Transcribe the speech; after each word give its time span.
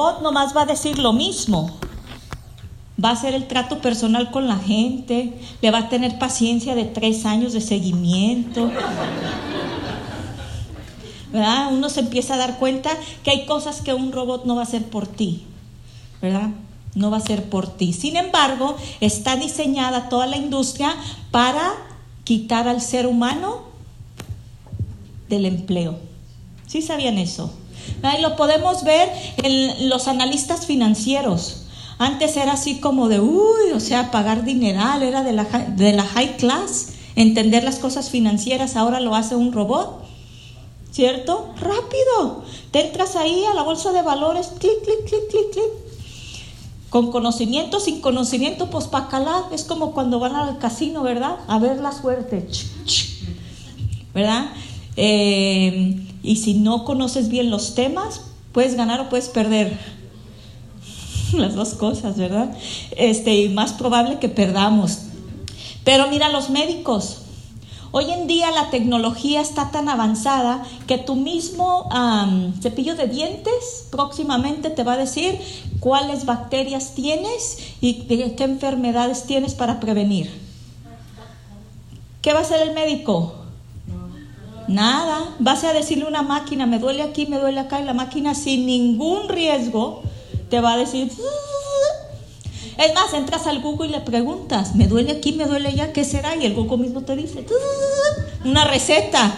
robot 0.00 0.22
nomás 0.22 0.56
va 0.56 0.62
a 0.62 0.66
decir 0.66 0.98
lo 0.98 1.12
mismo. 1.12 1.70
Va 3.02 3.10
a 3.10 3.12
hacer 3.12 3.34
el 3.34 3.46
trato 3.46 3.80
personal 3.80 4.30
con 4.30 4.46
la 4.46 4.56
gente, 4.56 5.38
le 5.62 5.70
va 5.70 5.78
a 5.78 5.88
tener 5.88 6.18
paciencia 6.18 6.74
de 6.74 6.84
tres 6.84 7.24
años 7.24 7.52
de 7.52 7.60
seguimiento. 7.60 8.70
¿Verdad? 11.32 11.72
Uno 11.72 11.88
se 11.88 12.00
empieza 12.00 12.34
a 12.34 12.38
dar 12.38 12.58
cuenta 12.58 12.90
que 13.22 13.30
hay 13.30 13.46
cosas 13.46 13.80
que 13.80 13.94
un 13.94 14.12
robot 14.12 14.44
no 14.44 14.54
va 14.54 14.62
a 14.62 14.64
hacer 14.64 14.84
por 14.84 15.06
ti. 15.06 15.44
¿Verdad? 16.20 16.50
No 16.94 17.10
va 17.10 17.18
a 17.18 17.20
ser 17.20 17.48
por 17.48 17.68
ti. 17.68 17.92
Sin 17.92 18.16
embargo, 18.16 18.76
está 19.00 19.36
diseñada 19.36 20.08
toda 20.08 20.26
la 20.26 20.36
industria 20.36 20.94
para 21.30 21.72
quitar 22.24 22.68
al 22.68 22.80
ser 22.80 23.06
humano 23.06 23.62
del 25.28 25.46
empleo. 25.46 25.98
¿Sí 26.66 26.82
sabían 26.82 27.16
eso? 27.16 27.52
Lo 28.20 28.36
podemos 28.36 28.84
ver 28.84 29.08
en 29.38 29.88
los 29.88 30.08
analistas 30.08 30.66
financieros. 30.66 31.64
Antes 31.98 32.36
era 32.36 32.52
así 32.52 32.80
como 32.80 33.08
de, 33.08 33.20
uy, 33.20 33.72
o 33.74 33.80
sea, 33.80 34.10
pagar 34.10 34.44
dineral, 34.44 35.02
era 35.02 35.22
de 35.22 35.32
la, 35.32 35.44
de 35.44 35.92
la 35.92 36.04
high 36.04 36.38
class, 36.38 36.94
entender 37.14 37.62
las 37.62 37.78
cosas 37.78 38.08
financieras, 38.08 38.76
ahora 38.76 39.00
lo 39.00 39.14
hace 39.14 39.36
un 39.36 39.52
robot. 39.52 40.00
¿Cierto? 40.90 41.54
Rápido. 41.60 42.42
Te 42.72 42.86
entras 42.86 43.16
ahí 43.16 43.44
a 43.44 43.54
la 43.54 43.62
bolsa 43.62 43.92
de 43.92 44.02
valores, 44.02 44.48
clic, 44.58 44.82
clic, 44.82 45.04
clic, 45.06 45.28
clic, 45.30 45.50
clic. 45.52 45.90
Con 46.88 47.12
conocimiento, 47.12 47.78
sin 47.78 48.00
conocimiento, 48.00 48.70
pues 48.70 48.86
para 48.86 49.08
calar. 49.08 49.44
Es 49.52 49.64
como 49.64 49.92
cuando 49.92 50.18
van 50.18 50.34
al 50.34 50.58
casino, 50.58 51.02
¿verdad? 51.02 51.36
A 51.46 51.58
ver 51.58 51.78
la 51.80 51.92
suerte. 51.92 52.48
¿Verdad? 54.12 54.46
Eh, 54.96 56.09
y 56.22 56.36
si 56.36 56.54
no 56.54 56.84
conoces 56.84 57.28
bien 57.28 57.50
los 57.50 57.74
temas, 57.74 58.22
puedes 58.52 58.74
ganar 58.74 59.00
o 59.00 59.08
puedes 59.08 59.28
perder. 59.28 59.78
Las 61.32 61.54
dos 61.54 61.74
cosas, 61.74 62.16
¿verdad? 62.16 62.56
Este, 62.96 63.34
y 63.34 63.48
más 63.48 63.72
probable 63.72 64.18
que 64.18 64.28
perdamos. 64.28 64.98
Pero 65.84 66.08
mira, 66.08 66.28
los 66.28 66.50
médicos. 66.50 67.18
Hoy 67.92 68.08
en 68.12 68.28
día 68.28 68.52
la 68.52 68.70
tecnología 68.70 69.40
está 69.40 69.72
tan 69.72 69.88
avanzada 69.88 70.64
que 70.86 70.96
tu 70.96 71.16
mismo 71.16 71.88
cepillo 72.62 72.94
de 72.94 73.08
dientes 73.08 73.88
próximamente 73.90 74.70
te 74.70 74.84
va 74.84 74.92
a 74.92 74.96
decir 74.96 75.40
cuáles 75.80 76.24
bacterias 76.24 76.94
tienes 76.94 77.58
y 77.80 78.02
qué 78.04 78.44
enfermedades 78.44 79.24
tienes 79.24 79.54
para 79.54 79.80
prevenir. 79.80 80.30
¿Qué 82.22 82.32
va 82.32 82.40
a 82.40 82.42
hacer 82.42 82.68
el 82.68 82.74
médico? 82.74 83.39
Nada. 84.70 85.34
Vas 85.40 85.64
a 85.64 85.72
decirle 85.72 86.04
a 86.04 86.08
una 86.08 86.22
máquina, 86.22 86.64
me 86.64 86.78
duele 86.78 87.02
aquí, 87.02 87.26
me 87.26 87.38
duele 87.38 87.58
acá, 87.58 87.80
y 87.80 87.84
la 87.84 87.92
máquina 87.92 88.36
sin 88.36 88.66
ningún 88.66 89.28
riesgo 89.28 90.02
te 90.48 90.60
va 90.60 90.74
a 90.74 90.76
decir. 90.76 91.10
Es 92.78 92.94
más, 92.94 93.12
entras 93.12 93.48
al 93.48 93.60
Google 93.60 93.88
y 93.88 93.90
le 93.90 94.00
preguntas, 94.00 94.76
me 94.76 94.86
duele 94.86 95.10
aquí, 95.10 95.32
me 95.32 95.46
duele 95.46 95.68
allá, 95.68 95.92
¿qué 95.92 96.04
será? 96.04 96.36
Y 96.36 96.46
el 96.46 96.54
Google 96.54 96.78
mismo 96.78 97.02
te 97.02 97.16
dice, 97.16 97.44
una 98.44 98.64
receta. 98.64 99.34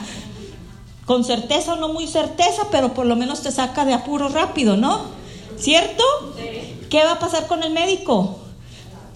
Con 1.07 1.25
certeza 1.25 1.73
o 1.73 1.77
no 1.77 1.89
muy 1.89 2.07
certeza, 2.07 2.69
pero 2.71 2.95
por 2.95 3.07
lo 3.07 3.17
menos 3.17 3.43
te 3.43 3.51
saca 3.51 3.85
de 3.85 3.95
apuro 3.95 4.29
rápido, 4.29 4.77
¿no? 4.77 5.01
¿Cierto? 5.57 6.05
¿Qué 6.91 7.03
va 7.05 7.13
a 7.13 7.19
pasar 7.19 7.47
con 7.49 7.63
el 7.63 7.73
médico? 7.73 8.37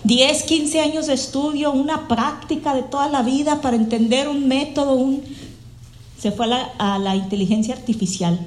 10, 0.03 0.43
15 0.45 0.81
años 0.81 1.07
de 1.07 1.15
estudio, 1.15 1.73
una 1.73 2.09
práctica 2.09 2.75
de 2.75 2.83
toda 2.83 3.09
la 3.09 3.23
vida 3.23 3.61
para 3.61 3.77
entender 3.77 4.29
un 4.29 4.49
método, 4.49 4.95
un, 4.95 5.23
se 6.19 6.33
fue 6.33 6.47
a 6.79 6.99
la, 6.99 7.17
inteligencia 7.17 7.75
artificial. 7.75 8.39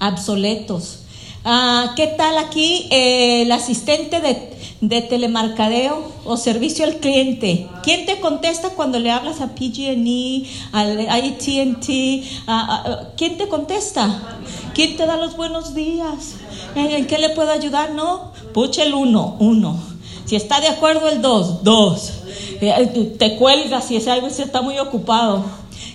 Obsoletos. 0.00 1.00
Ah, 1.44 1.92
¿Qué 1.96 2.06
tal 2.06 2.38
aquí 2.38 2.86
eh, 2.90 3.42
el 3.42 3.52
asistente 3.52 4.20
de, 4.20 5.02
telemarcadeo 5.02 6.12
o 6.24 6.36
servicio 6.36 6.84
al 6.84 6.96
cliente? 6.96 7.68
¿Quién 7.82 8.06
te 8.06 8.20
contesta 8.20 8.70
cuando 8.70 8.98
le 8.98 9.10
hablas 9.10 9.40
a 9.40 9.54
PG&E, 9.54 10.44
al 10.72 11.08
AT&T? 11.08 12.24
Ah, 12.46 12.84
ah, 12.86 13.08
¿Quién 13.16 13.36
te 13.36 13.48
contesta? 13.48 14.38
¿Quién 14.74 14.96
te 14.96 15.06
da 15.06 15.16
los 15.16 15.36
buenos 15.36 15.74
días? 15.74 16.36
¿En 16.74 17.06
qué 17.06 17.18
le 17.18 17.30
puedo 17.30 17.50
ayudar? 17.50 17.92
No, 17.92 18.32
pucha 18.54 18.84
el 18.84 18.94
uno, 18.94 19.36
uno. 19.40 19.78
Si 20.24 20.36
está 20.36 20.60
de 20.60 20.68
acuerdo 20.68 21.08
el 21.08 21.20
dos, 21.20 21.62
dos. 21.64 22.12
Eh, 22.60 23.16
te 23.18 23.36
cuelgas 23.36 23.88
si 23.88 23.96
ese 23.96 24.10
algo 24.10 24.28
está 24.28 24.62
muy 24.62 24.78
ocupado. 24.78 25.44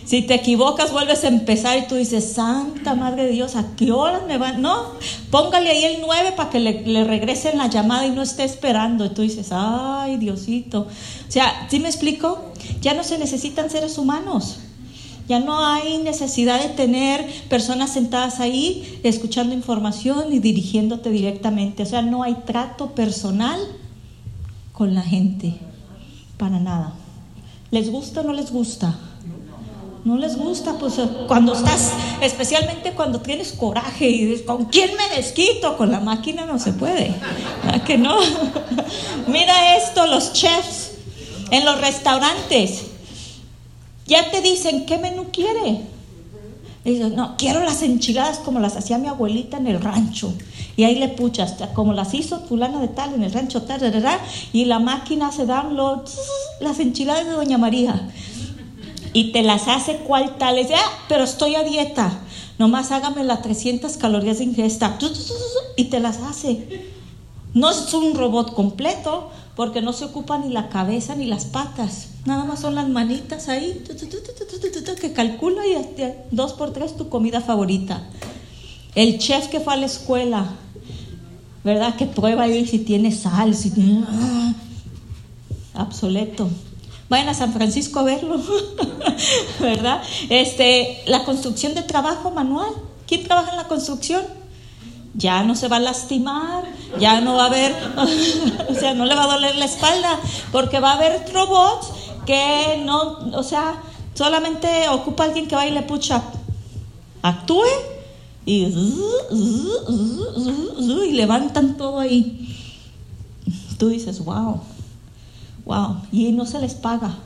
Si 0.07 0.21
te 0.21 0.35
equivocas, 0.35 0.93
vuelves 0.93 1.25
a 1.25 1.27
empezar 1.27 1.77
y 1.77 1.85
tú 1.85 1.95
dices, 1.95 2.31
Santa 2.31 2.95
Madre 2.95 3.25
de 3.25 3.31
Dios, 3.31 3.57
¿a 3.57 3.75
qué 3.75 3.91
horas 3.91 4.21
me 4.25 4.37
van? 4.37 4.61
No, 4.61 4.93
póngale 5.31 5.69
ahí 5.69 5.83
el 5.83 5.97
9 5.99 6.31
para 6.31 6.49
que 6.49 6.61
le, 6.61 6.83
le, 6.83 7.03
regresen 7.03 7.57
la 7.57 7.67
llamada 7.67 8.07
y 8.07 8.11
no 8.11 8.21
esté 8.21 8.45
esperando. 8.45 9.03
Y 9.03 9.09
tú 9.09 9.21
dices, 9.21 9.49
ay, 9.51 10.15
Diosito. 10.15 10.87
O 11.27 11.31
sea, 11.31 11.67
¿sí 11.69 11.81
me 11.81 11.89
explico? 11.89 12.53
Ya 12.79 12.93
no 12.93 13.03
se 13.03 13.17
necesitan 13.17 13.69
seres 13.69 13.97
humanos. 13.97 14.59
Ya 15.27 15.41
no 15.41 15.59
hay 15.65 15.97
necesidad 15.97 16.61
de 16.61 16.69
tener 16.69 17.29
personas 17.49 17.91
sentadas 17.91 18.39
ahí 18.39 19.01
escuchando 19.03 19.53
información 19.53 20.31
y 20.31 20.39
dirigiéndote 20.39 21.09
directamente. 21.09 21.83
O 21.83 21.85
sea, 21.85 22.01
no 22.01 22.23
hay 22.23 22.35
trato 22.45 22.91
personal 22.91 23.59
con 24.71 24.95
la 24.95 25.01
gente. 25.01 25.55
Para 26.37 26.61
nada. 26.61 26.93
¿Les 27.71 27.91
gusta 27.91 28.21
o 28.21 28.23
no 28.23 28.31
les 28.31 28.53
gusta? 28.53 28.97
No 30.07 30.15
les 30.15 30.37
gusta, 30.37 30.79
pues 30.79 30.97
eh, 30.99 31.09
cuando 31.27 31.53
estás, 31.53 31.91
especialmente 32.21 32.93
cuando 32.93 33.19
tienes 33.19 33.51
coraje 33.51 34.09
y 34.09 34.25
dices, 34.25 34.45
¿con 34.45 34.65
quién 34.65 34.91
me 34.95 35.15
desquito? 35.17 35.75
Con 35.75 35.91
la 35.91 35.99
máquina 35.99 36.45
no 36.45 36.57
se 36.59 36.71
puede, 36.71 37.13
¿verdad 37.65 37.83
que 37.83 37.97
no? 37.97 38.17
Mira 39.27 39.75
esto, 39.75 40.07
los 40.07 40.31
chefs 40.31 40.91
en 41.51 41.65
los 41.65 41.81
restaurantes, 41.81 42.85
ya 44.05 44.31
te 44.31 44.41
dicen, 44.41 44.85
¿qué 44.85 44.97
menú 44.97 45.25
quiere? 45.33 45.81
Y 46.85 46.99
no, 46.99 47.35
quiero 47.37 47.59
las 47.65 47.81
enchiladas 47.81 48.37
como 48.37 48.61
las 48.61 48.77
hacía 48.77 48.97
mi 48.97 49.09
abuelita 49.09 49.57
en 49.57 49.67
el 49.67 49.81
rancho. 49.81 50.33
Y 50.77 50.85
ahí 50.85 50.95
le 50.95 51.09
puchas, 51.09 51.55
como 51.73 51.91
las 51.91 52.13
hizo 52.13 52.39
fulana 52.45 52.79
de 52.79 52.87
tal 52.87 53.13
en 53.13 53.23
el 53.23 53.33
rancho 53.33 53.63
tal, 53.63 53.81
y 54.53 54.63
la 54.63 54.79
máquina 54.79 55.33
se 55.33 55.45
download 55.45 56.07
las 56.61 56.79
enchiladas 56.79 57.25
de 57.25 57.31
Doña 57.31 57.57
María 57.57 58.09
y 59.17 59.31
te 59.31 59.41
las 59.41 59.67
hace 59.67 59.97
cual 59.97 60.35
tal. 60.37 60.59
Es, 60.59 60.69
ah, 60.69 60.91
pero 61.09 61.23
estoy 61.23 61.55
a 61.55 61.63
dieta. 61.63 62.19
Nomás 62.59 62.91
hágame 62.91 63.23
las 63.23 63.41
300 63.41 63.97
calorías 63.97 64.37
de 64.37 64.43
ingesta. 64.43 64.99
Y 65.75 65.85
te 65.85 65.99
las 65.99 66.19
hace. 66.19 66.85
No 67.55 67.71
es 67.71 67.91
un 67.95 68.13
robot 68.13 68.53
completo 68.53 69.31
porque 69.55 69.81
no 69.81 69.91
se 69.91 70.05
ocupa 70.05 70.37
ni 70.37 70.49
la 70.49 70.69
cabeza 70.69 71.15
ni 71.15 71.25
las 71.25 71.45
patas. 71.45 72.09
Nada 72.25 72.45
más 72.45 72.59
son 72.59 72.75
las 72.75 72.89
manitas 72.89 73.49
ahí 73.49 73.83
que 75.01 75.13
calcula 75.13 75.63
y 75.65 75.75
dos 76.29 76.53
por 76.53 76.71
tres 76.71 76.95
tu 76.95 77.09
comida 77.09 77.41
favorita. 77.41 78.03
El 78.93 79.17
chef 79.17 79.47
que 79.47 79.59
fue 79.59 79.73
a 79.73 79.77
la 79.77 79.87
escuela, 79.87 80.45
¿verdad? 81.63 81.95
Que 81.95 82.05
prueba 82.05 82.43
ahí 82.43 82.67
si 82.67 82.77
tiene 82.77 83.11
sal, 83.11 83.55
si 83.55 83.71
tiene... 83.71 84.03
¡ah! 84.07 84.53
Vayan 87.09 87.29
a 87.29 87.33
San 87.33 87.53
Francisco 87.53 87.99
a 87.99 88.03
verlo, 88.03 88.41
¿verdad? 89.59 90.01
Este, 90.29 91.03
la 91.05 91.23
construcción 91.23 91.73
de 91.73 91.81
trabajo 91.81 92.31
manual. 92.31 92.69
¿Quién 93.07 93.23
trabaja 93.23 93.51
en 93.51 93.57
la 93.57 93.67
construcción? 93.67 94.23
Ya 95.13 95.43
no 95.43 95.55
se 95.55 95.69
va 95.69 95.77
a 95.77 95.79
lastimar, 95.79 96.65
ya 96.99 97.21
no 97.21 97.35
va 97.35 97.45
a 97.45 97.47
haber, 97.47 97.73
o 98.69 98.73
sea, 98.75 98.93
no 98.93 99.05
le 99.05 99.15
va 99.15 99.23
a 99.23 99.27
doler 99.27 99.55
la 99.55 99.65
espalda, 99.65 100.19
porque 100.51 100.79
va 100.79 100.91
a 100.91 100.95
haber 100.95 101.25
robots 101.33 101.87
que 102.25 102.81
no, 102.85 103.19
o 103.33 103.43
sea, 103.43 103.81
solamente 104.13 104.89
ocupa 104.89 105.23
alguien 105.23 105.47
que 105.47 105.55
va 105.55 105.65
y 105.65 105.71
le 105.71 105.81
pucha, 105.83 106.21
actúe 107.21 107.63
y, 108.45 108.65
y 111.05 111.11
levantan 111.13 111.77
todo 111.77 111.99
ahí. 111.99 112.53
Tú 113.77 113.89
dices, 113.89 114.23
wow. 114.23 114.59
Wow, 115.67 115.97
y 116.13 116.31
no 116.31 116.45
se 116.45 116.59
les 116.59 116.75
paga. 116.75 117.17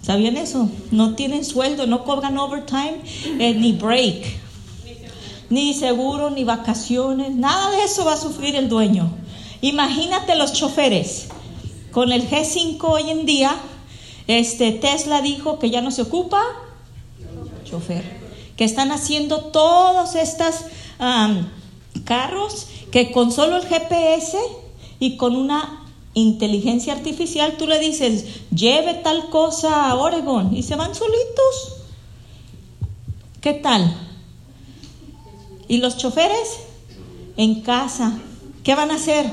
¿Sabían 0.00 0.36
eso? 0.36 0.70
No 0.92 1.16
tienen 1.16 1.44
sueldo, 1.44 1.88
no 1.88 2.04
cobran 2.04 2.38
overtime 2.38 3.00
eh, 3.40 3.54
ni 3.54 3.72
break, 3.72 4.24
ni 5.50 5.74
seguro, 5.74 6.30
ni 6.30 6.44
vacaciones, 6.44 7.34
nada 7.34 7.72
de 7.72 7.82
eso 7.82 8.04
va 8.04 8.12
a 8.12 8.16
sufrir 8.16 8.54
el 8.54 8.68
dueño. 8.68 9.10
Imagínate 9.62 10.36
los 10.36 10.52
choferes. 10.52 11.26
Con 11.90 12.12
el 12.12 12.30
G5 12.30 12.78
hoy 12.84 13.10
en 13.10 13.26
día, 13.26 13.56
este 14.28 14.70
Tesla 14.70 15.20
dijo 15.20 15.58
que 15.58 15.70
ya 15.70 15.80
no 15.80 15.90
se 15.90 16.02
ocupa 16.02 16.40
chofer, 17.64 18.04
que 18.56 18.64
están 18.64 18.92
haciendo 18.92 19.46
todos 19.46 20.14
estos 20.14 20.54
carros 22.04 22.68
que 22.92 23.10
con 23.10 23.32
solo 23.32 23.56
el 23.56 23.66
GPS 23.66 24.38
y 25.00 25.16
con 25.16 25.34
una 25.34 25.87
inteligencia 26.18 26.92
artificial, 26.92 27.56
tú 27.58 27.66
le 27.66 27.78
dices, 27.78 28.26
lleve 28.50 28.94
tal 28.94 29.30
cosa 29.30 29.90
a 29.90 29.94
Oregon 29.94 30.54
y 30.56 30.62
se 30.62 30.76
van 30.76 30.94
solitos. 30.94 31.76
¿Qué 33.40 33.54
tal? 33.54 33.94
¿Y 35.68 35.78
los 35.78 35.96
choferes? 35.96 36.68
en 37.38 37.62
casa. 37.62 38.18
¿Qué 38.62 38.74
van 38.74 38.90
a 38.90 38.96
hacer? 38.96 39.24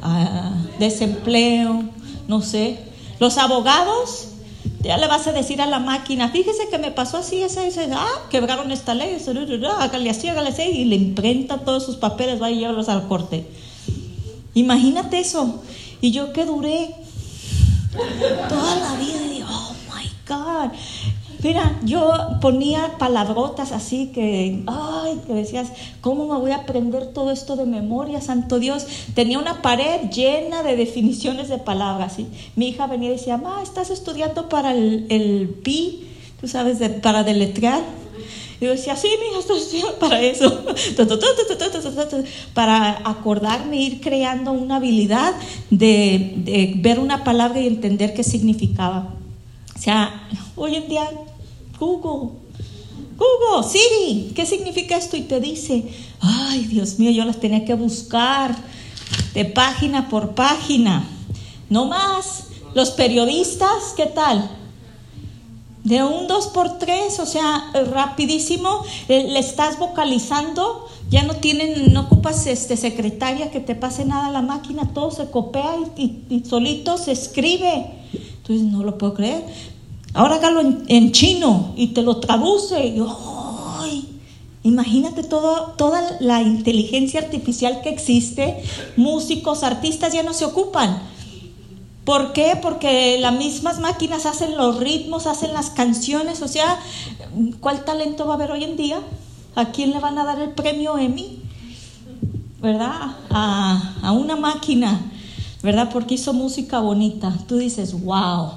Ah, 0.00 0.54
desempleo, 0.78 1.84
no 2.28 2.40
sé. 2.40 2.78
Los 3.18 3.36
abogados, 3.36 4.28
ya 4.80 4.96
le 4.96 5.08
vas 5.08 5.26
a 5.26 5.32
decir 5.32 5.60
a 5.60 5.66
la 5.66 5.80
máquina, 5.80 6.30
fíjese 6.30 6.68
que 6.70 6.78
me 6.78 6.92
pasó 6.92 7.18
así, 7.18 7.42
ese, 7.42 7.66
ese, 7.66 7.88
ah, 7.92 8.22
quebraron 8.30 8.70
esta 8.70 8.94
ley, 8.94 9.18
hágale 9.78 10.10
así, 10.10 10.28
hágale 10.28 10.50
así, 10.50 10.62
y 10.62 10.84
le 10.86 10.96
imprenta 10.96 11.58
todos 11.58 11.84
sus 11.84 11.96
papeles, 11.96 12.40
va 12.40 12.50
y 12.50 12.60
llevarlos 12.60 12.88
al 12.88 13.06
corte. 13.08 13.44
Imagínate 14.54 15.18
eso. 15.18 15.62
Y 16.00 16.10
yo 16.10 16.32
que 16.32 16.44
duré 16.44 16.94
toda 18.48 18.76
la 18.76 18.94
vida, 18.96 19.34
y 19.34 19.42
oh 19.42 19.74
my 19.88 20.10
God. 20.28 20.72
Mira, 21.42 21.80
yo 21.82 22.12
ponía 22.40 22.98
palabrotas 22.98 23.72
así 23.72 24.12
que, 24.14 24.62
ay, 24.68 25.20
que 25.26 25.34
decías, 25.34 25.72
¿cómo 26.00 26.28
me 26.28 26.38
voy 26.38 26.52
a 26.52 26.58
aprender 26.58 27.08
todo 27.08 27.32
esto 27.32 27.56
de 27.56 27.64
memoria, 27.64 28.20
santo 28.20 28.60
Dios? 28.60 28.86
Tenía 29.14 29.40
una 29.40 29.60
pared 29.60 30.08
llena 30.10 30.62
de 30.62 30.76
definiciones 30.76 31.48
de 31.48 31.58
palabras. 31.58 32.12
¿sí? 32.14 32.28
Mi 32.54 32.68
hija 32.68 32.86
venía 32.86 33.08
y 33.08 33.14
decía, 33.14 33.38
mamá, 33.38 33.60
¿estás 33.60 33.90
estudiando 33.90 34.48
para 34.48 34.72
el, 34.72 35.06
el 35.08 35.48
pi? 35.48 36.06
Tú 36.40 36.46
sabes, 36.46 36.78
para 37.00 37.24
deletrear. 37.24 37.82
Yo 38.62 38.70
decía, 38.70 38.94
sí, 38.94 39.08
mi 39.18 39.26
hija, 39.26 39.40
estoy 39.40 39.82
para 40.00 40.20
eso. 40.20 40.64
para 42.54 43.02
acordarme, 43.04 43.76
ir 43.76 44.00
creando 44.00 44.52
una 44.52 44.76
habilidad 44.76 45.34
de, 45.70 46.34
de 46.36 46.74
ver 46.76 47.00
una 47.00 47.24
palabra 47.24 47.60
y 47.60 47.66
entender 47.66 48.14
qué 48.14 48.22
significaba. 48.22 49.14
O 49.74 49.78
sea, 49.80 50.28
hoy 50.54 50.76
en 50.76 50.88
día 50.88 51.10
Google. 51.76 52.38
Google, 53.16 53.68
Siri, 53.68 54.32
¿qué 54.32 54.46
significa 54.46 54.96
esto? 54.96 55.16
Y 55.16 55.22
te 55.22 55.40
dice, 55.40 55.84
ay 56.20 56.64
Dios 56.66 57.00
mío, 57.00 57.10
yo 57.10 57.24
las 57.24 57.40
tenía 57.40 57.64
que 57.64 57.74
buscar 57.74 58.54
de 59.34 59.44
página 59.44 60.08
por 60.08 60.36
página. 60.36 61.04
No 61.68 61.86
más. 61.86 62.44
Los 62.74 62.92
periodistas, 62.92 63.92
¿qué 63.96 64.06
tal? 64.06 64.61
De 65.84 66.02
un 66.04 66.28
2 66.28 66.46
por 66.48 66.78
3 66.78 67.18
o 67.18 67.26
sea, 67.26 67.70
rapidísimo, 67.92 68.84
eh, 69.08 69.26
le 69.28 69.40
estás 69.40 69.78
vocalizando, 69.78 70.86
ya 71.10 71.24
no 71.24 71.34
tienen, 71.34 71.92
no 71.92 72.02
ocupas 72.02 72.46
este 72.46 72.76
secretaria 72.76 73.50
que 73.50 73.60
te 73.60 73.74
pase 73.74 74.04
nada 74.04 74.26
a 74.26 74.30
la 74.30 74.42
máquina, 74.42 74.92
todo 74.94 75.10
se 75.10 75.30
copia 75.30 75.64
y, 75.96 76.22
y 76.30 76.44
solito 76.44 76.98
se 76.98 77.12
escribe. 77.12 77.86
Entonces 78.38 78.66
no 78.66 78.82
lo 78.82 78.98
puedo 78.98 79.14
creer. 79.14 79.44
Ahora 80.14 80.36
hágalo 80.36 80.60
en, 80.60 81.12
chino 81.12 81.72
y 81.76 81.88
te 81.88 82.02
lo 82.02 82.18
traduce. 82.18 82.94
Imagínate 84.64 85.24
todo, 85.24 85.72
toda 85.76 86.18
la 86.20 86.42
inteligencia 86.42 87.20
artificial 87.20 87.80
que 87.82 87.88
existe. 87.88 88.62
Músicos, 88.96 89.62
artistas 89.62 90.12
ya 90.12 90.22
no 90.22 90.34
se 90.34 90.44
ocupan. 90.44 91.02
¿Por 92.04 92.32
qué? 92.32 92.58
Porque 92.60 93.18
las 93.20 93.32
mismas 93.32 93.78
máquinas 93.78 94.26
hacen 94.26 94.56
los 94.56 94.78
ritmos, 94.78 95.26
hacen 95.26 95.52
las 95.52 95.70
canciones. 95.70 96.42
O 96.42 96.48
sea, 96.48 96.78
¿cuál 97.60 97.84
talento 97.84 98.26
va 98.26 98.32
a 98.32 98.36
haber 98.36 98.50
hoy 98.50 98.64
en 98.64 98.76
día? 98.76 99.00
¿A 99.54 99.66
quién 99.66 99.92
le 99.92 100.00
van 100.00 100.18
a 100.18 100.24
dar 100.24 100.40
el 100.40 100.50
premio 100.50 100.98
Emmy? 100.98 101.40
¿Verdad? 102.60 103.16
A, 103.30 104.12
una 104.12 104.34
máquina, 104.34 105.00
¿verdad? 105.62 105.90
Porque 105.92 106.14
hizo 106.14 106.32
música 106.32 106.80
bonita. 106.80 107.32
Tú 107.46 107.58
dices, 107.58 107.92
wow. 108.02 108.54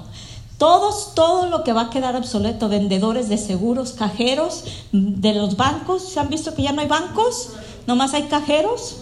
Todos, 0.58 1.14
todo 1.14 1.46
lo 1.46 1.62
que 1.62 1.72
va 1.72 1.82
a 1.82 1.90
quedar 1.90 2.16
obsoleto, 2.16 2.68
vendedores 2.68 3.28
de 3.28 3.36
seguros, 3.38 3.92
cajeros 3.92 4.64
de 4.90 5.34
los 5.34 5.56
bancos, 5.56 6.02
¿se 6.02 6.18
han 6.18 6.30
visto 6.30 6.54
que 6.54 6.62
ya 6.62 6.72
no 6.72 6.80
hay 6.80 6.88
bancos? 6.88 7.50
Nomás 7.86 8.14
hay 8.14 8.24
cajeros. 8.24 8.96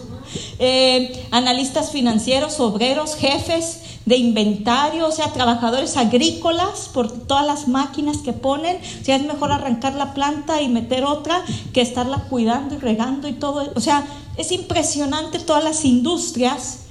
Eh, 0.59 1.27
analistas 1.31 1.91
financieros, 1.91 2.59
obreros, 2.59 3.15
jefes 3.15 3.79
de 4.05 4.17
inventario, 4.17 5.07
o 5.07 5.11
sea, 5.11 5.33
trabajadores 5.33 5.97
agrícolas 5.97 6.89
por 6.93 7.11
todas 7.11 7.45
las 7.45 7.67
máquinas 7.67 8.17
que 8.17 8.33
ponen. 8.33 8.77
O 8.77 9.03
sea, 9.05 9.15
es 9.15 9.23
mejor 9.23 9.51
arrancar 9.51 9.95
la 9.95 10.13
planta 10.13 10.61
y 10.61 10.69
meter 10.69 11.03
otra 11.03 11.43
que 11.73 11.81
estarla 11.81 12.25
cuidando 12.29 12.75
y 12.75 12.77
regando 12.77 13.27
y 13.27 13.33
todo. 13.33 13.71
O 13.75 13.79
sea, 13.79 14.05
es 14.37 14.51
impresionante 14.51 15.39
todas 15.39 15.63
las 15.63 15.85
industrias 15.85 16.81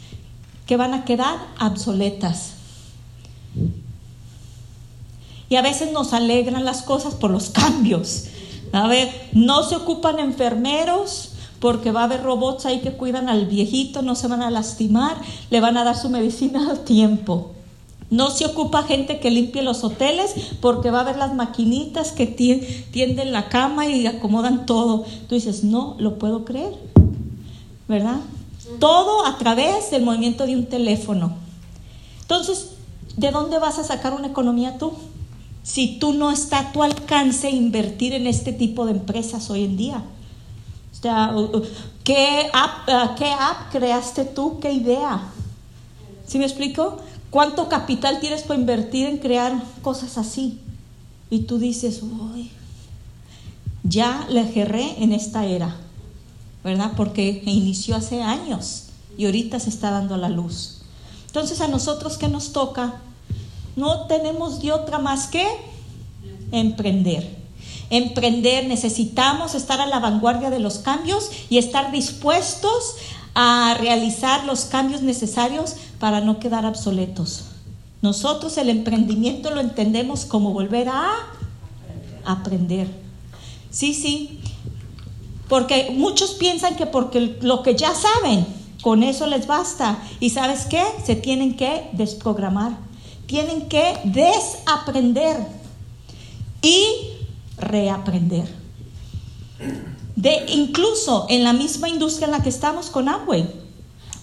que 0.66 0.76
van 0.76 0.94
a 0.94 1.04
quedar 1.04 1.38
obsoletas. 1.60 2.50
Y 5.48 5.56
a 5.56 5.62
veces 5.62 5.92
nos 5.92 6.12
alegran 6.14 6.64
las 6.64 6.82
cosas 6.82 7.14
por 7.14 7.30
los 7.30 7.50
cambios. 7.50 8.24
A 8.72 8.88
ver, 8.88 9.28
no 9.32 9.62
se 9.62 9.76
ocupan 9.76 10.18
enfermeros 10.18 11.33
porque 11.64 11.92
va 11.92 12.02
a 12.02 12.04
haber 12.04 12.22
robots 12.22 12.66
ahí 12.66 12.80
que 12.80 12.92
cuidan 12.92 13.30
al 13.30 13.46
viejito, 13.46 14.02
no 14.02 14.16
se 14.16 14.28
van 14.28 14.42
a 14.42 14.50
lastimar, 14.50 15.16
le 15.48 15.60
van 15.60 15.78
a 15.78 15.84
dar 15.84 15.96
su 15.96 16.10
medicina 16.10 16.70
a 16.70 16.84
tiempo. 16.84 17.52
No 18.10 18.28
se 18.28 18.44
ocupa 18.44 18.82
gente 18.82 19.18
que 19.18 19.30
limpie 19.30 19.62
los 19.62 19.82
hoteles 19.82 20.34
porque 20.60 20.90
va 20.90 20.98
a 20.98 21.00
haber 21.00 21.16
las 21.16 21.34
maquinitas 21.34 22.12
que 22.12 22.26
tienden 22.26 23.32
la 23.32 23.48
cama 23.48 23.86
y 23.86 24.06
acomodan 24.06 24.66
todo. 24.66 25.06
Tú 25.26 25.36
dices, 25.36 25.64
no, 25.64 25.96
lo 25.98 26.18
puedo 26.18 26.44
creer, 26.44 26.74
¿verdad? 27.88 28.20
Todo 28.78 29.24
a 29.24 29.38
través 29.38 29.90
del 29.90 30.02
movimiento 30.02 30.44
de 30.44 30.56
un 30.56 30.66
teléfono. 30.66 31.32
Entonces, 32.20 32.72
¿de 33.16 33.30
dónde 33.30 33.58
vas 33.58 33.78
a 33.78 33.84
sacar 33.84 34.12
una 34.12 34.26
economía 34.26 34.76
tú? 34.76 34.92
si 35.62 35.98
tú 35.98 36.12
no 36.12 36.30
está 36.30 36.58
a 36.58 36.72
tu 36.72 36.82
alcance 36.82 37.48
invertir 37.48 38.12
en 38.12 38.26
este 38.26 38.52
tipo 38.52 38.84
de 38.84 38.92
empresas 38.92 39.48
hoy 39.48 39.64
en 39.64 39.78
día? 39.78 40.04
¿Qué 42.04 42.50
app, 42.52 42.88
eh, 42.88 43.10
¿qué 43.16 43.30
app 43.32 43.70
creaste 43.72 44.24
tú? 44.24 44.58
¿Qué 44.60 44.72
idea? 44.72 45.22
¿Sí 46.26 46.38
me 46.38 46.44
explico? 46.44 46.98
¿Cuánto 47.30 47.68
capital 47.68 48.20
tienes 48.20 48.42
para 48.42 48.58
invertir 48.58 49.06
en 49.06 49.18
crear 49.18 49.62
cosas 49.82 50.18
así? 50.18 50.60
Y 51.30 51.40
tú 51.40 51.58
dices, 51.58 52.00
uy, 52.02 52.50
ya 53.82 54.26
le 54.30 54.40
agarré 54.40 55.02
en 55.02 55.12
esta 55.12 55.44
era, 55.44 55.76
¿verdad? 56.62 56.92
Porque 56.96 57.42
inició 57.44 57.96
hace 57.96 58.22
años 58.22 58.84
y 59.18 59.26
ahorita 59.26 59.60
se 59.60 59.70
está 59.70 59.90
dando 59.90 60.16
la 60.16 60.28
luz. 60.28 60.82
Entonces 61.26 61.60
a 61.60 61.68
nosotros 61.68 62.16
¿qué 62.16 62.28
nos 62.28 62.52
toca 62.52 63.00
no 63.76 64.06
tenemos 64.06 64.60
de 64.62 64.72
otra 64.72 64.98
más 64.98 65.26
que 65.26 65.46
emprender. 66.52 67.43
Emprender, 67.94 68.66
necesitamos 68.66 69.54
estar 69.54 69.80
a 69.80 69.86
la 69.86 69.98
vanguardia 69.98 70.50
de 70.50 70.58
los 70.58 70.78
cambios 70.78 71.30
y 71.48 71.58
estar 71.58 71.92
dispuestos 71.92 72.96
a 73.34 73.76
realizar 73.80 74.44
los 74.44 74.64
cambios 74.64 75.02
necesarios 75.02 75.76
para 75.98 76.20
no 76.20 76.38
quedar 76.38 76.66
obsoletos. 76.66 77.44
Nosotros 78.02 78.58
el 78.58 78.68
emprendimiento 78.68 79.50
lo 79.50 79.60
entendemos 79.60 80.24
como 80.24 80.52
volver 80.52 80.88
a 80.88 81.10
aprender. 82.24 82.88
Sí, 83.70 83.94
sí, 83.94 84.40
porque 85.48 85.90
muchos 85.96 86.32
piensan 86.32 86.76
que 86.76 86.86
porque 86.86 87.38
lo 87.40 87.62
que 87.62 87.74
ya 87.74 87.92
saben, 87.94 88.46
con 88.82 89.02
eso 89.02 89.26
les 89.26 89.46
basta. 89.46 89.98
¿Y 90.20 90.30
sabes 90.30 90.66
qué? 90.66 90.82
Se 91.04 91.16
tienen 91.16 91.56
que 91.56 91.88
desprogramar 91.92 92.72
tienen 93.26 93.68
que 93.68 93.98
desaprender 94.04 95.36
y 96.62 97.13
reaprender. 97.58 98.48
De, 100.16 100.44
incluso 100.48 101.26
en 101.28 101.44
la 101.44 101.52
misma 101.52 101.88
industria 101.88 102.26
en 102.26 102.32
la 102.32 102.42
que 102.42 102.48
estamos 102.48 102.86
con 102.86 103.08
Amway, 103.08 103.46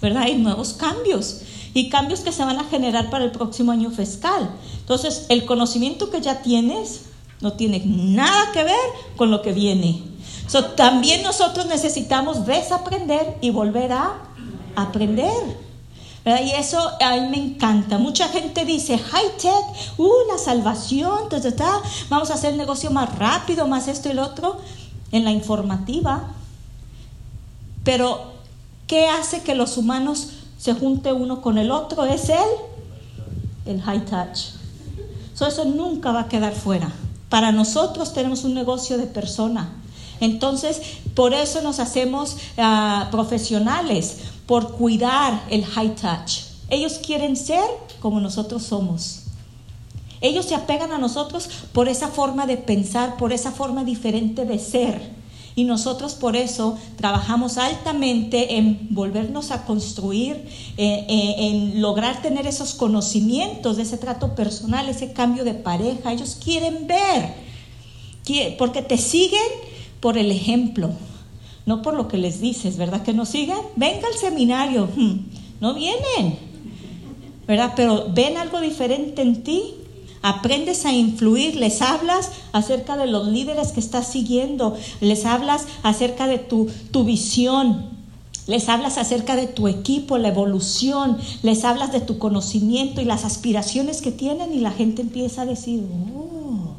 ¿verdad? 0.02 0.24
Hay 0.24 0.38
nuevos 0.38 0.74
cambios 0.74 1.42
y 1.74 1.90
cambios 1.90 2.22
que 2.22 2.32
se 2.32 2.44
van 2.44 2.60
a 2.60 2.66
generar 2.66 3.10
para 3.10 3.26
el 3.26 3.32
próximo 3.32 3.72
año 3.72 3.92
fiscal. 3.92 4.50
Entonces, 4.80 5.26
el 5.30 5.46
conocimiento 5.46 6.10
que 6.10 6.22
ya 6.22 6.42
tienes 6.42 7.02
no 7.42 7.54
tiene 7.54 7.82
nada 7.86 8.52
que 8.54 8.64
ver 8.64 8.76
con 9.16 9.32
lo 9.32 9.42
que 9.42 9.52
viene. 9.52 10.04
también 10.76 11.24
nosotros 11.24 11.66
necesitamos 11.66 12.46
desaprender 12.46 13.38
y 13.42 13.50
volver 13.50 13.92
a 13.94 14.14
aprender. 14.76 15.71
Y 16.24 16.52
eso 16.52 16.80
a 17.02 17.18
mí 17.18 17.28
me 17.30 17.38
encanta. 17.38 17.98
Mucha 17.98 18.28
gente 18.30 18.64
dice, 18.64 18.98
high 18.98 19.38
tech, 19.38 19.98
uh, 19.98 20.38
salvación, 20.38 21.30
vamos 22.10 22.30
a 22.30 22.36
hacer 22.36 22.52
el 22.52 22.58
negocio 22.58 22.92
más 22.92 23.18
rápido, 23.18 23.68
más 23.68 23.88
esto 23.88 24.10
y 24.10 24.14
lo 24.14 24.24
otro, 24.24 24.58
en 25.12 25.24
la 25.24 25.32
informativa. 25.32 26.30
Pero, 27.84 28.34
¿qué 28.86 29.08
hace 29.08 29.42
que 29.42 29.56
los 29.56 29.78
humanos 29.78 30.30
se 30.60 30.74
junte 30.74 31.12
uno 31.12 31.42
con 31.42 31.58
el 31.58 31.72
otro? 31.72 32.06
Es 32.06 32.30
el, 32.30 32.38
el 33.66 33.82
high 33.82 34.06
touch. 34.06 34.54
eso 35.34 35.66
nunca 35.66 36.12
va 36.12 36.22
a 36.22 36.28
quedar 36.28 36.54
fuera. 36.54 36.92
Para 37.30 37.52
nosotros 37.52 38.14
tenemos 38.14 38.44
un 38.44 38.54
negocio 38.54 39.00
de 39.00 39.08
persona. 39.08 39.72
Entonces, 40.20 40.80
por 41.16 41.34
eso 41.34 41.62
nos 41.62 41.80
hacemos 41.80 42.38
ah, 42.58 43.08
profesionales, 43.10 44.18
por 44.52 44.74
cuidar 44.74 45.46
el 45.50 45.64
high 45.64 45.96
touch. 45.96 46.42
Ellos 46.68 47.00
quieren 47.00 47.38
ser 47.38 47.64
como 48.02 48.20
nosotros 48.20 48.64
somos. 48.64 49.28
Ellos 50.20 50.44
se 50.44 50.56
apegan 50.56 50.92
a 50.92 50.98
nosotros 50.98 51.50
por 51.72 51.88
esa 51.88 52.10
forma 52.10 52.46
de 52.46 52.58
pensar, 52.58 53.16
por 53.16 53.32
esa 53.32 53.54
forma 53.54 53.86
diferente 53.86 54.44
de 54.44 54.60
ser. 54.60 55.14
Y 55.56 55.64
nosotros 55.64 56.16
por 56.16 56.36
eso 56.36 56.78
trabajamos 56.98 57.58
altamente 57.58 58.58
en 58.58 58.90
volvernos 58.90 59.52
a 59.52 59.64
construir, 59.64 60.46
eh, 60.76 61.06
eh, 61.08 61.36
en 61.38 61.82
lograr 61.82 62.22
tener 62.22 62.46
esos 62.46 62.74
conocimientos 62.74 63.78
de 63.78 63.84
ese 63.84 63.96
trato 63.96 64.36
personal, 64.36 64.90
ese 64.90 65.14
cambio 65.14 65.46
de 65.46 65.54
pareja. 65.54 66.12
Ellos 66.12 66.38
quieren 66.44 66.88
ver, 66.88 67.36
porque 68.58 68.82
te 68.82 68.98
siguen 68.98 69.40
por 70.02 70.18
el 70.18 70.30
ejemplo, 70.30 70.90
no 71.66 71.82
por 71.82 71.94
lo 71.94 72.08
que 72.08 72.18
les 72.18 72.42
dices, 72.42 72.78
¿verdad? 72.78 73.04
Que 73.04 73.14
no 73.14 73.26
sigan. 73.26 73.60
Venga 73.76 74.08
al 74.08 74.14
seminario, 74.14 74.90
no 75.60 75.74
vienen, 75.74 76.38
¿verdad? 77.48 77.74
Pero 77.76 78.08
ven 78.14 78.38
algo 78.38 78.60
diferente 78.62 79.22
en 79.22 79.44
ti. 79.44 79.76
Aprendes 80.24 80.86
a 80.86 80.92
influir, 80.92 81.56
les 81.56 81.82
hablas 81.82 82.30
acerca 82.52 82.96
de 82.96 83.08
los 83.08 83.28
líderes 83.28 83.72
que 83.72 83.80
estás 83.80 84.06
siguiendo, 84.06 84.78
les 85.00 85.26
hablas 85.26 85.66
acerca 85.82 86.28
de 86.28 86.38
tu, 86.38 86.70
tu 86.92 87.04
visión, 87.04 87.90
les 88.46 88.70
hablas 88.70 89.00
acerca 89.00 89.36
de 89.36 89.48
tu 89.48 89.68
equipo, 89.68 90.20
la 90.20 90.28
evolución, 90.28 91.18
les 91.42 91.64
hablas 91.64 91.92
de 91.92 92.02
tu 92.02 92.20
conocimiento 92.20 93.02
y 93.02 93.06
las 93.06 93.26
aspiraciones 93.26 94.04
que 94.04 94.12
tienen 94.12 94.54
y 94.54 94.60
la 94.60 94.72
gente 94.72 95.02
empieza 95.02 95.42
a 95.42 95.46
decir, 95.48 95.84
oh, 96.16 96.76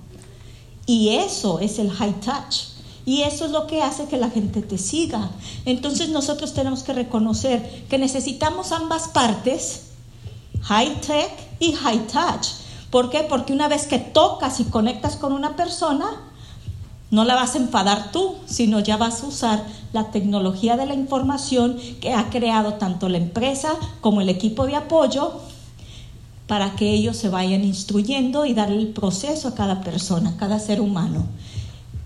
y 0.86 1.10
eso 1.10 1.58
es 1.58 1.80
el 1.80 1.90
high 1.90 2.20
touch. 2.20 2.72
Y 3.04 3.22
eso 3.22 3.44
es 3.44 3.50
lo 3.50 3.66
que 3.66 3.82
hace 3.82 4.06
que 4.06 4.16
la 4.16 4.30
gente 4.30 4.62
te 4.62 4.78
siga. 4.78 5.30
Entonces 5.64 6.10
nosotros 6.10 6.54
tenemos 6.54 6.82
que 6.82 6.92
reconocer 6.92 7.86
que 7.88 7.98
necesitamos 7.98 8.72
ambas 8.72 9.08
partes, 9.08 9.90
high 10.62 11.00
tech 11.00 11.30
y 11.58 11.72
high 11.72 12.06
touch. 12.06 12.48
¿Por 12.90 13.10
qué? 13.10 13.26
Porque 13.28 13.52
una 13.52 13.68
vez 13.68 13.86
que 13.86 13.98
tocas 13.98 14.60
y 14.60 14.64
conectas 14.64 15.16
con 15.16 15.32
una 15.32 15.56
persona, 15.56 16.06
no 17.10 17.24
la 17.24 17.34
vas 17.34 17.54
a 17.54 17.58
enfadar 17.58 18.12
tú, 18.12 18.36
sino 18.46 18.80
ya 18.80 18.96
vas 18.96 19.22
a 19.22 19.26
usar 19.26 19.66
la 19.92 20.10
tecnología 20.10 20.76
de 20.76 20.86
la 20.86 20.94
información 20.94 21.76
que 22.00 22.14
ha 22.14 22.30
creado 22.30 22.74
tanto 22.74 23.08
la 23.08 23.18
empresa 23.18 23.74
como 24.00 24.20
el 24.20 24.28
equipo 24.28 24.66
de 24.66 24.76
apoyo 24.76 25.40
para 26.46 26.74
que 26.74 26.90
ellos 26.90 27.16
se 27.16 27.28
vayan 27.28 27.64
instruyendo 27.64 28.46
y 28.46 28.54
darle 28.54 28.78
el 28.78 28.88
proceso 28.88 29.48
a 29.48 29.54
cada 29.54 29.80
persona, 29.82 30.30
a 30.30 30.36
cada 30.36 30.58
ser 30.58 30.80
humano. 30.80 31.26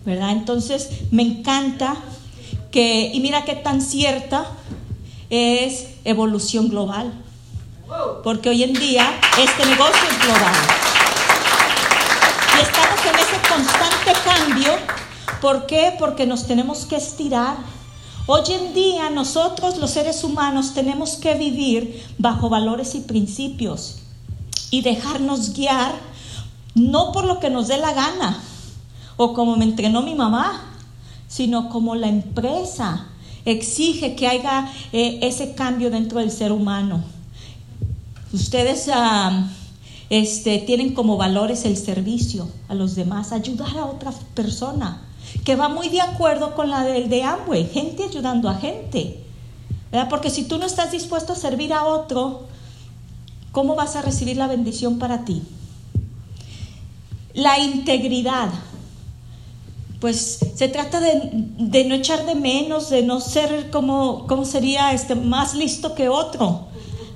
Entonces, 0.07 0.89
me 1.11 1.23
encanta 1.23 1.97
que, 2.71 3.11
y 3.13 3.21
mira 3.21 3.45
qué 3.45 3.55
tan 3.55 3.81
cierta 3.81 4.47
es 5.31 5.87
evolución 6.05 6.69
global 6.69 7.13
porque 8.23 8.49
hoy 8.49 8.63
en 8.63 8.73
día 8.73 9.09
este 9.39 9.67
negocio 9.67 10.03
es 10.11 10.25
global. 10.25 10.55
Y 12.57 12.63
estamos 12.63 13.01
en 13.05 13.15
ese 13.15 13.49
constante 13.49 14.13
cambio. 14.25 14.73
¿Por 15.41 15.67
qué? 15.67 15.95
Porque 15.99 16.27
nos 16.27 16.47
tenemos 16.47 16.87
que 16.87 16.97
estirar. 16.97 17.57
Hoy 18.27 18.43
en 18.49 18.75
día 18.75 19.11
nosotros 19.11 19.77
los 19.77 19.93
seres 19.93 20.25
humanos 20.25 20.75
tenemos 20.75 21.13
que 21.17 21.35
vivir 21.35 22.05
bajo 22.19 22.49
valores 22.49 22.97
y 22.97 23.01
principios 23.01 23.99
y 24.71 24.83
dejarnos 24.83 25.53
guiar 25.55 25.93
no 26.75 27.13
por 27.13 27.25
lo 27.25 27.39
que 27.39 27.51
nos 27.51 27.69
dé 27.69 27.77
la 27.77 27.93
gana 27.93 28.43
o 29.17 29.33
como 29.33 29.57
me 29.57 29.65
entrenó 29.65 30.03
mi 30.03 30.15
mamá, 30.15 30.63
sino 31.29 31.69
como 31.69 31.95
la 31.95 32.09
empresa 32.09 33.07
exige 33.45 34.15
que 34.15 34.27
haya 34.27 34.71
eh, 34.93 35.21
ese 35.23 35.55
cambio 35.55 35.91
dentro 35.91 36.21
del 36.21 36.31
ser 36.31 36.53
humano. 36.53 37.03
Ustedes 38.33 38.91
ah, 38.93 39.49
este, 40.11 40.59
tienen 40.59 40.95
como 40.95 41.17
valores 41.17 41.65
el 41.65 41.77
servicio 41.77 42.49
a 42.69 42.75
los 42.75 42.95
demás, 42.95 43.33
ayudar 43.33 43.77
a 43.79 43.87
otra 43.87 44.13
persona, 44.35 45.03
que 45.45 45.57
va 45.57 45.69
muy 45.69 45.89
de 45.89 46.01
acuerdo 46.01 46.55
con 46.55 46.71
la 46.71 46.85
del 46.85 47.09
de 47.09 47.23
Amway, 47.23 47.67
gente 47.67 48.05
ayudando 48.05 48.49
a 48.49 48.55
gente. 48.55 49.23
Porque 50.11 50.31
si 50.31 50.45
tú 50.45 50.59
no 50.59 50.67
estás 50.67 50.93
dispuesto 50.93 51.33
a 51.33 51.37
servir 51.37 51.73
a 51.73 51.85
otro, 51.85 52.43
¿cómo 53.53 53.75
vas 53.75 53.97
a 53.97 54.03
recibir 54.03 54.37
la 54.37 54.47
bendición 54.47 54.99
para 54.99 55.25
ti? 55.25 55.43
La 57.33 57.59
integridad. 57.59 58.51
Pues 60.01 60.39
se 60.55 60.69
trata 60.69 61.01
de, 61.01 61.85
no 61.85 61.95
echar 61.95 62.27
de 62.27 62.35
menos, 62.35 62.91
de 62.91 63.03
no 63.03 63.21
ser 63.21 63.71
como, 63.71 64.27
sería 64.45 64.93
este, 64.93 65.15
más 65.15 65.55
listo 65.55 65.95
que 65.95 66.09
otro. 66.09 66.67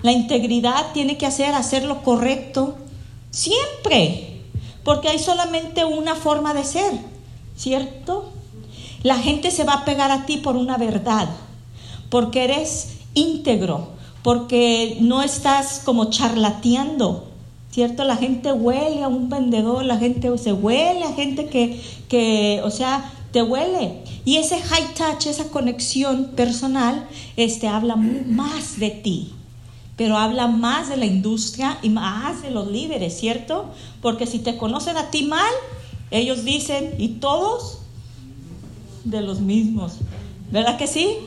La 0.03 0.13
integridad 0.13 0.93
tiene 0.93 1.19
que 1.19 1.27
hacer 1.27 1.55
hacer 1.55 1.85
lo 1.85 2.03
correcto 2.03 2.77
siempre, 3.31 4.41
porque 4.83 5.09
hay 5.09 5.19
solamente 5.19 5.85
una 5.85 6.15
forma 6.15 6.55
de 6.55 6.65
ser, 6.65 6.93
¿cierto? 7.57 8.31
La 9.03 9.19
gente 9.19 9.51
se 9.51 9.65
va 9.65 9.75
a 9.75 9.85
pegar 9.85 10.11
a 10.11 10.27
ti 10.27 10.39
por 10.39 10.57
una 10.57 10.79
verdad, 10.79 11.29
porque 12.09 12.45
eres 12.45 12.99
íntegro, 13.15 13.89
porque 14.23 14.97
no 15.01 15.23
estás 15.23 15.83
como 15.85 16.11
charlateando, 16.11 17.30
¿cierto? 17.71 18.05
La 18.05 18.17
gente 18.17 18.53
huele 18.53 19.03
a 19.03 19.09
un 19.09 19.29
vendedor, 19.29 19.85
la 19.85 19.99
gente 19.99 20.37
se 20.39 20.53
huele 20.53 21.05
a 21.05 21.12
gente 21.12 21.47
que, 21.47 21.81
que 22.09 22.61
o 22.65 22.71
sea, 22.71 23.12
te 23.33 23.43
huele. 23.43 24.03
Y 24.25 24.37
ese 24.37 24.61
high 24.61 24.95
touch, 24.95 25.27
esa 25.27 25.49
conexión 25.49 26.33
personal, 26.37 27.09
este, 27.37 27.69
habla 27.69 27.97
más 27.97 28.79
de 28.79 28.91
ti 28.91 29.33
pero 30.00 30.17
habla 30.17 30.47
más 30.47 30.89
de 30.89 30.97
la 30.97 31.05
industria 31.05 31.77
y 31.83 31.91
más 31.91 32.41
de 32.41 32.50
los 32.50 32.69
líderes, 32.69 33.21
¿cierto? 33.21 33.67
Porque 34.00 34.27
si 34.27 34.39
te 34.39 34.57
conocen 34.57 34.97
a 34.97 35.11
ti 35.11 35.25
mal, 35.25 35.53
ellos 36.11 36.43
dicen, 36.43 36.95
¿y 36.97 37.09
todos? 37.21 37.81
De 39.05 39.21
los 39.21 39.41
mismos, 39.41 39.97
¿verdad 40.50 40.79
que 40.79 40.87
sí? 40.87 41.19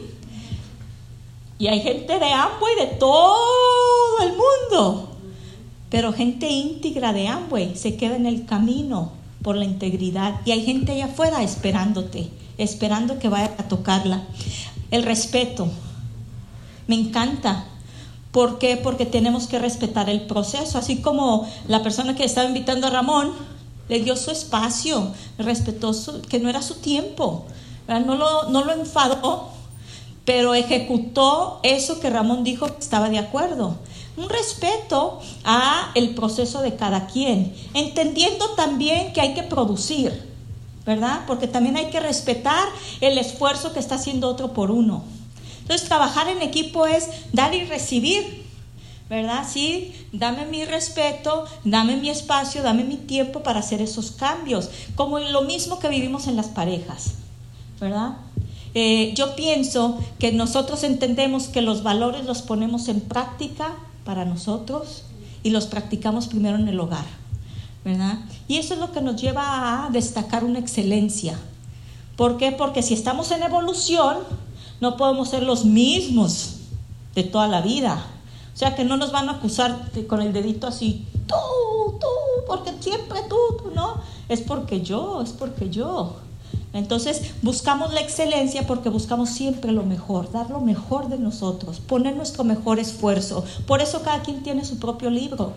Y 1.60 1.68
hay 1.68 1.82
gente 1.82 2.18
de 2.18 2.26
Amway 2.26 2.76
de 2.80 2.88
todo 2.98 4.24
el 4.24 4.32
mundo, 4.32 5.13
pero 5.94 6.12
gente 6.12 6.50
íntegra 6.50 7.14
de 7.14 7.28
Amway 7.28 7.76
se 7.76 7.98
queda 7.98 8.16
en 8.16 8.26
el 8.26 8.48
camino 8.48 9.12
por 9.44 9.56
la 9.56 9.64
integridad 9.64 10.42
y 10.44 10.50
hay 10.50 10.66
gente 10.66 10.94
allá 10.94 11.06
afuera 11.06 11.44
esperándote, 11.44 12.32
esperando 12.58 13.20
que 13.20 13.30
vaya 13.30 13.54
a 13.60 13.68
tocarla. 13.68 14.24
El 14.90 15.04
respeto, 15.04 15.68
me 16.88 16.96
encanta 16.96 17.68
¿Por 18.32 18.58
qué? 18.58 18.76
Porque 18.76 19.06
tenemos 19.06 19.46
que 19.46 19.60
respetar 19.60 20.10
el 20.10 20.22
proceso. 20.22 20.80
Así 20.80 20.98
como 21.04 21.48
la 21.68 21.84
persona 21.84 22.16
que 22.16 22.24
estaba 22.24 22.48
invitando 22.48 22.88
a 22.88 22.90
Ramón 22.90 23.32
le 23.88 24.00
dio 24.00 24.16
su 24.16 24.32
espacio, 24.32 25.12
respetó 25.38 25.92
que 26.28 26.40
no 26.40 26.50
era 26.50 26.64
su 26.64 26.78
tiempo, 26.78 27.46
no 27.88 28.16
lo, 28.16 28.50
no 28.50 28.66
lo 28.66 28.74
enfadó, 28.74 29.50
pero 30.26 30.56
ejecutó 30.56 31.60
eso 31.62 32.00
que 32.00 32.10
Ramón 32.10 32.44
dijo 32.44 32.66
que 32.66 32.80
estaba 32.80 33.10
de 33.10 33.20
acuerdo. 33.20 33.78
Un 34.16 34.30
respeto 34.30 35.20
a 35.44 35.92
el 35.96 36.14
proceso 36.14 36.62
de 36.62 36.76
cada 36.76 37.08
quien, 37.08 37.54
entendiendo 37.74 38.50
también 38.52 39.12
que 39.14 39.22
hay 39.22 39.34
que 39.34 39.44
producir, 39.44 40.30
¿verdad? 40.86 41.22
Porque 41.26 41.48
también 41.48 41.78
hay 41.78 41.90
que 41.90 42.00
respetar 42.00 42.68
el 43.02 43.18
esfuerzo 43.18 43.74
que 43.74 43.80
está 43.80 43.96
haciendo 43.96 44.30
otro 44.30 44.54
por 44.54 44.70
uno. 44.70 45.04
Entonces, 45.62 45.88
trabajar 45.88 46.28
en 46.28 46.42
equipo 46.42 46.86
es 46.86 47.08
dar 47.32 47.56
y 47.56 47.64
recibir, 47.66 48.44
¿verdad? 49.10 49.48
Sí, 49.50 49.94
dame 50.12 50.46
mi 50.46 50.66
respeto, 50.66 51.46
dame 51.64 51.96
mi 51.96 52.10
espacio, 52.10 52.64
dame 52.64 52.84
mi 52.84 52.98
tiempo 52.98 53.44
para 53.44 53.60
hacer 53.60 53.82
esos 53.82 54.12
cambios, 54.12 54.70
como 54.96 55.20
lo 55.20 55.44
mismo 55.44 55.80
que 55.80 55.88
vivimos 55.88 56.28
en 56.28 56.36
las 56.36 56.48
parejas, 56.48 57.14
¿verdad? 57.80 58.18
Eh, 58.76 59.14
yo 59.16 59.36
pienso 59.36 60.00
que 60.20 60.32
nosotros 60.32 60.84
entendemos 60.84 61.48
que 61.48 61.62
los 61.62 61.84
valores 61.84 62.26
los 62.26 62.42
ponemos 62.42 62.88
en 62.88 63.02
práctica 63.02 63.76
para 64.04 64.26
nosotros 64.26 65.04
y 65.44 65.50
los 65.50 65.68
practicamos 65.68 66.28
primero 66.28 66.58
en 66.58 66.68
el 66.68 66.80
hogar, 66.80 67.06
¿verdad? 67.84 68.20
Y 68.48 68.58
eso 68.58 68.74
es 68.74 68.80
lo 68.80 68.92
que 68.92 69.02
nos 69.02 69.22
lleva 69.22 69.86
a 69.86 69.90
destacar 69.90 70.44
una 70.44 70.60
excelencia. 70.60 71.40
¿Por 72.16 72.38
qué? 72.38 72.52
Porque 72.52 72.84
si 72.84 72.94
estamos 72.94 73.32
en 73.32 73.44
evolución, 73.44 74.18
no 74.82 74.98
podemos 74.98 75.30
ser 75.30 75.44
los 75.44 75.66
mismos 75.66 76.58
de 77.16 77.24
toda 77.24 77.48
la 77.48 77.62
vida. 77.62 78.06
O 78.54 78.58
sea, 78.58 78.76
que 78.76 78.84
no 78.84 78.98
nos 78.98 79.12
van 79.12 79.30
a 79.30 79.34
acusar 79.34 79.92
con 80.08 80.22
el 80.22 80.32
dedito 80.32 80.68
así, 80.68 81.06
tú, 81.28 81.98
tú, 82.00 82.08
porque 82.48 82.72
siempre 82.80 83.20
tú, 83.28 83.36
tú, 83.58 83.72
no. 83.74 83.96
Es 84.30 84.42
porque 84.42 84.82
yo, 84.82 85.22
es 85.22 85.32
porque 85.32 85.70
yo. 85.70 86.18
Entonces 86.74 87.22
buscamos 87.42 87.94
la 87.94 88.02
excelencia 88.02 88.66
porque 88.66 88.90
buscamos 88.90 89.30
siempre 89.30 89.72
lo 89.72 89.84
mejor, 89.84 90.32
dar 90.32 90.50
lo 90.50 90.60
mejor 90.60 91.08
de 91.08 91.20
nosotros, 91.20 91.80
poner 91.80 92.16
nuestro 92.16 92.44
mejor 92.44 92.80
esfuerzo. 92.80 93.46
Por 93.68 93.82
eso 93.82 94.02
cada 94.02 94.24
quien 94.24 94.44
tiene 94.44 94.66
su 94.66 94.80
propio 94.80 95.10
libro, 95.10 95.54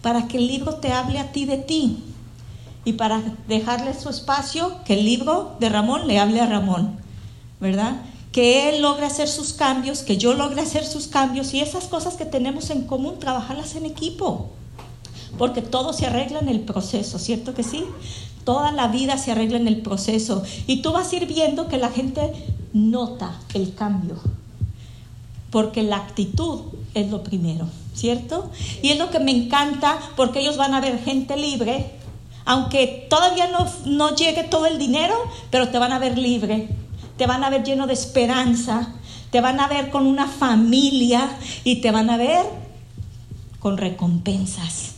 para 0.00 0.26
que 0.26 0.38
el 0.38 0.46
libro 0.46 0.76
te 0.76 0.92
hable 0.92 1.18
a 1.18 1.32
ti 1.32 1.44
de 1.44 1.58
ti 1.58 2.02
y 2.84 2.94
para 2.94 3.22
dejarle 3.46 3.94
su 3.94 4.08
espacio, 4.08 4.76
que 4.84 4.94
el 4.94 5.04
libro 5.04 5.56
de 5.60 5.68
Ramón 5.68 6.06
le 6.06 6.18
hable 6.18 6.40
a 6.40 6.46
Ramón, 6.46 6.96
¿verdad? 7.60 8.00
que 8.34 8.68
él 8.68 8.82
logre 8.82 9.06
hacer 9.06 9.28
sus 9.28 9.52
cambios, 9.52 10.02
que 10.02 10.16
yo 10.16 10.34
logre 10.34 10.60
hacer 10.60 10.84
sus 10.84 11.06
cambios 11.06 11.54
y 11.54 11.60
esas 11.60 11.84
cosas 11.84 12.14
que 12.14 12.24
tenemos 12.24 12.70
en 12.70 12.82
común, 12.82 13.20
trabajarlas 13.20 13.76
en 13.76 13.86
equipo. 13.86 14.50
Porque 15.38 15.62
todo 15.62 15.92
se 15.92 16.06
arregla 16.06 16.40
en 16.40 16.48
el 16.48 16.58
proceso, 16.58 17.20
¿cierto 17.20 17.54
que 17.54 17.62
sí? 17.62 17.84
Toda 18.44 18.72
la 18.72 18.88
vida 18.88 19.18
se 19.18 19.32
arregla 19.32 19.58
en 19.58 19.68
el 19.68 19.80
proceso. 19.80 20.42
Y 20.66 20.82
tú 20.82 20.92
vas 20.92 21.12
a 21.12 21.16
ir 21.16 21.26
viendo 21.26 21.68
que 21.68 21.78
la 21.78 21.90
gente 21.90 22.32
nota 22.72 23.38
el 23.54 23.74
cambio. 23.74 24.16
Porque 25.50 25.82
la 25.82 25.96
actitud 25.96 26.60
es 26.94 27.10
lo 27.10 27.22
primero, 27.22 27.66
¿cierto? 27.94 28.50
Y 28.82 28.90
es 28.90 28.98
lo 28.98 29.10
que 29.10 29.20
me 29.20 29.30
encanta 29.30 29.98
porque 30.16 30.40
ellos 30.40 30.56
van 30.56 30.74
a 30.74 30.80
ver 30.80 31.02
gente 31.02 31.36
libre, 31.36 31.92
aunque 32.44 33.06
todavía 33.08 33.48
no, 33.48 33.66
no 33.86 34.14
llegue 34.14 34.44
todo 34.44 34.66
el 34.66 34.78
dinero, 34.78 35.14
pero 35.50 35.68
te 35.68 35.78
van 35.78 35.92
a 35.92 35.98
ver 35.98 36.18
libre, 36.18 36.68
te 37.16 37.26
van 37.26 37.42
a 37.42 37.50
ver 37.50 37.64
lleno 37.64 37.86
de 37.86 37.94
esperanza, 37.94 38.92
te 39.30 39.40
van 39.40 39.60
a 39.60 39.68
ver 39.68 39.90
con 39.90 40.06
una 40.06 40.28
familia 40.28 41.36
y 41.64 41.76
te 41.76 41.90
van 41.90 42.10
a 42.10 42.16
ver 42.16 42.44
con 43.58 43.78
recompensas. 43.78 44.92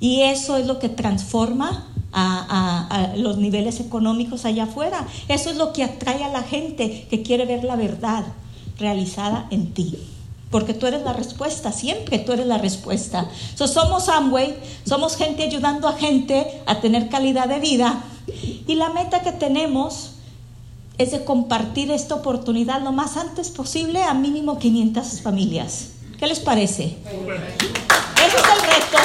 Y 0.00 0.22
eso 0.22 0.56
es 0.56 0.66
lo 0.66 0.78
que 0.78 0.88
transforma 0.88 1.86
a, 2.12 3.12
los 3.16 3.38
niveles 3.38 3.80
económicos 3.80 4.44
allá 4.44 4.64
afuera. 4.64 5.06
Eso 5.28 5.50
es 5.50 5.56
lo 5.56 5.72
que 5.72 5.84
atrae 5.84 6.24
a 6.24 6.28
la 6.28 6.42
gente 6.42 7.06
que 7.08 7.22
quiere 7.22 7.46
ver 7.46 7.64
la 7.64 7.76
verdad 7.76 8.24
realizada 8.78 9.46
en 9.50 9.72
ti. 9.72 9.98
Porque 10.50 10.74
tú 10.74 10.86
eres 10.86 11.02
la 11.02 11.14
respuesta, 11.14 11.72
siempre 11.72 12.18
tú 12.18 12.32
eres 12.32 12.46
la 12.46 12.58
respuesta. 12.58 13.28
somos 13.56 14.08
Amway, 14.08 14.54
somos 14.84 15.16
gente 15.16 15.44
ayudando 15.44 15.88
a 15.88 15.94
gente 15.94 16.60
a 16.66 16.80
tener 16.80 17.08
calidad 17.08 17.48
de 17.48 17.58
vida. 17.58 18.04
Y 18.66 18.74
la 18.74 18.90
meta 18.90 19.22
que 19.22 19.32
tenemos 19.32 20.12
es 20.98 21.10
de 21.12 21.24
compartir 21.24 21.90
esta 21.90 22.14
oportunidad 22.14 22.82
lo 22.82 22.92
más 22.92 23.16
antes 23.16 23.50
posible 23.50 24.02
a 24.02 24.12
mínimo 24.14 24.58
500 24.58 25.22
familias. 25.22 25.88
¿Qué 26.18 26.26
les 26.26 26.40
parece? 26.40 26.84
Ese 26.84 28.36
es 28.36 28.44
el 28.44 28.60
reto. 28.60 28.98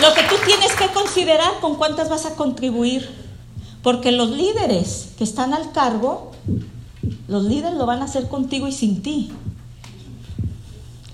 Lo 0.00 0.12
que 0.12 0.23
tú 0.34 0.46
tienes 0.46 0.72
que 0.72 0.88
considerar 0.92 1.60
con 1.60 1.76
cuántas 1.76 2.08
vas 2.08 2.26
a 2.26 2.34
contribuir, 2.34 3.08
porque 3.82 4.10
los 4.10 4.30
líderes 4.30 5.10
que 5.16 5.24
están 5.24 5.54
al 5.54 5.72
cargo, 5.72 6.32
los 7.28 7.44
líderes 7.44 7.74
lo 7.74 7.86
van 7.86 8.00
a 8.00 8.06
hacer 8.06 8.28
contigo 8.28 8.66
y 8.66 8.72
sin 8.72 9.02
ti. 9.02 9.30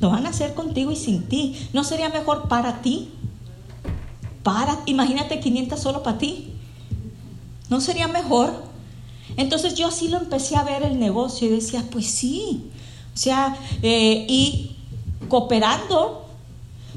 Lo 0.00 0.10
van 0.10 0.24
a 0.24 0.30
hacer 0.30 0.54
contigo 0.54 0.90
y 0.90 0.96
sin 0.96 1.28
ti. 1.28 1.68
¿No 1.72 1.84
sería 1.84 2.08
mejor 2.08 2.48
para 2.48 2.80
ti? 2.80 3.10
Para, 4.42 4.80
imagínate 4.86 5.40
500 5.40 5.78
solo 5.78 6.02
para 6.02 6.16
ti. 6.16 6.54
¿No 7.68 7.80
sería 7.80 8.08
mejor? 8.08 8.50
Entonces 9.36 9.74
yo 9.74 9.88
así 9.88 10.08
lo 10.08 10.16
empecé 10.16 10.56
a 10.56 10.64
ver 10.64 10.82
el 10.82 10.98
negocio 10.98 11.48
y 11.48 11.50
decía, 11.50 11.84
pues 11.90 12.06
sí. 12.06 12.70
O 13.14 13.18
sea, 13.18 13.56
eh, 13.82 14.24
y 14.28 14.76
cooperando 15.28 16.29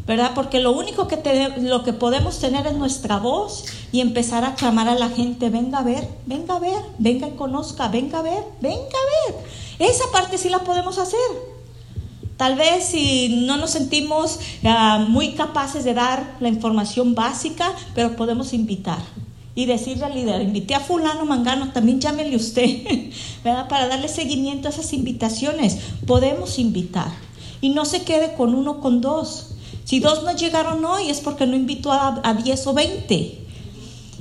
¿verdad? 0.05 0.31
Porque 0.35 0.59
lo 0.59 0.71
único 0.71 1.07
que, 1.07 1.53
lo 1.59 1.83
que 1.83 1.93
podemos 1.93 2.39
tener 2.39 2.67
es 2.67 2.75
nuestra 2.75 3.19
voz 3.19 3.65
y 3.91 4.01
empezar 4.01 4.43
a 4.43 4.55
clamar 4.55 4.89
a 4.89 4.95
la 4.95 5.09
gente, 5.09 5.49
venga 5.49 5.79
a 5.79 5.83
ver, 5.83 6.07
venga 6.25 6.55
a 6.55 6.59
ver, 6.59 6.81
venga 6.97 7.27
y 7.27 7.31
conozca, 7.31 7.87
venga 7.87 8.19
a 8.19 8.21
ver, 8.21 8.43
venga 8.61 8.77
a 8.77 9.31
ver. 9.31 9.43
Esa 9.79 10.05
parte 10.11 10.37
sí 10.37 10.49
la 10.49 10.59
podemos 10.59 10.97
hacer. 10.97 11.19
Tal 12.37 12.55
vez 12.55 12.85
si 12.85 13.43
no 13.45 13.57
nos 13.57 13.71
sentimos 13.71 14.39
ah, 14.65 15.05
muy 15.07 15.33
capaces 15.33 15.83
de 15.83 15.93
dar 15.93 16.35
la 16.39 16.49
información 16.49 17.15
básica, 17.15 17.71
pero 17.93 18.15
podemos 18.15 18.53
invitar 18.53 18.99
y 19.55 19.65
decirle 19.65 20.05
al 20.05 20.15
líder, 20.15 20.41
invité 20.41 20.73
a 20.73 20.79
fulano, 20.79 21.25
mangano, 21.25 21.71
también 21.71 22.01
llámele 22.01 22.35
usted, 22.35 23.11
¿verdad? 23.43 23.67
Para 23.67 23.87
darle 23.87 24.07
seguimiento 24.07 24.67
a 24.67 24.71
esas 24.71 24.93
invitaciones. 24.93 25.77
Podemos 26.07 26.57
invitar. 26.57 27.11
Y 27.61 27.69
no 27.69 27.85
se 27.85 28.03
quede 28.03 28.33
con 28.33 28.55
uno, 28.55 28.81
con 28.81 28.99
dos. 28.99 29.52
Si 29.83 29.99
dos 29.99 30.23
no 30.23 30.35
llegaron 30.35 30.83
hoy 30.85 31.09
es 31.09 31.19
porque 31.19 31.45
no 31.45 31.55
invitó 31.55 31.91
a, 31.91 32.21
a 32.23 32.33
10 32.33 32.67
o 32.67 32.73
20. 32.73 33.43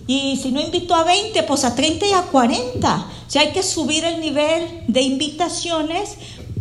Y 0.07 0.37
si 0.37 0.51
no 0.51 0.61
invitó 0.61 0.95
a 0.95 1.05
20, 1.05 1.43
pues 1.45 1.65
a 1.65 1.75
30 1.75 2.07
y 2.07 2.13
a 2.13 2.23
40. 2.23 2.97
O 2.97 3.31
sea, 3.31 3.43
hay 3.43 3.53
que 3.53 3.63
subir 3.63 4.05
el 4.05 4.21
nivel 4.21 4.85
de 4.89 5.03
invitaciones. 5.03 6.17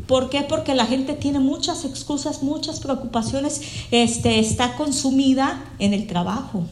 ¿Por 0.08 0.30
qué? 0.30 0.42
Porque 0.42 0.76
la 0.76 0.86
gente 0.86 1.14
tiene 1.14 1.40
muchas 1.40 1.86
excusas, 1.86 2.44
muchas 2.44 2.80
preocupaciones, 2.80 3.62
este, 3.92 4.40
está 4.40 4.76
consumida 4.76 5.64
en 5.80 5.94
el 5.94 6.06
trabajo, 6.06 6.64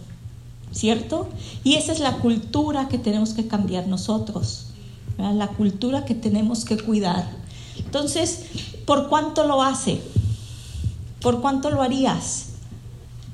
¿cierto? 0.71 1.29
Y 1.63 1.75
esa 1.75 1.93
es 1.93 1.99
la 1.99 2.17
cultura 2.17 2.89
que 2.89 2.97
tenemos 2.97 3.33
que 3.33 3.47
cambiar 3.47 3.87
nosotros, 3.87 4.67
la 5.17 5.47
cultura 5.47 6.05
que 6.05 6.15
tenemos 6.15 6.65
que 6.65 6.77
cuidar. 6.77 7.29
Entonces, 7.77 8.41
¿por 8.85 9.07
cuánto 9.07 9.45
lo 9.45 9.63
hace? 9.63 10.01
¿Por 11.21 11.41
cuánto 11.41 11.69
lo 11.69 11.81
harías? 11.81 12.47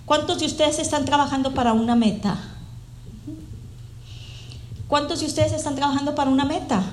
¿Cuántos 0.05 0.39
de 0.39 0.45
ustedes 0.45 0.79
están 0.79 1.05
trabajando 1.05 1.53
para 1.53 1.73
una 1.73 1.95
meta? 1.95 2.37
¿Cuántos 4.87 5.19
de 5.19 5.25
ustedes 5.25 5.51
están 5.51 5.75
trabajando 5.75 6.13
para 6.15 6.29
una 6.29 6.45
meta? 6.45 6.83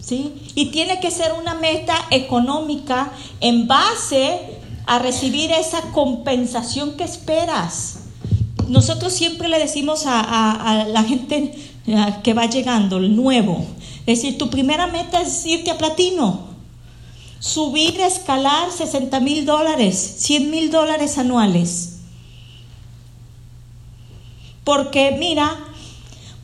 ¿Sí? 0.00 0.50
Y 0.54 0.66
tiene 0.66 0.98
que 1.00 1.10
ser 1.10 1.32
una 1.32 1.54
meta 1.54 1.94
económica 2.10 3.12
en 3.40 3.68
base 3.68 4.58
a 4.86 4.98
recibir 4.98 5.52
esa 5.52 5.80
compensación 5.92 6.96
que 6.96 7.04
esperas. 7.04 8.00
Nosotros 8.66 9.12
siempre 9.12 9.48
le 9.48 9.58
decimos 9.58 10.06
a, 10.06 10.82
a 10.82 10.84
la 10.88 11.04
gente 11.04 11.54
eh, 11.86 12.14
que 12.22 12.34
va 12.34 12.46
llegando, 12.46 12.96
el 12.96 13.14
nuevo, 13.14 13.64
es 14.06 14.22
decir, 14.22 14.38
tu 14.38 14.50
primera 14.50 14.86
meta 14.88 15.20
es 15.20 15.44
irte 15.46 15.70
a 15.70 15.78
platino 15.78 16.51
subir, 17.42 18.00
escalar 18.00 18.70
60 18.70 19.18
mil 19.18 19.44
dólares, 19.44 19.96
100 20.18 20.50
mil 20.50 20.70
dólares 20.70 21.18
anuales. 21.18 21.98
Porque 24.62 25.16
mira, 25.18 25.58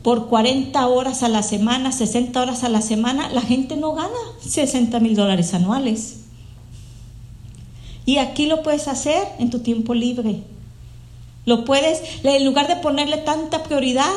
por 0.03 0.27
40 0.27 0.85
horas 0.87 1.23
a 1.23 1.29
la 1.29 1.41
semana, 1.41 1.93
60 1.93 2.41
horas 2.41 2.65
a 2.65 2.69
la 2.69 2.81
semana, 2.81 3.29
la 3.29 3.41
gente 3.41 3.77
no 3.77 3.93
gana 3.93 4.09
60 4.45 4.99
mil 4.99 5.15
dólares 5.15 5.53
anuales. 5.53 6.17
Y 8.05 8.17
aquí 8.17 8.45
lo 8.45 8.61
puedes 8.61 8.89
hacer 8.89 9.25
en 9.39 9.49
tu 9.49 9.59
tiempo 9.59 9.93
libre. 9.93 10.43
Lo 11.45 11.63
puedes, 11.63 12.01
en 12.23 12.43
lugar 12.43 12.67
de 12.67 12.75
ponerle 12.75 13.17
tanta 13.17 13.63
prioridad, 13.63 14.11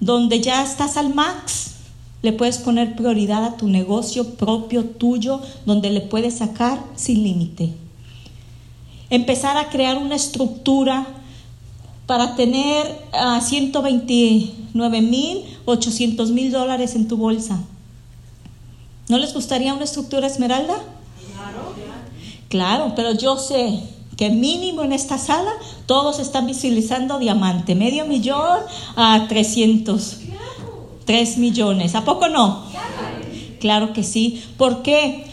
donde 0.00 0.40
ya 0.40 0.64
estás 0.64 0.96
al 0.96 1.14
max, 1.14 1.67
le 2.22 2.32
puedes 2.32 2.58
poner 2.58 2.96
prioridad 2.96 3.44
a 3.44 3.56
tu 3.56 3.68
negocio 3.68 4.34
propio 4.34 4.84
tuyo, 4.84 5.40
donde 5.66 5.90
le 5.90 6.00
puedes 6.00 6.38
sacar 6.38 6.82
sin 6.96 7.22
límite. 7.22 7.72
Empezar 9.10 9.56
a 9.56 9.68
crear 9.70 9.98
una 9.98 10.16
estructura 10.16 11.06
para 12.06 12.34
tener 12.36 12.86
a 13.12 13.36
ah, 13.36 13.40
129 13.40 15.02
mil, 15.02 15.44
800 15.66 16.30
mil 16.30 16.50
dólares 16.50 16.94
en 16.94 17.06
tu 17.06 17.16
bolsa. 17.16 17.60
¿No 19.08 19.18
les 19.18 19.32
gustaría 19.32 19.74
una 19.74 19.84
estructura 19.84 20.26
esmeralda? 20.26 20.74
Claro. 21.34 21.74
Claro, 22.48 22.92
pero 22.96 23.12
yo 23.12 23.38
sé 23.38 23.80
que 24.16 24.30
mínimo 24.30 24.82
en 24.82 24.92
esta 24.92 25.16
sala 25.16 25.50
todos 25.86 26.18
están 26.18 26.46
visualizando 26.46 27.18
diamante, 27.18 27.74
medio 27.74 28.04
millón 28.06 28.58
a 28.96 29.26
300. 29.28 30.16
3 31.08 31.38
millones. 31.38 31.94
¿A 31.94 32.04
poco 32.04 32.28
no? 32.28 32.66
Claro 33.60 33.94
que 33.94 34.04
sí. 34.04 34.44
porque 34.58 35.24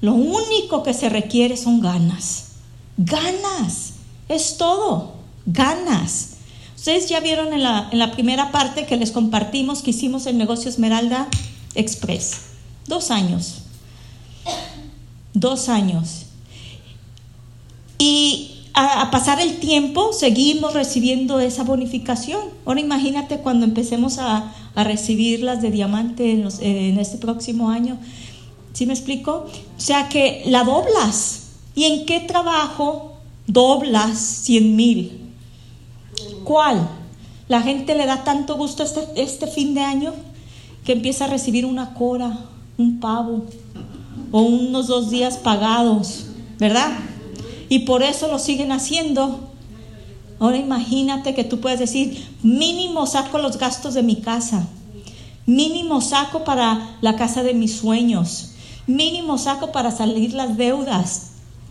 Lo 0.00 0.14
único 0.14 0.84
que 0.84 0.94
se 0.94 1.08
requiere 1.08 1.56
son 1.56 1.80
ganas. 1.80 2.52
Ganas. 2.96 3.94
Es 4.28 4.56
todo. 4.56 5.14
Ganas. 5.44 6.36
Ustedes 6.76 7.08
ya 7.08 7.18
vieron 7.18 7.52
en 7.52 7.64
la, 7.64 7.88
en 7.90 7.98
la 7.98 8.12
primera 8.12 8.52
parte 8.52 8.86
que 8.86 8.96
les 8.96 9.10
compartimos 9.10 9.82
que 9.82 9.90
hicimos 9.90 10.26
el 10.26 10.38
negocio 10.38 10.70
Esmeralda 10.70 11.26
Express. 11.74 12.42
Dos 12.86 13.10
años. 13.10 13.62
Dos 15.34 15.68
años. 15.68 16.26
Y 17.98 18.55
a, 18.76 19.10
pasar 19.10 19.40
el 19.40 19.58
tiempo 19.58 20.12
seguimos 20.12 20.74
recibiendo 20.74 21.40
esa 21.40 21.64
bonificación. 21.64 22.40
Ahora 22.66 22.80
imagínate 22.80 23.38
cuando 23.38 23.64
empecemos 23.64 24.18
a, 24.18 24.52
a 24.74 24.84
recibirlas 24.84 25.62
de 25.62 25.70
diamante 25.70 26.30
en, 26.32 26.46
en 26.60 26.98
este 26.98 27.16
próximo 27.16 27.70
año. 27.70 27.98
¿Sí 28.74 28.84
me 28.84 28.92
explico? 28.92 29.46
O 29.76 29.80
sea 29.80 30.10
que 30.10 30.42
la 30.46 30.62
doblas. 30.62 31.44
¿Y 31.74 31.84
en 31.84 32.04
qué 32.04 32.20
trabajo 32.20 33.14
doblas 33.46 34.18
100 34.18 34.76
mil? 34.76 35.20
¿Cuál? 36.44 36.86
La 37.48 37.62
gente 37.62 37.94
le 37.94 38.04
da 38.04 38.24
tanto 38.24 38.56
gusto 38.56 38.82
este, 38.82 39.00
este 39.16 39.46
fin 39.46 39.74
de 39.74 39.80
año 39.80 40.12
que 40.84 40.92
empieza 40.92 41.24
a 41.24 41.28
recibir 41.28 41.64
una 41.64 41.94
cora, 41.94 42.38
un 42.76 43.00
pavo 43.00 43.46
o 44.32 44.40
unos 44.42 44.86
dos 44.88 45.10
días 45.10 45.38
pagados, 45.38 46.26
¿verdad? 46.58 46.90
Y 47.68 47.80
por 47.80 48.02
eso 48.02 48.28
lo 48.28 48.38
siguen 48.38 48.72
haciendo. 48.72 49.40
Ahora 50.38 50.58
imagínate 50.58 51.34
que 51.34 51.44
tú 51.44 51.60
puedes 51.60 51.78
decir, 51.78 52.26
mínimo 52.42 53.06
saco 53.06 53.38
los 53.38 53.58
gastos 53.58 53.94
de 53.94 54.02
mi 54.02 54.16
casa, 54.16 54.68
mínimo 55.46 56.00
saco 56.00 56.44
para 56.44 56.98
la 57.00 57.16
casa 57.16 57.42
de 57.42 57.54
mis 57.54 57.76
sueños, 57.76 58.50
mínimo 58.86 59.38
saco 59.38 59.72
para 59.72 59.90
salir 59.90 60.34
las 60.34 60.58
deudas, 60.58 61.30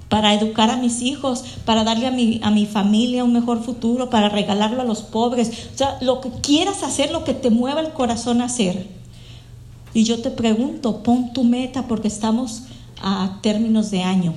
para 0.09 0.33
educar 0.33 0.71
a 0.71 0.77
mis 0.77 1.01
hijos, 1.01 1.43
para 1.65 1.83
darle 1.83 2.07
a 2.07 2.11
mi, 2.11 2.39
a 2.43 2.49
mi 2.49 2.65
familia 2.65 3.23
un 3.23 3.33
mejor 3.33 3.63
futuro, 3.63 4.09
para 4.09 4.29
regalarlo 4.29 4.81
a 4.81 4.85
los 4.85 5.01
pobres. 5.03 5.49
O 5.73 5.77
sea, 5.77 5.97
lo 6.01 6.21
que 6.21 6.29
quieras 6.29 6.81
hacer, 6.81 7.11
lo 7.11 7.23
que 7.23 7.33
te 7.33 7.51
mueva 7.51 7.81
el 7.81 7.93
corazón 7.93 8.41
a 8.41 8.45
hacer. 8.45 8.87
Y 9.93 10.03
yo 10.03 10.21
te 10.21 10.31
pregunto, 10.31 11.03
pon 11.03 11.33
tu 11.33 11.43
meta 11.43 11.87
porque 11.87 12.07
estamos 12.07 12.63
a 13.01 13.39
términos 13.41 13.91
de 13.91 14.03
año. 14.03 14.33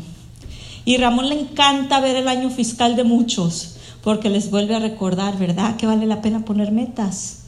Y 0.88 0.96
Ramón 0.96 1.28
le 1.28 1.38
encanta 1.38 2.00
ver 2.00 2.16
el 2.16 2.28
año 2.28 2.48
fiscal 2.48 2.96
de 2.96 3.04
muchos 3.04 3.76
porque 4.02 4.30
les 4.30 4.50
vuelve 4.50 4.74
a 4.74 4.78
recordar, 4.78 5.36
¿verdad? 5.36 5.76
Que 5.76 5.84
vale 5.84 6.06
la 6.06 6.22
pena 6.22 6.46
poner 6.46 6.72
metas 6.72 7.40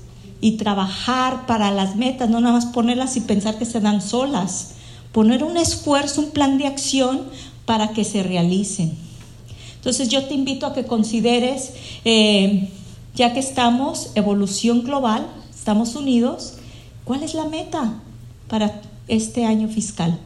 y 0.42 0.58
trabajar 0.58 1.46
para 1.46 1.70
las 1.70 1.96
metas, 1.96 2.28
no 2.28 2.42
nada 2.42 2.52
más 2.52 2.66
ponerlas 2.66 3.16
y 3.16 3.22
pensar 3.22 3.56
que 3.56 3.64
se 3.64 3.80
dan 3.80 4.02
solas. 4.02 4.72
Poner 5.12 5.42
un 5.42 5.56
esfuerzo, 5.56 6.20
un 6.20 6.32
plan 6.32 6.58
de 6.58 6.66
acción 6.66 7.22
para 7.64 7.94
que 7.94 8.04
se 8.04 8.22
realicen. 8.22 8.92
Entonces 9.76 10.10
yo 10.10 10.26
te 10.26 10.34
invito 10.34 10.66
a 10.66 10.74
que 10.74 10.84
consideres, 10.84 11.70
eh, 12.04 12.68
ya 13.14 13.32
que 13.32 13.40
estamos, 13.40 14.10
evolución 14.16 14.82
global, 14.82 15.26
estamos 15.48 15.94
unidos, 15.94 16.56
¿cuál 17.04 17.22
es 17.22 17.32
la 17.32 17.46
meta 17.46 18.02
para 18.48 18.82
este 19.08 19.46
año 19.46 19.66
fiscal? 19.68 20.18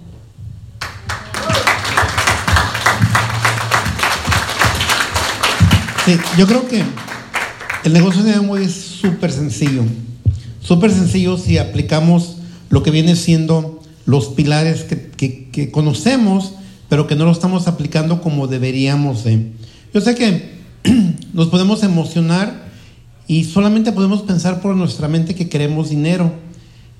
Sí, 6.04 6.18
yo 6.36 6.46
creo 6.46 6.68
que 6.68 6.82
el 7.84 7.92
negocio 7.94 8.22
de 8.22 8.34
Amway 8.34 8.64
es 8.64 8.74
súper 8.74 9.32
sencillo. 9.32 9.84
Súper 10.60 10.90
sencillo 10.90 11.38
si 11.38 11.56
aplicamos 11.56 12.36
lo 12.68 12.82
que 12.82 12.90
viene 12.90 13.16
siendo 13.16 13.80
los 14.04 14.26
pilares 14.26 14.84
que, 14.84 15.70
conocemos, 15.72 16.52
pero 16.90 17.06
que 17.06 17.16
no 17.16 17.24
lo 17.24 17.32
estamos 17.32 17.68
aplicando 17.68 18.20
como 18.20 18.48
deberíamos 18.48 19.24
Yo 19.94 20.00
sé 20.02 20.14
que 20.14 20.50
nos 21.32 21.48
podemos 21.48 21.82
emocionar 21.82 22.64
y 23.26 23.44
solamente 23.44 23.90
podemos 23.90 24.20
pensar 24.20 24.60
por 24.60 24.76
nuestra 24.76 25.08
mente 25.08 25.34
que 25.34 25.48
queremos 25.48 25.88
dinero. 25.88 26.34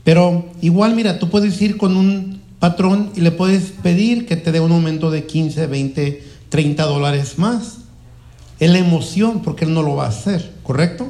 Pero 0.02 0.50
igual, 0.62 0.94
mira, 0.94 1.18
tú 1.18 1.28
puedes 1.28 1.60
ir 1.60 1.76
con 1.76 1.98
un 1.98 2.40
patrón 2.58 3.10
y 3.14 3.20
le 3.20 3.32
puedes 3.32 3.64
pedir 3.82 4.24
que 4.24 4.36
te 4.36 4.50
dé 4.50 4.60
un 4.60 4.72
aumento 4.72 5.10
de 5.10 5.26
15, 5.26 5.66
20, 5.66 6.22
30 6.48 6.84
dólares 6.84 7.34
más. 7.36 7.83
Es 8.64 8.70
la 8.70 8.78
emoción 8.78 9.42
porque 9.42 9.66
él 9.66 9.74
no 9.74 9.82
lo 9.82 9.94
va 9.94 10.06
a 10.06 10.08
hacer, 10.08 10.54
¿correcto? 10.62 11.06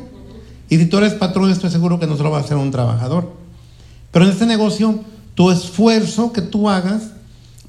Y 0.69 0.77
si 0.77 0.87
tú 0.87 0.99
eres 0.99 1.15
patrón, 1.15 1.53
estoy 1.53 1.71
seguro 1.71 2.01
que 2.01 2.09
no 2.09 2.17
se 2.17 2.25
lo 2.25 2.33
va 2.33 2.39
a 2.39 2.41
hacer 2.41 2.57
un 2.57 2.73
trabajador. 2.73 3.31
Pero 4.11 4.25
en 4.25 4.33
este 4.33 4.45
negocio, 4.45 4.99
tu 5.37 5.53
esfuerzo 5.53 6.33
que 6.33 6.43
tú 6.43 6.69
hagas 6.69 7.13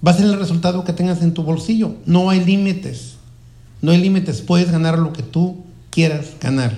va 0.04 0.10
a 0.10 0.16
ser 0.16 0.26
el 0.26 0.40
resultado 0.40 0.84
que 0.86 0.94
tengas 0.94 1.22
en 1.22 1.36
tu 1.36 1.44
bolsillo. 1.44 1.98
No 2.08 2.32
hay 2.32 2.44
límites. 2.44 3.18
No 3.84 3.92
hay 3.92 4.00
límites. 4.00 4.42
Puedes 4.42 4.72
ganar 4.72 4.98
lo 4.98 5.14
que 5.14 5.22
tú 5.22 5.58
quieras 5.92 6.30
ganar. 6.42 6.74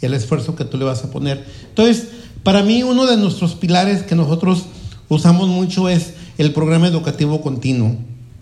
El 0.00 0.14
esfuerzo 0.14 0.54
que 0.54 0.64
tú 0.64 0.78
le 0.78 0.84
vas 0.84 1.02
a 1.02 1.10
poner. 1.10 1.44
Entonces, 1.70 2.06
para 2.44 2.62
mí, 2.62 2.84
uno 2.84 3.06
de 3.06 3.16
nuestros 3.16 3.56
pilares 3.56 4.04
que 4.04 4.14
nosotros 4.14 4.66
usamos 5.08 5.48
mucho 5.48 5.88
es 5.88 6.12
el 6.38 6.52
programa 6.52 6.86
educativo 6.86 7.42
continuo. 7.42 7.96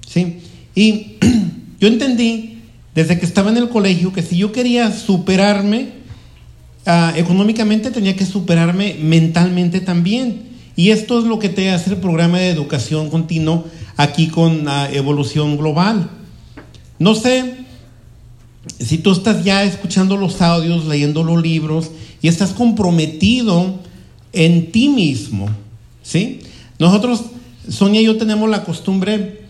¿sí? 0.06 0.42
Y 0.74 1.16
yo 1.80 1.88
entendí 1.88 2.53
desde 2.94 3.18
que 3.18 3.26
estaba 3.26 3.50
en 3.50 3.56
el 3.56 3.68
colegio 3.68 4.12
que 4.12 4.22
si 4.22 4.36
yo 4.36 4.52
quería 4.52 4.92
superarme, 4.92 6.04
Ah, 6.86 7.14
económicamente 7.16 7.90
tenía 7.90 8.14
que 8.14 8.26
superarme 8.26 8.96
mentalmente 9.00 9.80
también. 9.80 10.42
Y 10.76 10.90
esto 10.90 11.18
es 11.18 11.24
lo 11.24 11.38
que 11.38 11.48
te 11.48 11.70
hace 11.70 11.90
el 11.90 11.96
programa 11.96 12.38
de 12.38 12.50
educación 12.50 13.08
continuo 13.08 13.64
aquí 13.96 14.28
con 14.28 14.66
la 14.66 14.92
evolución 14.92 15.56
global. 15.56 16.10
No 16.98 17.14
sé 17.14 17.64
si 18.78 18.98
tú 18.98 19.12
estás 19.12 19.44
ya 19.44 19.64
escuchando 19.64 20.16
los 20.18 20.42
audios, 20.42 20.84
leyendo 20.84 21.22
los 21.22 21.42
libros 21.42 21.90
y 22.20 22.28
estás 22.28 22.52
comprometido 22.52 23.80
en 24.32 24.70
ti 24.70 24.88
mismo, 24.88 25.48
¿sí? 26.02 26.40
Nosotros, 26.78 27.24
Sonia 27.68 28.00
y 28.00 28.04
yo 28.04 28.18
tenemos 28.18 28.50
la 28.50 28.64
costumbre, 28.64 29.42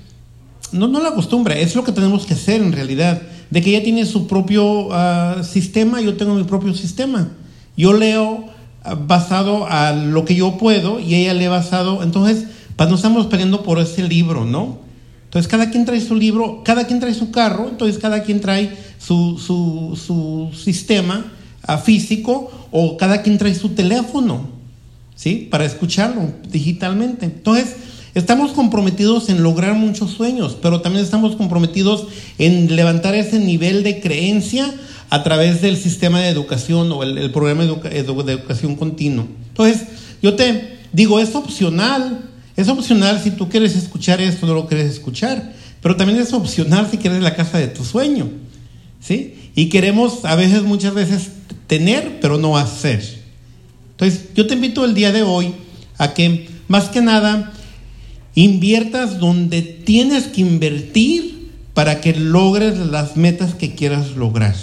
no, 0.73 0.87
no 0.89 1.01
la 1.01 1.15
costumbre, 1.15 1.63
es 1.63 1.75
lo 1.75 1.85
que 1.85 1.93
tenemos 1.93 2.27
que 2.27 2.35
hacer 2.35 2.61
en 2.61 2.73
realidad 2.73 3.23
de 3.55 3.63
que 3.63 3.71
ella 3.71 3.85
tiene 3.85 4.05
su 4.05 4.27
propio 4.27 4.89
ah, 4.91 5.43
sistema, 5.45 6.01
yo 6.01 6.17
tengo 6.17 6.35
mi 6.35 6.43
propio 6.43 6.75
sistema. 6.75 7.29
Yo 7.77 7.93
leo 7.93 8.47
ah, 8.83 8.97
basado 8.97 9.69
a 9.71 9.93
lo 9.93 10.25
que 10.25 10.35
yo 10.35 10.59
puedo 10.59 10.99
y 10.99 11.15
ella 11.15 11.35
lee 11.35 11.47
basado, 11.47 12.03
entonces, 12.03 12.49
pues 12.75 12.89
no 12.89 12.97
estamos 12.97 13.29
peleando 13.29 13.63
por 13.63 13.79
ese 13.79 14.09
libro, 14.09 14.45
¿no? 14.45 14.79
Entonces 15.27 15.49
cada 15.49 15.71
quien 15.71 15.85
trae 15.85 16.01
su 16.01 16.17
libro, 16.17 16.63
cada 16.65 16.89
quien 16.89 16.99
trae 16.99 17.15
su 17.15 17.31
carro, 17.31 17.69
entonces 17.71 18.01
cada 18.01 18.25
quien 18.25 18.41
trae 18.41 18.77
su, 18.99 19.39
su, 19.39 19.97
su 20.05 20.51
sistema 20.53 21.25
ah, 21.63 21.79
físico 21.79 22.51
o 22.73 22.97
cada 22.97 23.23
quien 23.23 23.39
trae 23.39 23.55
su 23.55 23.69
teléfono, 23.69 24.49
¿sí? 25.15 25.47
Para 25.49 25.65
escucharlo 25.65 26.33
digitalmente. 26.51 27.27
Entonces, 27.27 27.77
Estamos 28.15 28.53
comprometidos 28.53 29.29
en 29.29 29.43
lograr 29.43 29.75
muchos 29.75 30.13
sueños, 30.13 30.57
pero 30.63 30.81
también 30.81 31.05
estamos 31.05 31.35
comprometidos 31.35 32.07
en 32.39 32.77
levantar 32.77 33.17
ese 33.17 33.41
nivel 33.41 33.83
de 33.83 34.01
creencia 34.01 34.73
a 35.11 35.25
través 35.25 35.61
del 35.63 35.77
sistema 35.77 36.21
de 36.21 36.29
educación 36.29 36.93
o 36.93 37.03
el, 37.03 37.31
programa 37.33 37.65
de, 37.65 38.33
educación 38.33 38.77
continua. 38.77 39.27
Entonces, 39.49 39.83
yo 40.23 40.35
te 40.35 40.79
digo, 40.93 41.19
es 41.19 41.35
opcional, 41.35 42.21
es 42.57 42.69
opcional 42.69 43.21
si 43.21 43.33
tú 43.33 43.49
quieres 43.49 43.75
escuchar 43.75 44.21
esto, 44.21 44.47
no 44.47 44.55
lo 44.55 44.69
quieres 44.69 44.93
escuchar, 44.93 45.53
pero 45.83 45.97
también 45.97 46.21
es 46.21 46.33
opcional 46.33 46.89
si 46.89 46.99
quieres 46.99 47.21
la 47.21 47.35
casa 47.35 47.59
de 47.59 47.67
tu 47.67 47.85
sueño, 47.85 48.29
¿sí? 49.01 49.51
Y 49.57 49.69
queremos 49.69 50.25
a 50.25 50.37
veces, 50.37 50.63
muchas 50.63 50.95
veces, 50.95 51.31
tener, 51.67 52.21
pero 52.21 52.39
no 52.39 52.57
hacer. 52.57 53.03
Entonces, 53.91 54.29
yo 54.37 54.47
te 54.47 54.55
invito 54.55 54.85
el 54.85 54.95
día 54.95 55.11
de 55.11 55.23
hoy 55.23 55.53
a 55.99 56.15
que, 56.15 56.49
más 56.69 56.89
que 56.89 57.01
nada, 57.01 57.53
inviertas 58.35 59.19
donde 59.21 59.63
tienes 59.63 60.25
que 60.25 60.41
invertir 60.41 61.53
para 61.75 62.01
que 62.01 62.15
logres 62.15 62.79
las 62.79 63.17
metas 63.17 63.55
que 63.55 63.75
quieras 63.75 64.17
lograr. 64.17 64.55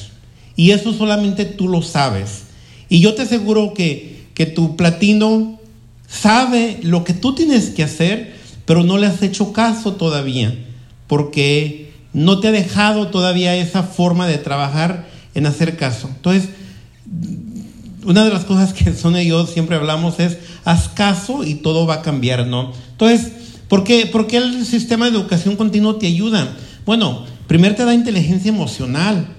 Y 0.56 0.72
eso 0.72 0.94
solamente 0.94 1.46
tú 1.46 1.68
lo 1.68 1.82
sabes. 1.82 2.44
Y 2.90 3.00
yo 3.00 3.14
te 3.14 3.24
aseguro 3.24 3.74
que, 3.74 4.28
que 4.34 4.46
tu 4.46 4.76
platino 4.76 5.60
sabe 6.08 6.80
lo 6.84 7.04
que 7.04 7.14
tú 7.14 7.34
tienes 7.34 7.70
que 7.70 7.84
hacer, 7.84 8.36
pero 8.66 8.84
no 8.84 8.98
le 8.98 9.08
has 9.08 9.22
hecho 9.24 9.54
caso 9.54 9.94
todavía, 9.94 10.54
porque 11.08 11.94
no 12.14 12.40
te 12.40 12.50
ha 12.50 12.52
dejado 12.52 13.08
todavía 13.08 13.56
esa 13.56 13.84
forma 13.84 14.28
de 14.28 14.38
trabajar 14.38 15.08
en 15.34 15.46
hacer 15.46 15.78
caso. 15.78 16.10
Entonces, 16.10 16.50
una 18.04 18.26
de 18.26 18.32
las 18.32 18.46
cosas 18.46 18.74
que 18.74 18.94
Son 18.94 19.18
y 19.18 19.28
yo 19.28 19.46
siempre 19.48 19.76
hablamos 19.76 20.20
es, 20.20 20.38
haz 20.66 20.90
caso 20.90 21.44
y 21.44 21.56
todo 21.56 21.86
va 21.86 21.96
a 21.96 22.02
cambiar, 22.02 22.48
¿no? 22.48 22.74
Entonces, 22.92 23.32
¿Por 23.72 23.86
qué, 23.86 24.12
el 24.34 24.66
sistema 24.66 25.06
de 25.10 25.16
educación 25.16 25.56
continua 25.56 25.98
te 25.98 26.06
ayuda? 26.06 26.58
Bueno, 26.86 27.24
primero 27.48 27.74
te 27.74 27.86
da 27.86 27.94
inteligencia 27.94 28.50
emocional, 28.50 29.30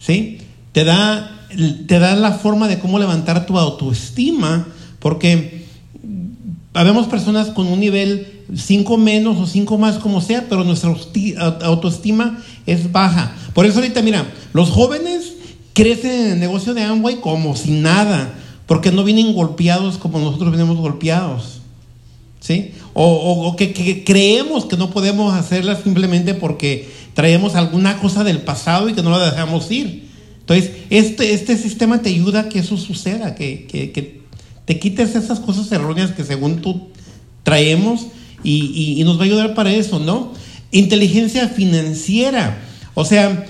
¿sí? 0.00 0.38
Te 0.72 0.82
da, 0.82 1.46
te 1.86 2.00
da 2.00 2.16
la 2.16 2.32
forma 2.32 2.66
de 2.66 2.80
cómo 2.80 2.98
levantar 2.98 3.46
tu 3.46 3.56
autoestima, 3.56 4.66
porque 4.98 5.64
habemos 6.74 7.06
personas 7.06 7.50
con 7.50 7.68
un 7.68 7.78
nivel 7.78 8.26
5 8.52 8.96
menos 8.96 9.38
o 9.38 9.46
5 9.46 9.78
más, 9.78 9.98
como 9.98 10.20
sea, 10.20 10.46
pero 10.48 10.64
nuestra 10.64 10.92
autoestima 11.62 12.42
es 12.66 12.90
baja. 12.90 13.32
Por 13.54 13.64
eso 13.64 13.78
ahorita, 13.78 14.02
mira, 14.02 14.26
los 14.54 14.70
jóvenes 14.70 15.34
crecen 15.72 16.10
en 16.10 16.32
el 16.32 16.40
negocio 16.40 16.74
de 16.74 16.82
Amway 16.82 17.20
como 17.20 17.54
si 17.54 17.70
nada, 17.70 18.34
porque 18.66 18.90
no 18.90 19.04
vienen 19.04 19.32
golpeados 19.32 19.98
como 19.98 20.18
nosotros 20.18 20.50
venimos 20.50 20.78
golpeados. 20.78 21.61
¿Sí? 22.42 22.72
O, 22.92 23.54
que, 23.56 24.02
creemos 24.04 24.66
que 24.66 24.76
no 24.76 24.90
podemos 24.90 25.32
hacerla 25.32 25.80
simplemente 25.80 26.34
porque 26.34 26.90
traemos 27.14 27.54
alguna 27.54 27.98
cosa 27.98 28.24
del 28.24 28.40
pasado 28.40 28.88
y 28.88 28.92
que 28.92 29.02
no 29.02 29.10
la 29.10 29.30
dejamos 29.30 29.70
ir. 29.70 30.08
Entonces, 30.40 30.72
este, 30.90 31.32
este 31.32 31.56
sistema 31.56 32.02
te 32.02 32.10
ayuda 32.10 32.40
a 32.40 32.48
que 32.48 32.58
eso 32.58 32.76
suceda, 32.76 33.34
que, 33.34 33.66
que, 33.66 34.22
te 34.64 34.78
quites 34.78 35.14
esas 35.14 35.40
cosas 35.40 35.70
erróneas 35.72 36.12
que 36.12 36.24
según 36.24 36.60
tú 36.60 36.88
traemos 37.42 38.06
y, 38.44 39.00
nos 39.04 39.18
va 39.18 39.22
a 39.22 39.24
ayudar 39.24 39.54
para 39.54 39.72
eso, 39.72 39.98
¿no? 39.98 40.32
Inteligencia 40.72 41.48
financiera. 41.48 42.58
O 42.94 43.04
sea, 43.04 43.46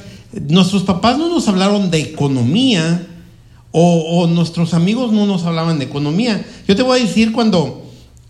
nuestros 0.48 0.82
papás 0.82 1.18
no 1.18 1.28
nos 1.28 1.48
hablaron 1.48 1.90
de 1.90 2.00
economía 2.00 3.06
o, 3.70 4.22
o 4.22 4.26
nuestros 4.26 4.74
amigos 4.74 5.12
no 5.12 5.26
nos 5.26 5.44
hablaban 5.44 5.78
de 5.78 5.86
economía. 5.86 6.44
Yo 6.68 6.76
te 6.76 6.82
voy 6.82 7.00
a 7.00 7.02
decir 7.02 7.32
cuando 7.32 7.82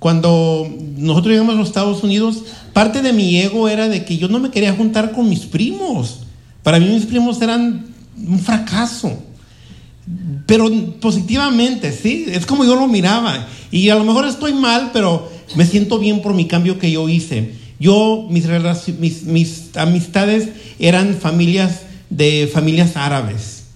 cuando 0.03 0.69
nosotros 0.97 1.31
llegamos 1.31 1.55
a 1.55 1.59
los 1.59 1.69
Estados 1.69 2.03
Unidos, 2.03 2.43
parte 2.73 3.03
de 3.03 3.13
mi 3.13 3.39
ego 3.39 3.69
era 3.69 3.89
de 3.89 4.05
que 4.05 4.19
yo 4.19 4.27
no 4.27 4.41
me 4.41 4.51
quería 4.51 4.75
juntar 4.75 5.13
con 5.13 5.29
mis 5.29 5.43
primos. 5.47 6.23
Para 6.65 6.81
mí 6.81 6.89
mis 6.89 7.07
primos 7.07 7.41
eran 7.41 7.87
un 8.19 8.41
fracaso. 8.41 9.17
Pero 10.45 10.69
positivamente, 11.01 11.93
¿sí? 11.93 12.25
Es 12.27 12.47
como 12.47 12.65
yo 12.65 12.75
lo 12.75 12.89
miraba. 12.89 13.47
Y 13.71 13.91
a 13.91 13.95
lo 13.95 14.03
mejor 14.03 14.27
estoy 14.27 14.53
mal, 14.55 14.91
pero 14.93 15.31
me 15.55 15.65
siento 15.65 16.01
bien 16.01 16.21
por 16.21 16.35
mi 16.35 16.47
cambio 16.47 16.81
que 16.81 16.91
yo 16.91 17.09
hice. 17.09 17.53
yo, 17.79 18.27
mis, 18.29 18.49
mis, 18.99 19.23
mis 19.23 19.77
amistades 19.77 20.49
eran 20.81 21.15
familias 21.15 21.83
de 22.11 22.51
familias 22.53 22.97
árabes. 22.97 23.67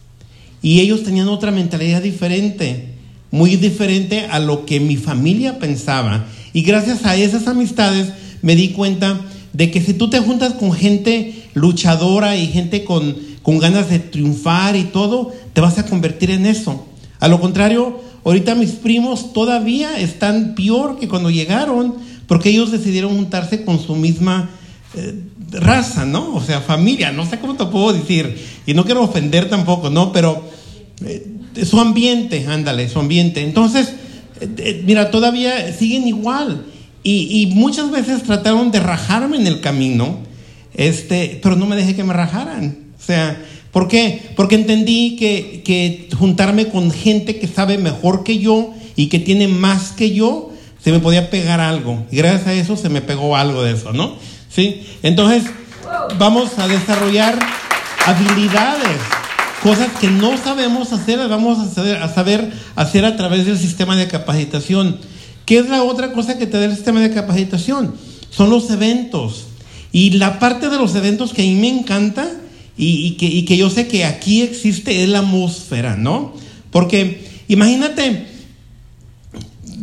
Y 0.61 0.81
ellos 0.81 1.05
tenían 1.05 1.29
otra 1.29 1.53
mentalidad 1.53 2.03
diferente, 2.03 2.96
muy 3.31 3.57
diferente 3.57 4.27
a 4.31 4.39
lo 4.39 4.67
que 4.67 4.81
mi 4.81 4.97
familia 4.97 5.59
pensaba. 5.59 6.27
Y 6.53 6.63
gracias 6.63 7.05
a 7.05 7.17
esas 7.17 7.47
amistades 7.49 8.09
me 8.43 8.57
di 8.57 8.69
cuenta 8.69 9.21
de 9.53 9.71
que 9.71 9.81
si 9.81 9.95
tú 9.95 10.11
te 10.11 10.21
juntas 10.21 10.55
con 10.55 10.73
gente 10.73 11.35
luchadora 11.55 12.37
y 12.37 12.47
gente 12.49 12.85
con, 12.85 13.17
con 13.43 13.59
ganas 13.59 13.89
de 13.91 13.99
triunfar 13.99 14.77
y 14.77 14.85
todo, 14.85 15.33
te 15.53 15.61
vas 15.61 15.79
a 15.79 15.87
convertir 15.87 16.31
en 16.31 16.47
eso. 16.47 16.87
A 17.21 17.29
lo 17.29 17.41
contrario, 17.41 18.01
ahorita 18.25 18.55
mis 18.55 18.73
primos 18.73 19.33
todavía 19.33 19.99
están 19.99 20.55
peor 20.55 20.99
que 20.99 21.09
cuando 21.09 21.31
llegaron, 21.31 21.95
porque 22.27 22.51
ellos 22.51 22.73
decidieron 22.73 23.15
juntarse 23.17 23.65
con 23.65 23.81
su 23.81 23.95
misma 23.95 24.51
eh, 24.95 25.15
raza, 25.51 26.05
¿no? 26.05 26.35
O 26.35 26.43
sea, 26.43 26.61
familia, 26.61 27.13
no 27.13 27.25
sé 27.25 27.39
cómo 27.39 27.55
te 27.55 27.65
puedo 27.67 27.93
decir, 27.93 28.37
y 28.67 28.75
no 28.75 28.85
quiero 28.85 29.03
ofender 29.03 29.49
tampoco, 29.49 29.91
¿no? 29.91 30.13
Pero 30.13 30.43
eh, 31.05 31.36
su 31.65 31.81
ambiente, 31.81 32.47
ándale, 32.49 32.89
su 32.89 32.99
ambiente. 32.99 33.43
Entonces, 33.43 33.95
eh, 34.41 34.83
mira, 34.85 35.11
todavía 35.11 35.73
siguen 35.73 36.07
igual. 36.07 36.67
Y, 37.03 37.43
y, 37.43 37.55
muchas 37.55 37.91
veces 37.91 38.25
trataron 38.25 38.71
de 38.73 38.81
rajarme 38.81 39.37
en 39.37 39.47
el 39.47 39.61
camino, 39.61 40.19
este, 40.75 41.39
pero 41.43 41.55
no 41.55 41.67
me 41.67 41.77
dejé 41.77 41.95
que 41.95 42.03
me 42.03 42.13
rajaran. 42.13 42.79
O 42.99 43.03
sea, 43.03 43.41
¿por 43.71 43.87
qué? 43.87 44.31
Porque 44.35 44.57
entendí 44.57 45.17
que, 45.17 45.63
que 45.65 46.09
juntarme 46.19 46.67
con 46.69 46.91
gente 46.91 47.39
que 47.39 47.47
sabe 47.47 47.79
mejor 47.79 48.25
que 48.25 48.39
yo 48.39 48.75
y 48.97 49.07
que 49.07 49.21
tiene 49.21 49.47
más 49.47 49.93
que 49.93 50.13
yo, 50.13 50.51
se 50.83 50.91
me 50.91 50.99
podía 50.99 51.31
pegar 51.31 51.61
algo. 51.61 52.05
Y 52.11 52.17
gracias 52.17 52.47
a 52.49 52.53
eso 52.55 52.77
se 52.77 52.89
me 52.89 53.03
pegó 53.03 53.37
algo 53.37 53.63
de 53.63 53.73
eso, 53.73 53.93
¿no? 53.93 54.17
¿Sí? 54.49 54.83
Entonces, 55.03 55.45
vamos 56.19 56.59
a 56.59 56.67
desarrollar 56.67 57.39
habilidades, 58.07 59.01
cosas 59.67 59.89
que 60.01 60.09
no 60.09 60.39
sabemos 60.39 60.93
hacer, 60.93 61.19
las 61.19 61.29
vamos 61.29 61.59
a 61.59 61.69
saber, 62.09 62.53
hacer 62.77 63.05
a 63.05 63.17
través 63.17 63.47
del 63.47 63.59
sistema 63.59 63.97
de 63.97 64.07
capacitación. 64.07 64.97
¿Qué 65.45 65.59
es 65.59 65.69
la 65.69 65.83
otra 65.83 66.13
cosa 66.13 66.39
que 66.39 66.47
te 66.47 66.57
da 66.57 66.67
el 66.67 66.75
sistema 66.77 67.01
de 67.01 67.11
capacitación? 67.11 67.93
Son 68.31 68.49
los 68.49 68.71
eventos. 68.71 69.47
Y 69.91 70.11
la 70.11 70.39
parte 70.39 70.69
de 70.69 70.77
los 70.77 70.95
eventos 70.95 71.33
que 71.33 71.43
a 71.43 71.45
mí 71.45 71.57
me 71.57 71.69
encanta 71.69 72.31
y, 72.79 73.17
que, 73.45 73.57
yo 73.57 73.69
sé 73.69 73.89
que 73.89 74.05
aquí 74.05 74.43
existe 74.43 75.03
es 75.03 75.09
la 75.09 75.19
atmósfera, 75.19 75.97
¿no? 75.97 76.33
Porque 76.71 77.27
imagínate, 77.49 78.29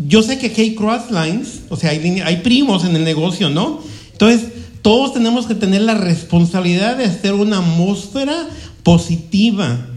yo 0.08 0.24
sé 0.24 0.38
que 0.38 0.54
hay 0.62 0.76
cross 0.76 1.12
lines, 1.12 1.64
o 1.68 1.76
sea, 1.76 1.90
hay 1.90 2.38
primos 2.42 2.86
en 2.86 2.96
el 2.96 3.04
negocio, 3.04 3.50
¿no? 3.50 3.82
Entonces, 4.14 4.48
todos 4.82 5.14
tenemos 5.14 5.46
que 5.46 5.56
tener 5.56 5.82
la 5.82 5.96
responsabilidad 5.96 6.96
de 6.96 7.06
hacer 7.06 7.34
una 7.34 7.58
atmósfera 7.58 8.48
positiva, 8.84 9.88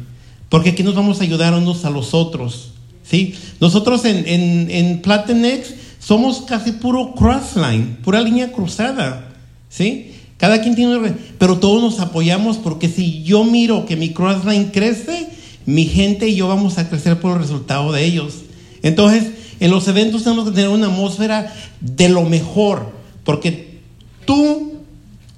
porque 0.48 0.70
aquí 0.70 0.82
nos 0.82 0.94
vamos 0.94 1.20
a 1.20 1.24
ayudar 1.24 1.54
unos 1.54 1.84
a 1.84 1.90
los 1.90 2.14
otros. 2.14 2.70
¿sí? 3.02 3.34
Nosotros 3.60 4.04
en, 4.04 4.26
en, 4.26 4.70
en 4.70 5.02
Platinex 5.02 5.74
somos 5.98 6.42
casi 6.42 6.72
puro 6.72 7.14
crossline, 7.14 7.98
pura 8.02 8.20
línea 8.20 8.52
cruzada. 8.52 9.34
¿sí? 9.68 10.12
Cada 10.36 10.60
quien 10.60 10.74
tiene 10.74 10.96
una... 10.96 11.14
Pero 11.38 11.58
todos 11.58 11.82
nos 11.82 12.00
apoyamos 12.00 12.58
porque 12.58 12.88
si 12.88 13.22
yo 13.22 13.44
miro 13.44 13.86
que 13.86 13.96
mi 13.96 14.12
crossline 14.12 14.70
crece, 14.70 15.28
mi 15.64 15.86
gente 15.86 16.28
y 16.28 16.36
yo 16.36 16.48
vamos 16.48 16.78
a 16.78 16.88
crecer 16.88 17.18
por 17.20 17.32
el 17.32 17.42
resultado 17.42 17.92
de 17.92 18.04
ellos. 18.04 18.34
Entonces, 18.82 19.32
en 19.58 19.70
los 19.70 19.88
eventos 19.88 20.22
tenemos 20.24 20.44
que 20.44 20.52
tener 20.52 20.68
una 20.68 20.86
atmósfera 20.86 21.52
de 21.80 22.08
lo 22.08 22.22
mejor, 22.22 22.92
porque 23.24 23.80
tú, 24.24 24.74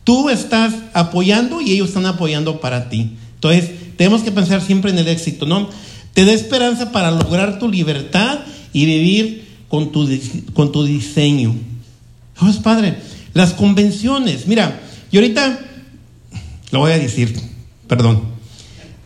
tú 0.05 0.29
estás 0.29 0.75
apoyando 0.93 1.61
y 1.61 1.73
ellos 1.73 1.89
están 1.89 2.07
apoyando 2.07 2.61
para 2.61 2.89
ti. 2.89 3.17
Entonces, 3.39 3.71
tenemos 3.97 4.23
que 4.23 4.33
pensar 4.33 4.61
siempre 4.61 4.91
en 4.91 4.99
el 4.99 5.07
éxito, 5.07 5.47
¿no? 5.47 5.71
Te 6.13 6.25
da 6.25 6.33
esperanza 6.33 6.91
para 6.91 7.13
lograr 7.13 7.61
tu 7.61 7.71
libertad 7.71 8.41
y 8.73 8.85
vivir 8.85 9.47
con 9.69 9.93
tu, 9.93 10.09
con 10.55 10.73
tu 10.73 10.85
diseño. 10.85 11.55
Oh, 12.41 12.49
es 12.49 12.57
padre. 12.57 12.97
Las 13.35 13.55
convenciones, 13.55 14.49
mira, 14.49 14.81
y 15.13 15.17
ahorita, 15.17 15.61
lo 16.73 16.81
voy 16.81 16.93
a 16.93 16.99
decir, 16.99 17.35
perdón. 17.87 18.23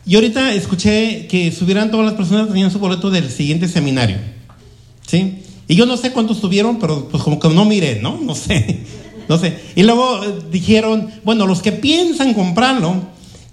Y 0.07 0.15
ahorita 0.15 0.55
escuché 0.55 1.27
que 1.27 1.53
subieran 1.53 1.91
todas 1.91 2.07
las 2.07 2.15
personas 2.15 2.47
que 2.47 2.53
tenían 2.53 2.71
su 2.71 2.79
boleto 2.79 3.11
del 3.11 3.31
siguiente 3.31 3.69
seminario. 3.69 4.17
¿Sí? 5.07 5.43
Y 5.69 5.75
yo 5.75 5.87
no 5.87 5.97
sé 5.97 6.13
cuántos 6.13 6.41
tuvieron, 6.41 6.79
pero 6.79 7.09
pues 7.09 7.23
como 7.23 7.39
que 7.39 7.49
no 7.51 7.65
miré, 7.65 8.01
¿no? 8.01 8.19
No 8.21 8.35
sé. 8.35 8.81
No 9.29 9.39
sé. 9.39 9.57
Y 9.77 9.85
luego 9.85 10.23
eh, 10.25 10.35
dijeron, 10.51 11.09
bueno, 11.25 11.47
los 11.47 11.63
que 11.63 11.71
piensan 11.71 12.35
comprarlo, 12.35 13.03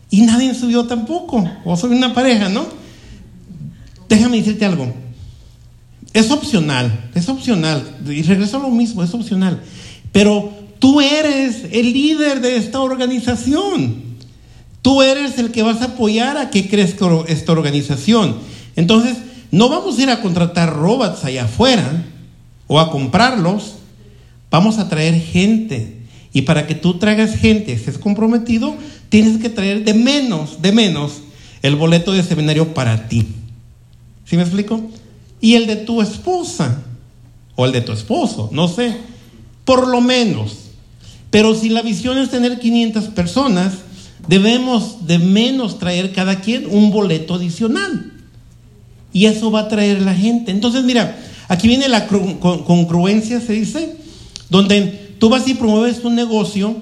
y 0.09 0.21
nadie 0.21 0.53
subió 0.55 0.85
tampoco. 0.85 1.49
O 1.65 1.77
soy 1.77 1.91
una 1.91 2.13
pareja, 2.13 2.49
¿no? 2.49 2.65
Déjame 4.07 4.37
decirte 4.37 4.65
algo. 4.65 4.91
Es 6.13 6.31
opcional, 6.31 7.09
es 7.13 7.29
opcional. 7.29 7.97
Y 8.07 8.23
regreso 8.23 8.57
a 8.57 8.61
lo 8.61 8.69
mismo, 8.69 9.03
es 9.03 9.13
opcional. 9.13 9.61
Pero 10.11 10.51
tú 10.79 11.01
eres 11.01 11.65
el 11.71 11.93
líder 11.93 12.41
de 12.41 12.57
esta 12.57 12.79
organización. 12.79 14.09
Tú 14.81 15.03
eres 15.03 15.37
el 15.37 15.51
que 15.51 15.61
vas 15.61 15.81
a 15.81 15.85
apoyar 15.85 16.37
a 16.37 16.49
que 16.49 16.67
crezca 16.67 17.05
esta 17.27 17.51
organización. 17.51 18.37
Entonces, 18.75 19.17
no 19.51 19.69
vamos 19.69 19.99
a 19.99 20.01
ir 20.01 20.09
a 20.09 20.21
contratar 20.21 20.75
robots 20.75 21.23
allá 21.25 21.45
afuera 21.45 22.05
o 22.65 22.79
a 22.79 22.91
comprarlos. 22.91 23.75
Vamos 24.49 24.79
a 24.79 24.89
traer 24.89 25.19
gente. 25.21 25.98
Y 26.33 26.43
para 26.43 26.67
que 26.67 26.75
tú 26.75 26.99
traigas 26.99 27.35
gente, 27.35 27.73
estés 27.73 27.97
comprometido, 27.97 28.75
tienes 29.09 29.39
que 29.39 29.49
traer 29.49 29.83
de 29.83 29.93
menos, 29.93 30.61
de 30.61 30.71
menos, 30.71 31.13
el 31.61 31.75
boleto 31.75 32.11
de 32.11 32.23
seminario 32.23 32.73
para 32.73 33.07
ti. 33.07 33.25
¿Sí 34.25 34.35
me 34.35 34.43
explico? 34.43 34.81
Y 35.41 35.55
el 35.55 35.65
de 35.65 35.77
tu 35.77 36.01
esposa 36.01 36.83
o 37.55 37.65
el 37.65 37.71
de 37.71 37.81
tu 37.81 37.91
esposo, 37.91 38.49
no 38.51 38.67
sé, 38.67 38.95
por 39.65 39.87
lo 39.87 40.01
menos. 40.01 40.57
Pero 41.31 41.55
si 41.55 41.69
la 41.69 41.81
visión 41.81 42.17
es 42.17 42.29
tener 42.29 42.59
500 42.59 43.05
personas, 43.05 43.73
debemos 44.27 45.07
de 45.07 45.19
menos 45.19 45.79
traer 45.79 46.13
cada 46.13 46.41
quien 46.41 46.67
un 46.69 46.91
boleto 46.91 47.35
adicional. 47.35 48.13
Y 49.11 49.25
eso 49.25 49.51
va 49.51 49.61
a 49.61 49.67
traer 49.67 50.01
la 50.01 50.13
gente. 50.13 50.51
Entonces, 50.51 50.83
mira, 50.83 51.19
aquí 51.47 51.67
viene 51.67 51.87
la 51.87 52.07
congruencia, 52.07 53.41
se 53.41 53.53
dice, 53.53 53.95
donde 54.49 55.08
tú 55.19 55.29
vas 55.29 55.47
y 55.47 55.53
promueves 55.53 56.03
un 56.03 56.15
negocio 56.15 56.81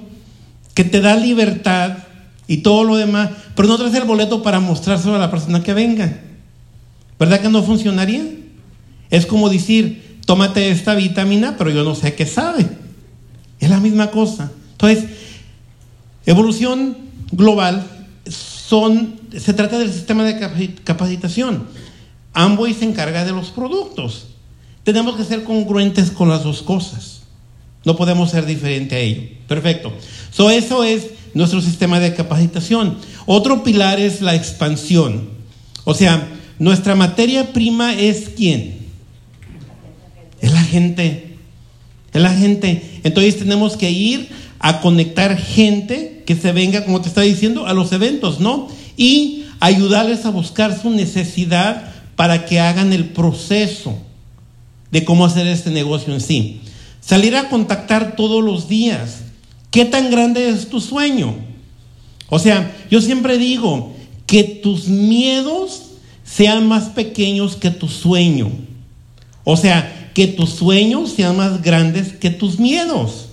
que 0.73 0.83
te 0.83 1.01
da 1.01 1.15
libertad 1.15 1.97
y 2.47 2.57
todo 2.57 2.83
lo 2.83 2.95
demás, 2.95 3.31
pero 3.55 3.67
no 3.67 3.77
traes 3.77 3.95
el 3.95 4.05
boleto 4.05 4.41
para 4.41 4.59
mostrárselo 4.59 5.15
a 5.15 5.19
la 5.19 5.31
persona 5.31 5.63
que 5.63 5.73
venga. 5.73 6.21
¿Verdad 7.19 7.41
que 7.41 7.49
no 7.49 7.63
funcionaría? 7.63 8.23
Es 9.09 9.25
como 9.25 9.49
decir, 9.49 10.19
tómate 10.25 10.69
esta 10.69 10.93
vitamina, 10.93 11.55
pero 11.57 11.71
yo 11.71 11.83
no 11.83 11.95
sé 11.95 12.13
qué 12.13 12.25
sabe. 12.25 12.69
Es 13.59 13.69
la 13.69 13.79
misma 13.79 14.11
cosa. 14.11 14.51
Entonces, 14.73 15.05
evolución 16.25 16.97
global 17.31 17.85
son, 18.29 19.15
se 19.35 19.53
trata 19.53 19.79
del 19.79 19.91
sistema 19.91 20.23
de 20.23 20.75
capacitación. 20.83 21.65
Amway 22.33 22.73
se 22.73 22.85
encarga 22.85 23.25
de 23.25 23.31
los 23.31 23.49
productos. 23.49 24.27
Tenemos 24.83 25.15
que 25.15 25.23
ser 25.23 25.43
congruentes 25.43 26.11
con 26.11 26.29
las 26.29 26.43
dos 26.43 26.61
cosas. 26.61 27.16
No 27.87 27.95
podemos 27.95 28.31
ser 28.31 28.45
diferente 28.45 28.97
a 28.97 28.99
ello. 28.99 29.21
Perfecto. 29.47 29.93
So, 30.29 30.49
eso 30.49 30.83
es 30.83 31.07
nuestro 31.33 31.61
sistema 31.61 32.01
de 32.01 32.13
capacitación. 32.13 32.97
Otro 33.25 33.63
pilar 33.63 33.97
es 33.97 34.19
la 34.19 34.35
expansión. 34.35 35.29
O 35.85 35.93
sea, 35.93 36.27
nuestra 36.59 36.95
materia 36.95 37.53
prima 37.53 37.93
es 37.93 38.27
quién? 38.35 38.79
Es 40.41 40.51
la 40.51 40.63
gente. 40.63 41.37
Es 42.11 42.21
la 42.21 42.33
gente. 42.33 42.99
Entonces 43.05 43.39
tenemos 43.39 43.77
que 43.77 43.89
ir 43.89 44.27
a 44.59 44.81
conectar 44.81 45.37
gente 45.37 46.23
que 46.25 46.35
se 46.35 46.51
venga, 46.51 46.83
como 46.83 46.99
te 46.99 47.07
estaba 47.07 47.23
diciendo, 47.23 47.67
a 47.67 47.73
los 47.73 47.93
eventos, 47.93 48.41
¿no? 48.41 48.67
Y 48.97 49.45
ayudarles 49.61 50.25
a 50.25 50.31
buscar 50.31 50.77
su 50.77 50.89
necesidad 50.89 51.89
para 52.17 52.47
que 52.47 52.59
hagan 52.59 52.91
el 52.91 53.05
proceso 53.05 53.97
de 54.91 55.05
cómo 55.05 55.25
hacer 55.25 55.47
este 55.47 55.69
negocio 55.69 56.13
en 56.13 56.19
sí. 56.19 56.59
Salir 57.07 57.37
a 57.37 57.47
contactar 57.47 58.17
todos 58.17 58.43
los 58.43 58.67
días. 58.67 59.21
¿Qué 59.71 59.85
tan 59.85 60.11
grande 60.11 60.49
es 60.49 60.67
tu 60.67 60.81
sueño? 60.81 61.35
O 62.27 62.37
sea, 62.37 62.75
yo 62.91 62.99
siempre 62.99 63.37
digo 63.37 63.93
que 64.25 64.43
tus 64.43 64.89
miedos 64.89 65.83
sean 66.25 66.67
más 66.67 66.89
pequeños 66.89 67.55
que 67.55 67.71
tu 67.71 67.87
sueño. 67.87 68.51
O 69.45 69.55
sea, 69.55 70.11
que 70.13 70.27
tus 70.27 70.49
sueños 70.49 71.13
sean 71.13 71.37
más 71.37 71.61
grandes 71.61 72.11
que 72.11 72.29
tus 72.29 72.59
miedos. 72.59 73.29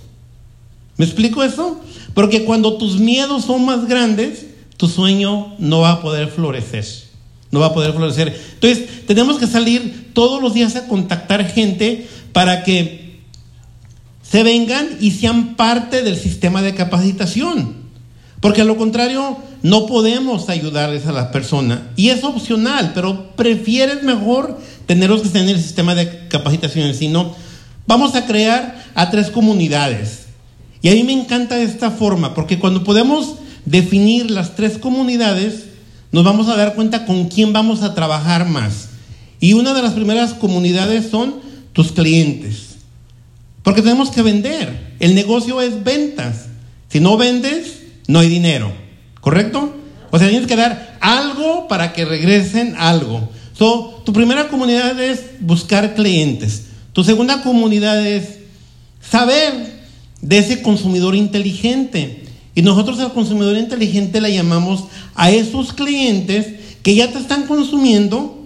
¿Me 0.95 1.03
explico 1.03 1.43
eso? 1.43 1.81
Porque 2.13 2.45
cuando 2.45 2.77
tus 2.77 2.97
miedos 2.97 3.43
son 3.43 3.65
más 3.65 3.89
grandes, 3.89 4.45
tu 4.77 4.87
sueño 4.87 5.53
no 5.59 5.81
va 5.81 5.91
a 5.91 6.01
poder 6.01 6.29
florecer. 6.29 6.85
No 7.51 7.59
va 7.59 7.65
a 7.65 7.73
poder 7.73 7.91
florecer. 7.91 8.41
Entonces, 8.53 9.05
tenemos 9.05 9.37
que 9.37 9.47
salir 9.47 10.11
todos 10.13 10.41
los 10.41 10.53
días 10.53 10.77
a 10.77 10.87
contactar 10.87 11.45
gente 11.45 12.07
para 12.31 12.63
que 12.63 13.04
se 14.29 14.43
vengan 14.43 14.97
y 14.99 15.11
sean 15.11 15.55
parte 15.55 16.01
del 16.01 16.17
sistema 16.17 16.61
de 16.61 16.73
capacitación. 16.73 17.75
Porque 18.41 18.61
a 18.61 18.65
lo 18.65 18.77
contrario, 18.77 19.37
no 19.63 19.85
podemos 19.85 20.49
ayudarles 20.49 21.07
a 21.07 21.11
la 21.11 21.31
persona. 21.31 21.89
Y 21.95 22.09
es 22.09 22.23
opcional, 22.23 22.91
pero 22.93 23.35
prefieres 23.35 24.03
mejor 24.03 24.59
tenerlos 24.85 25.21
que 25.21 25.37
en 25.37 25.49
el 25.49 25.61
sistema 25.61 25.95
de 25.95 26.27
capacitación, 26.27 26.93
sino 26.93 27.35
vamos 27.87 28.15
a 28.15 28.25
crear 28.25 28.83
a 28.93 29.09
tres 29.09 29.29
comunidades. 29.29 30.25
Y 30.81 30.89
a 30.89 30.93
mí 30.93 31.03
me 31.03 31.13
encanta 31.13 31.59
esta 31.59 31.89
forma, 31.89 32.35
porque 32.35 32.59
cuando 32.59 32.83
podemos 32.83 33.35
definir 33.65 34.29
las 34.29 34.55
tres 34.55 34.77
comunidades, 34.77 35.65
nos 36.11 36.23
vamos 36.23 36.47
a 36.47 36.55
dar 36.55 36.75
cuenta 36.75 37.05
con 37.05 37.27
quién 37.29 37.53
vamos 37.53 37.81
a 37.81 37.95
trabajar 37.95 38.47
más. 38.47 38.89
Y 39.39 39.53
una 39.53 39.73
de 39.73 39.81
las 39.81 39.93
primeras 39.93 40.33
comunidades 40.33 41.09
son 41.09 41.35
tus 41.73 41.91
clientes. 41.91 42.74
Porque 43.65 43.81
tenemos 43.81 44.11
que 44.11 44.21
vender. 44.21 44.93
El 44.99 45.15
negocio 45.15 45.59
es 45.59 45.83
ventas. 45.83 46.45
Si 46.87 46.99
no 46.99 47.17
vendes, 47.17 47.81
no 48.07 48.19
hay 48.19 48.29
dinero. 48.29 48.71
¿Correcto? 49.19 49.75
O 50.11 50.19
sea, 50.19 50.29
tienes 50.29 50.47
que 50.47 50.55
dar 50.55 50.97
algo 51.01 51.67
para 51.67 51.91
que 51.91 52.05
regresen 52.05 52.75
algo. 52.77 53.27
So, 53.57 54.03
tu 54.05 54.13
primera 54.13 54.49
comunidad 54.49 54.97
es 55.01 55.21
buscar 55.39 55.95
clientes. 55.95 56.67
Tu 56.93 57.03
segunda 57.03 57.41
comunidad 57.41 58.05
es 58.05 58.37
saber 59.01 59.81
de 60.21 60.37
ese 60.37 60.61
consumidor 60.61 61.15
inteligente. 61.15 62.23
Y 62.53 62.61
nosotros 62.61 62.99
al 62.99 63.13
consumidor 63.13 63.57
inteligente 63.57 64.21
le 64.21 64.31
llamamos 64.31 64.83
a 65.15 65.31
esos 65.31 65.73
clientes 65.73 66.53
que 66.83 66.93
ya 66.93 67.11
te 67.11 67.17
están 67.17 67.47
consumiendo 67.47 68.45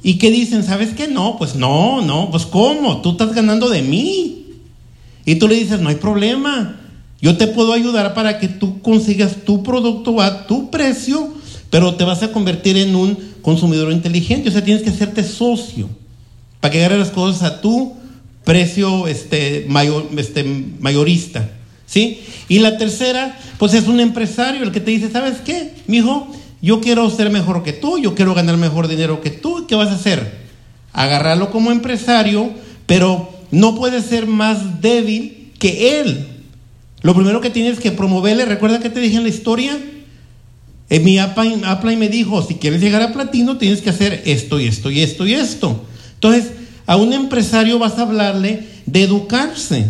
y 0.00 0.18
que 0.18 0.30
dicen, 0.30 0.62
¿sabes 0.62 0.90
qué? 0.94 1.08
No, 1.08 1.36
pues 1.38 1.56
no, 1.56 2.02
no, 2.02 2.30
pues 2.30 2.46
¿cómo? 2.46 3.02
Tú 3.02 3.10
estás 3.10 3.34
ganando 3.34 3.68
de 3.68 3.82
mí. 3.82 4.39
Y 5.24 5.36
tú 5.36 5.48
le 5.48 5.56
dices, 5.56 5.80
no 5.80 5.88
hay 5.88 5.96
problema. 5.96 6.80
Yo 7.20 7.36
te 7.36 7.46
puedo 7.46 7.72
ayudar 7.72 8.14
para 8.14 8.38
que 8.38 8.48
tú 8.48 8.80
consigas 8.80 9.36
tu 9.44 9.62
producto 9.62 10.20
a 10.20 10.46
tu 10.46 10.70
precio, 10.70 11.34
pero 11.68 11.94
te 11.94 12.04
vas 12.04 12.22
a 12.22 12.32
convertir 12.32 12.76
en 12.76 12.96
un 12.96 13.18
consumidor 13.42 13.92
inteligente. 13.92 14.48
O 14.48 14.52
sea, 14.52 14.64
tienes 14.64 14.82
que 14.82 14.90
hacerte 14.90 15.22
socio 15.22 15.88
para 16.60 16.72
que 16.72 16.78
agarre 16.78 16.98
las 16.98 17.10
cosas 17.10 17.42
a 17.42 17.60
tu 17.60 17.94
precio 18.44 19.06
este, 19.06 19.66
mayor, 19.68 20.08
este, 20.16 20.44
mayorista. 20.80 21.50
¿Sí? 21.86 22.20
Y 22.48 22.60
la 22.60 22.78
tercera, 22.78 23.36
pues 23.58 23.74
es 23.74 23.88
un 23.88 23.98
empresario 23.98 24.62
el 24.62 24.70
que 24.70 24.80
te 24.80 24.92
dice, 24.92 25.10
¿sabes 25.10 25.38
qué? 25.44 25.74
Mi 25.88 25.98
hijo, 25.98 26.32
yo 26.62 26.80
quiero 26.80 27.10
ser 27.10 27.30
mejor 27.30 27.64
que 27.64 27.72
tú, 27.72 27.98
yo 27.98 28.14
quiero 28.14 28.32
ganar 28.32 28.56
mejor 28.56 28.86
dinero 28.86 29.20
que 29.20 29.30
tú. 29.30 29.66
¿Qué 29.66 29.74
vas 29.74 29.88
a 29.88 29.94
hacer? 29.94 30.38
Agarrarlo 30.92 31.50
como 31.50 31.72
empresario, 31.72 32.50
pero 32.86 33.39
no 33.50 33.74
puede 33.74 34.02
ser 34.02 34.26
más 34.26 34.80
débil 34.80 35.52
que 35.58 36.00
él. 36.00 36.26
Lo 37.02 37.14
primero 37.14 37.40
que 37.40 37.50
tienes 37.50 37.80
que 37.80 37.92
promoverle, 37.92 38.44
recuerda 38.44 38.80
que 38.80 38.90
te 38.90 39.00
dije 39.00 39.16
en 39.16 39.22
la 39.22 39.28
historia, 39.28 39.78
en 40.88 41.04
mi 41.04 41.18
Apply 41.18 41.96
me 41.96 42.08
dijo, 42.08 42.42
si 42.42 42.56
quieres 42.56 42.80
llegar 42.80 43.02
a 43.02 43.12
platino, 43.12 43.58
tienes 43.58 43.80
que 43.80 43.90
hacer 43.90 44.22
esto 44.26 44.60
y 44.60 44.66
esto 44.66 44.90
y 44.90 45.00
esto 45.00 45.26
y 45.26 45.34
esto. 45.34 45.84
Entonces, 46.14 46.52
a 46.86 46.96
un 46.96 47.12
empresario 47.12 47.78
vas 47.78 47.98
a 47.98 48.02
hablarle 48.02 48.66
de 48.86 49.04
educarse, 49.04 49.86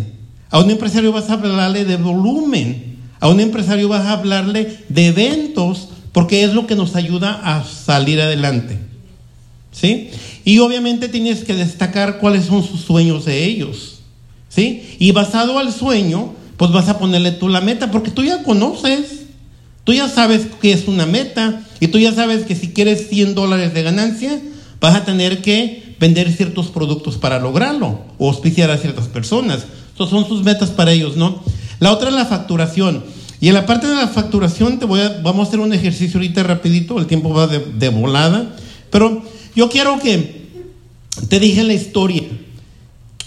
a 0.49 0.59
un 0.59 0.69
empresario 0.69 1.11
vas 1.11 1.29
a 1.29 1.33
hablarle 1.33 1.85
de 1.85 1.97
volumen, 1.97 2.97
a 3.19 3.29
un 3.29 3.39
empresario 3.39 3.89
vas 3.89 4.05
a 4.05 4.13
hablarle 4.13 4.77
de 4.89 5.07
eventos, 5.07 5.89
porque 6.11 6.43
es 6.43 6.53
lo 6.53 6.67
que 6.67 6.75
nos 6.75 6.95
ayuda 6.95 7.41
a 7.43 7.63
salir 7.63 8.21
adelante. 8.21 8.90
¿Sí? 9.71 10.09
Y 10.43 10.59
obviamente 10.59 11.07
tienes 11.07 11.43
que 11.43 11.55
destacar 11.55 12.19
cuáles 12.19 12.45
son 12.45 12.63
sus 12.63 12.81
sueños 12.81 13.25
de 13.25 13.45
ellos. 13.45 13.99
¿Sí? 14.49 14.95
Y 14.99 15.11
basado 15.11 15.59
al 15.59 15.71
sueño, 15.71 16.33
pues 16.57 16.71
vas 16.71 16.89
a 16.89 16.99
ponerle 16.99 17.31
tú 17.31 17.49
la 17.49 17.61
meta, 17.61 17.89
porque 17.89 18.11
tú 18.11 18.23
ya 18.23 18.43
conoces, 18.43 19.23
tú 19.83 19.93
ya 19.93 20.07
sabes 20.09 20.47
que 20.61 20.73
es 20.73 20.87
una 20.87 21.05
meta, 21.05 21.63
y 21.79 21.87
tú 21.87 21.97
ya 21.97 22.13
sabes 22.13 22.45
que 22.45 22.55
si 22.55 22.69
quieres 22.69 23.07
100 23.09 23.33
dólares 23.33 23.73
de 23.73 23.81
ganancia, 23.81 24.39
vas 24.79 24.95
a 24.95 25.05
tener 25.05 25.41
que 25.41 25.95
vender 25.99 26.31
ciertos 26.31 26.67
productos 26.67 27.17
para 27.17 27.39
lograrlo, 27.39 28.01
o 28.17 28.27
auspiciar 28.27 28.69
a 28.71 28.77
ciertas 28.77 29.07
personas. 29.07 29.65
Esas 29.95 30.09
son 30.09 30.27
sus 30.27 30.43
metas 30.43 30.69
para 30.69 30.91
ellos, 30.91 31.15
¿no? 31.15 31.41
La 31.79 31.91
otra 31.91 32.09
es 32.09 32.15
la 32.15 32.25
facturación. 32.25 33.03
Y 33.39 33.47
en 33.47 33.55
la 33.55 33.65
parte 33.65 33.87
de 33.87 33.95
la 33.95 34.07
facturación 34.07 34.77
te 34.77 34.85
voy 34.85 34.99
a, 34.99 35.19
vamos 35.23 35.45
a 35.45 35.47
hacer 35.47 35.59
un 35.59 35.73
ejercicio 35.73 36.19
ahorita 36.19 36.43
rapidito, 36.43 36.99
el 36.99 37.07
tiempo 37.07 37.33
va 37.33 37.47
de, 37.47 37.59
de 37.59 37.89
volada, 37.89 38.55
pero 38.91 39.23
yo 39.55 39.69
quiero 39.69 39.99
que 39.99 40.41
te 41.29 41.39
dije 41.39 41.63
la 41.63 41.73
historia, 41.73 42.23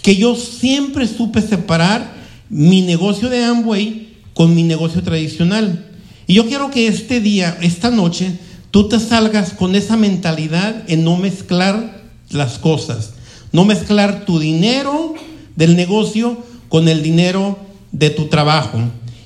que 0.01 0.15
yo 0.15 0.35
siempre 0.35 1.07
supe 1.07 1.41
separar 1.41 2.13
mi 2.49 2.81
negocio 2.81 3.29
de 3.29 3.43
Amway 3.43 4.17
con 4.33 4.53
mi 4.53 4.63
negocio 4.63 5.01
tradicional. 5.01 5.87
Y 6.27 6.33
yo 6.35 6.47
quiero 6.47 6.71
que 6.71 6.87
este 6.87 7.21
día, 7.21 7.57
esta 7.61 7.91
noche, 7.91 8.37
tú 8.71 8.89
te 8.89 8.99
salgas 8.99 9.53
con 9.53 9.75
esa 9.75 9.97
mentalidad 9.97 10.83
en 10.87 11.03
no 11.03 11.17
mezclar 11.17 12.03
las 12.29 12.57
cosas, 12.57 13.13
no 13.51 13.65
mezclar 13.65 14.25
tu 14.25 14.39
dinero 14.39 15.13
del 15.55 15.75
negocio 15.75 16.37
con 16.69 16.87
el 16.87 17.01
dinero 17.01 17.57
de 17.91 18.09
tu 18.09 18.25
trabajo. 18.25 18.79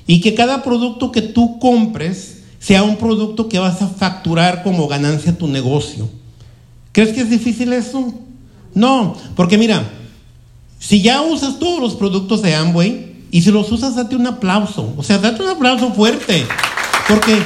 Y 0.06 0.20
que 0.20 0.34
cada 0.34 0.62
producto 0.62 1.12
que 1.12 1.22
tú 1.22 1.58
compres 1.58 2.38
sea 2.58 2.82
un 2.82 2.96
producto 2.96 3.48
que 3.48 3.58
vas 3.58 3.80
a 3.80 3.88
facturar 3.88 4.62
como 4.62 4.86
ganancia 4.86 5.32
a 5.32 5.36
tu 5.36 5.46
negocio. 5.46 6.08
¿Crees 6.92 7.12
que 7.12 7.20
es 7.20 7.30
difícil 7.30 7.72
eso? 7.72 8.12
No, 8.74 9.16
porque 9.36 9.58
mira, 9.58 9.88
si 10.78 11.02
ya 11.02 11.22
usas 11.22 11.58
todos 11.58 11.80
los 11.80 11.94
productos 11.94 12.42
de 12.42 12.54
Amway, 12.54 13.10
y 13.30 13.42
si 13.42 13.50
los 13.50 13.70
usas, 13.70 13.94
date 13.94 14.16
un 14.16 14.26
aplauso. 14.26 14.92
O 14.96 15.02
sea, 15.02 15.18
date 15.18 15.42
un 15.42 15.48
aplauso 15.48 15.92
fuerte. 15.92 16.44
Porque 17.08 17.36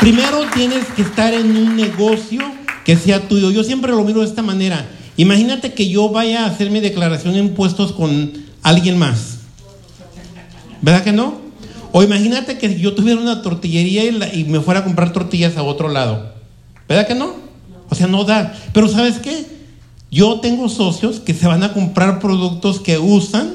primero 0.00 0.46
tienes 0.54 0.84
que 0.94 1.02
estar 1.02 1.34
en 1.34 1.56
un 1.56 1.76
negocio 1.76 2.40
que 2.84 2.96
sea 2.96 3.28
tuyo. 3.28 3.50
Yo 3.50 3.64
siempre 3.64 3.92
lo 3.92 4.04
miro 4.04 4.20
de 4.20 4.26
esta 4.26 4.42
manera. 4.42 4.88
Imagínate 5.16 5.74
que 5.74 5.88
yo 5.88 6.08
vaya 6.10 6.44
a 6.44 6.46
hacer 6.46 6.70
mi 6.70 6.80
declaración 6.80 7.34
de 7.34 7.40
impuestos 7.40 7.92
con 7.92 8.32
alguien 8.62 8.98
más. 8.98 9.38
¿Verdad 10.80 11.04
que 11.04 11.12
no? 11.12 11.40
O 11.92 12.02
imagínate 12.02 12.56
que 12.56 12.78
yo 12.78 12.94
tuviera 12.94 13.20
una 13.20 13.42
tortillería 13.42 14.04
y, 14.04 14.44
me 14.44 14.60
fuera 14.60 14.80
a 14.80 14.84
comprar 14.84 15.12
tortillas 15.12 15.56
a 15.56 15.62
otro 15.62 15.88
lado. 15.88 16.32
¿Verdad 16.88 17.06
que 17.06 17.14
no? 17.14 17.34
O 17.92 17.94
sea, 17.94 18.06
no 18.06 18.24
da. 18.24 18.54
Pero 18.72 18.88
¿sabes 18.88 19.18
qué? 19.18 19.44
Yo 20.10 20.40
tengo 20.40 20.70
socios 20.70 21.20
que 21.20 21.34
se 21.34 21.46
van 21.46 21.62
a 21.62 21.74
comprar 21.74 22.20
productos 22.20 22.80
que 22.80 22.96
usan 22.96 23.52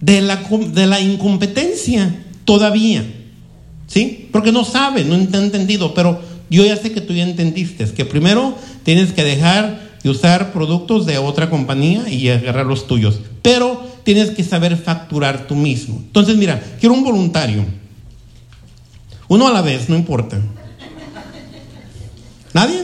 de 0.00 0.20
la, 0.20 0.36
de 0.36 0.86
la 0.86 1.00
incompetencia 1.00 2.24
todavía. 2.44 3.04
¿Sí? 3.88 4.28
Porque 4.30 4.52
no 4.52 4.64
sabe, 4.64 5.04
no 5.04 5.16
han 5.16 5.34
entendido, 5.34 5.92
pero 5.92 6.22
yo 6.50 6.64
ya 6.64 6.76
sé 6.76 6.92
que 6.92 7.00
tú 7.00 7.12
ya 7.12 7.24
entendiste, 7.24 7.84
que 7.92 8.04
primero 8.04 8.54
tienes 8.84 9.12
que 9.12 9.24
dejar 9.24 9.98
de 10.04 10.10
usar 10.10 10.52
productos 10.52 11.04
de 11.04 11.18
otra 11.18 11.50
compañía 11.50 12.08
y 12.08 12.28
agarrar 12.28 12.66
los 12.66 12.86
tuyos, 12.86 13.18
pero 13.42 13.84
tienes 14.04 14.30
que 14.30 14.44
saber 14.44 14.76
facturar 14.76 15.48
tú 15.48 15.56
mismo. 15.56 15.96
Entonces, 15.96 16.36
mira, 16.36 16.62
quiero 16.78 16.94
un 16.94 17.02
voluntario. 17.02 17.64
Uno 19.26 19.48
a 19.48 19.52
la 19.52 19.62
vez, 19.62 19.88
no 19.88 19.96
importa. 19.96 20.40
¿Nadie? 22.52 22.82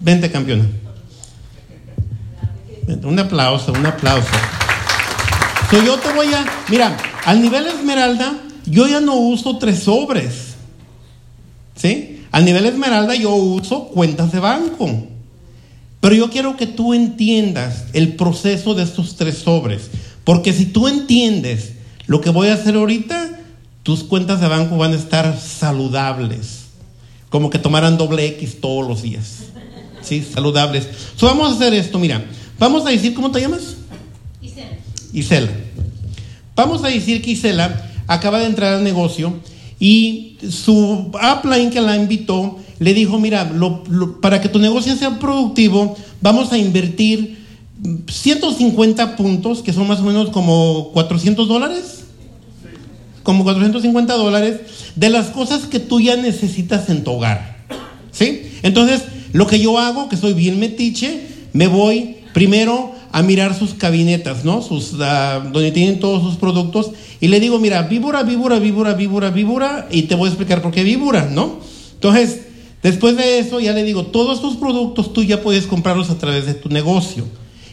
Vente, 0.00 0.30
campeona. 0.30 0.66
Un 3.04 3.18
aplauso, 3.18 3.72
un 3.72 3.86
aplauso 3.86 4.30
yo 5.76 5.98
te 5.98 6.12
voy 6.12 6.32
a, 6.32 6.46
mira, 6.68 6.96
al 7.24 7.42
nivel 7.42 7.66
esmeralda, 7.66 8.38
yo 8.66 8.86
ya 8.88 9.00
no 9.00 9.16
uso 9.16 9.58
tres 9.58 9.80
sobres. 9.80 10.54
¿Sí? 11.76 12.24
Al 12.30 12.44
nivel 12.44 12.66
esmeralda 12.66 13.14
yo 13.14 13.34
uso 13.34 13.88
cuentas 13.88 14.32
de 14.32 14.40
banco. 14.40 14.88
Pero 16.00 16.14
yo 16.14 16.30
quiero 16.30 16.56
que 16.56 16.66
tú 16.66 16.94
entiendas 16.94 17.84
el 17.92 18.16
proceso 18.16 18.74
de 18.74 18.84
estos 18.84 19.16
tres 19.16 19.38
sobres. 19.38 19.90
Porque 20.24 20.52
si 20.52 20.66
tú 20.66 20.88
entiendes 20.88 21.72
lo 22.06 22.20
que 22.20 22.30
voy 22.30 22.48
a 22.48 22.54
hacer 22.54 22.74
ahorita, 22.74 23.38
tus 23.82 24.04
cuentas 24.04 24.40
de 24.40 24.48
banco 24.48 24.76
van 24.76 24.92
a 24.92 24.96
estar 24.96 25.38
saludables. 25.38 26.57
Como 27.30 27.50
que 27.50 27.58
tomaran 27.58 27.98
doble 27.98 28.26
X 28.26 28.60
todos 28.60 28.86
los 28.86 29.02
días. 29.02 29.44
¿Sí? 30.02 30.22
Saludables. 30.22 30.88
So, 31.16 31.26
vamos 31.26 31.50
a 31.50 31.54
hacer 31.54 31.74
esto, 31.74 31.98
mira. 31.98 32.24
Vamos 32.58 32.86
a 32.86 32.90
decir, 32.90 33.14
¿cómo 33.14 33.30
te 33.30 33.40
llamas? 33.40 33.76
Isela. 35.12 35.50
Vamos 36.54 36.84
a 36.84 36.88
decir 36.88 37.22
que 37.22 37.30
Isela 37.30 37.90
acaba 38.06 38.40
de 38.40 38.46
entrar 38.46 38.74
al 38.74 38.84
negocio 38.84 39.34
y 39.78 40.36
su 40.50 41.10
upline 41.12 41.70
que 41.70 41.80
la 41.80 41.96
invitó 41.96 42.58
le 42.78 42.94
dijo, 42.94 43.18
mira, 43.18 43.50
para 44.20 44.40
que 44.40 44.48
tu 44.48 44.58
negocio 44.58 44.94
sea 44.96 45.18
productivo, 45.18 45.96
vamos 46.20 46.52
a 46.52 46.58
invertir 46.58 47.38
150 48.08 49.16
puntos, 49.16 49.62
que 49.62 49.72
son 49.72 49.86
más 49.86 50.00
o 50.00 50.04
menos 50.04 50.30
como 50.30 50.90
400 50.92 51.48
dólares, 51.48 52.04
como 53.22 53.44
450 53.44 54.14
dólares, 54.14 54.60
de 54.98 55.10
las 55.10 55.26
cosas 55.26 55.66
que 55.66 55.78
tú 55.78 56.00
ya 56.00 56.16
necesitas 56.16 56.88
en 56.88 57.04
tu 57.04 57.12
hogar. 57.12 57.58
¿Sí? 58.10 58.50
Entonces, 58.62 59.02
lo 59.32 59.46
que 59.46 59.60
yo 59.60 59.78
hago, 59.78 60.08
que 60.08 60.16
soy 60.16 60.32
bien 60.32 60.58
metiche, 60.58 61.20
me 61.52 61.68
voy 61.68 62.16
primero 62.34 62.92
a 63.12 63.22
mirar 63.22 63.56
sus 63.56 63.74
cabinetas, 63.74 64.44
¿no? 64.44 64.60
Sus, 64.60 64.94
ah, 65.00 65.48
donde 65.52 65.70
tienen 65.70 66.00
todos 66.00 66.22
sus 66.22 66.34
productos. 66.34 66.90
Y 67.20 67.28
le 67.28 67.38
digo, 67.38 67.60
mira, 67.60 67.82
víbora, 67.82 68.24
víbora, 68.24 68.58
víbora, 68.58 68.94
víbora, 68.94 69.30
víbora. 69.30 69.88
Y 69.90 70.02
te 70.02 70.16
voy 70.16 70.26
a 70.26 70.30
explicar 70.30 70.62
por 70.62 70.72
qué 70.72 70.82
víbora, 70.82 71.28
¿no? 71.30 71.60
Entonces, 71.94 72.40
después 72.82 73.16
de 73.16 73.38
eso, 73.38 73.60
ya 73.60 73.72
le 73.72 73.84
digo, 73.84 74.06
todos 74.06 74.38
estos 74.38 74.56
productos 74.56 75.12
tú 75.12 75.22
ya 75.22 75.42
puedes 75.42 75.66
comprarlos 75.66 76.10
a 76.10 76.18
través 76.18 76.46
de 76.46 76.54
tu 76.54 76.70
negocio. 76.70 77.24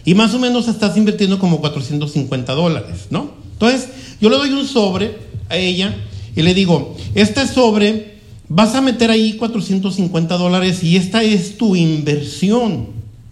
Y 0.06 0.14
más 0.14 0.36
o 0.36 0.40
menos 0.40 0.68
estás 0.68 0.96
invirtiendo 0.96 1.40
como 1.40 1.60
450 1.60 2.54
dólares, 2.54 3.08
¿no? 3.10 3.32
Entonces, 3.54 3.88
yo 4.22 4.30
le 4.30 4.38
doy 4.38 4.52
un 4.52 4.68
sobre 4.68 5.18
a 5.50 5.58
ella 5.58 5.96
y 6.36 6.42
le 6.42 6.54
digo, 6.54 6.96
este 7.14 7.48
sobre 7.48 8.16
vas 8.48 8.76
a 8.76 8.82
meter 8.82 9.10
ahí 9.10 9.34
450 9.34 10.38
dólares 10.38 10.84
y 10.84 10.98
esta 10.98 11.24
es 11.24 11.58
tu 11.58 11.76
inversión 11.76 12.88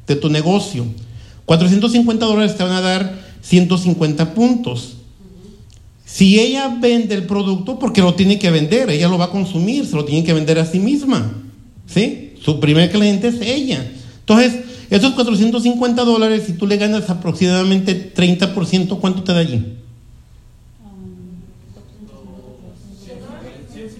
de 0.07 0.15
tu 0.15 0.29
negocio. 0.29 0.85
450 1.45 2.25
dólares 2.25 2.55
te 2.55 2.63
van 2.63 2.73
a 2.73 2.81
dar 2.81 3.19
150 3.41 4.33
puntos. 4.33 4.93
Si 6.05 6.39
ella 6.39 6.77
vende 6.79 7.15
el 7.15 7.25
producto, 7.25 7.79
porque 7.79 8.01
lo 8.01 8.13
tiene 8.13 8.39
que 8.39 8.51
vender, 8.51 8.89
ella 8.89 9.07
lo 9.07 9.17
va 9.17 9.25
a 9.25 9.31
consumir, 9.31 9.85
se 9.85 9.95
lo 9.95 10.05
tiene 10.05 10.23
que 10.23 10.33
vender 10.33 10.59
a 10.59 10.65
sí 10.65 10.79
misma. 10.79 11.33
¿Sí? 11.87 12.33
Su 12.43 12.59
primer 12.59 12.91
cliente 12.91 13.27
es 13.29 13.41
ella. 13.41 13.91
Entonces, 14.19 14.53
esos 14.89 15.13
450 15.13 16.03
dólares, 16.03 16.43
si 16.45 16.53
tú 16.53 16.67
le 16.67 16.77
ganas 16.77 17.09
aproximadamente 17.09 18.13
30%, 18.13 18.99
¿cuánto 18.99 19.23
te 19.23 19.33
da 19.33 19.39
allí? 19.39 19.65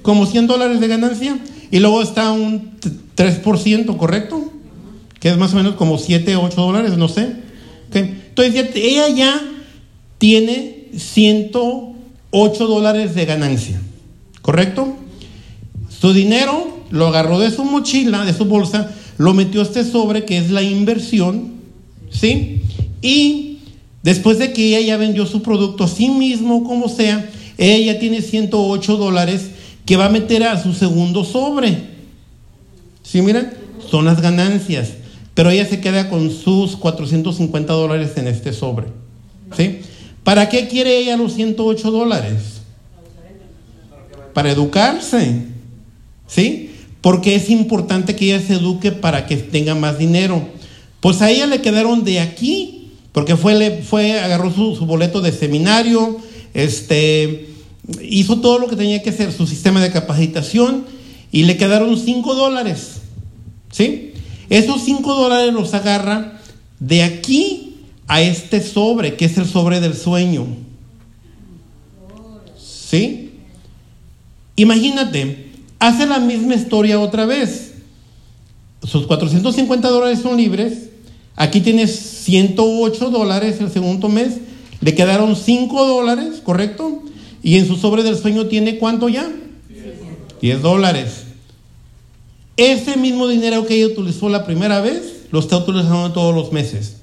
Como 0.04 0.28
100 0.28 0.45
dólares 0.45 0.80
de 0.80 0.88
ganancia. 0.88 1.39
Y 1.72 1.80
luego 1.80 2.04
está 2.04 2.32
un 2.32 2.74
3%, 3.18 3.97
¿correcto? 3.97 4.51
Que 5.20 5.30
es 5.30 5.38
más 5.38 5.54
o 5.54 5.56
menos 5.56 5.74
como 5.74 5.97
7, 5.97 6.36
8 6.36 6.62
dólares, 6.62 6.95
no 6.97 7.08
sé. 7.08 7.41
Entonces, 7.91 8.70
ella 8.76 9.10
ya 9.10 9.41
tiene 10.18 10.88
108 10.95 12.68
dólares 12.68 13.16
de 13.16 13.26
ganancia, 13.26 13.82
¿correcto? 14.41 14.95
Su 15.89 16.14
dinero 16.14 16.86
lo 16.89 17.08
agarró 17.08 17.39
de 17.39 17.51
su 17.51 17.64
mochila, 17.64 18.26
de 18.26 18.34
su 18.34 18.45
bolsa, 18.45 18.91
lo 19.18 19.34
metió 19.34 19.62
a 19.62 19.64
este 19.64 19.84
sobre 19.84 20.26
que 20.26 20.38
es 20.38 20.49
la 20.49 20.62
inversión, 20.64 21.54
¿sí? 22.12 22.62
Y 23.01 23.60
después 24.01 24.39
de 24.39 24.54
que 24.54 24.68
ella 24.68 24.82
ya 24.82 24.97
vendió 24.97 25.26
su 25.26 25.41
producto 25.41 25.86
a 25.86 25.88
sí 25.88 26.10
mismo, 26.10 26.64
como 26.64 26.89
sea, 26.89 27.30
ella 27.58 27.99
tiene 27.99 28.22
108 28.22 28.97
dólares 28.97 29.49
que 29.86 29.98
va 29.98 30.06
a 30.06 30.10
meter 30.10 30.44
a 30.44 30.62
su 30.62 30.74
segundo 30.74 31.24
sobre. 31.24 31.78
¿Sí, 33.04 33.22
miren? 33.22 33.54
Son 33.90 34.06
las 34.06 34.22
ganancias. 34.22 34.94
Pero 35.34 35.50
ella 35.50 35.66
se 35.66 35.82
queda 35.82 36.10
con 36.10 36.32
sus 36.32 36.76
450 36.76 37.74
dólares 37.74 38.12
en 38.18 38.28
este 38.28 38.54
sobre. 38.54 38.88
¿Sí? 39.56 39.80
¿Para 40.24 40.48
qué 40.50 40.68
quiere 40.68 40.98
ella 40.98 41.18
los 41.18 41.34
108 41.34 41.92
dólares? 41.92 42.62
Para 44.34 44.52
educarse. 44.52 45.44
¿Sí? 46.28 46.72
Porque 47.02 47.36
es 47.36 47.50
importante 47.50 48.16
que 48.16 48.26
ella 48.34 48.46
se 48.46 48.54
eduque 48.54 48.92
para 48.92 49.26
que 49.26 49.36
tenga 49.38 49.76
más 49.76 49.98
dinero. 49.98 50.48
Pues 51.02 51.22
a 51.22 51.30
ella 51.30 51.48
le 51.48 51.62
quedaron 51.62 52.06
de 52.06 52.22
aquí, 52.22 52.92
porque 53.12 53.36
fue, 53.36 53.56
le, 53.56 53.82
fue 53.82 54.20
agarró 54.20 54.52
su, 54.54 54.76
su 54.76 54.86
boleto 54.86 55.20
de 55.20 55.34
seminario, 55.34 56.18
este, 56.54 57.53
hizo 58.02 58.40
todo 58.40 58.60
lo 58.60 58.68
que 58.68 58.76
tenía 58.76 59.02
que 59.04 59.10
hacer, 59.10 59.32
su 59.32 59.48
sistema 59.48 59.82
de 59.82 59.92
capacitación, 59.92 60.86
y 61.32 61.44
le 61.44 61.58
quedaron 61.58 61.98
5 61.98 62.36
dólares. 62.36 63.02
¿Sí? 63.72 64.14
Esos 64.50 64.84
5 64.84 65.14
dólares 65.16 65.54
los 65.54 65.74
agarra 65.74 66.40
de 66.80 67.04
aquí 67.04 67.76
a 68.08 68.22
este 68.22 68.62
sobre, 68.62 69.16
que 69.16 69.26
es 69.26 69.38
el 69.38 69.48
sobre 69.48 69.80
del 69.80 69.96
sueño. 69.96 70.46
¿Sí? 72.58 73.32
Imagínate, 74.56 75.52
hace 75.80 76.06
la 76.06 76.20
misma 76.20 76.56
historia 76.56 77.00
otra 77.00 77.26
vez. 77.26 77.74
Sus 78.84 79.08
450 79.08 79.88
dólares 79.88 80.20
son 80.22 80.38
libres. 80.38 80.90
Aquí 81.36 81.62
tienes 81.62 81.96
108 82.26 83.10
dólares 83.10 83.60
el 83.60 83.72
segundo 83.72 84.10
mes. 84.10 84.36
Le 84.82 84.94
quedaron 84.94 85.36
5 85.36 85.88
dólares, 85.88 86.42
¿correcto? 86.44 87.02
Y 87.44 87.58
en 87.58 87.68
su 87.68 87.76
sobre 87.76 88.04
del 88.04 88.18
sueño 88.18 88.48
tiene 88.48 88.78
cuánto 88.78 89.10
ya? 89.10 89.30
10 90.41 90.62
dólares. 90.62 91.26
Ese 92.56 92.96
mismo 92.96 93.28
dinero 93.28 93.66
que 93.66 93.76
ella 93.76 93.88
utilizó 93.88 94.30
la 94.30 94.46
primera 94.46 94.80
vez, 94.80 95.26
lo 95.32 95.39
está 95.39 95.58
utilizando 95.58 96.14
todos 96.14 96.34
los 96.34 96.54
meses. 96.54 96.98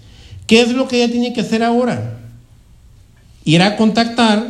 ¿Qué 0.47 0.63
es 0.63 0.73
lo 0.73 0.89
que 0.89 1.03
ella 1.03 1.13
tiene 1.13 1.33
que 1.35 1.43
hacer 1.43 1.63
ahora? 1.63 2.21
Ir 3.45 3.63
a 3.63 3.77
contactar 3.77 4.47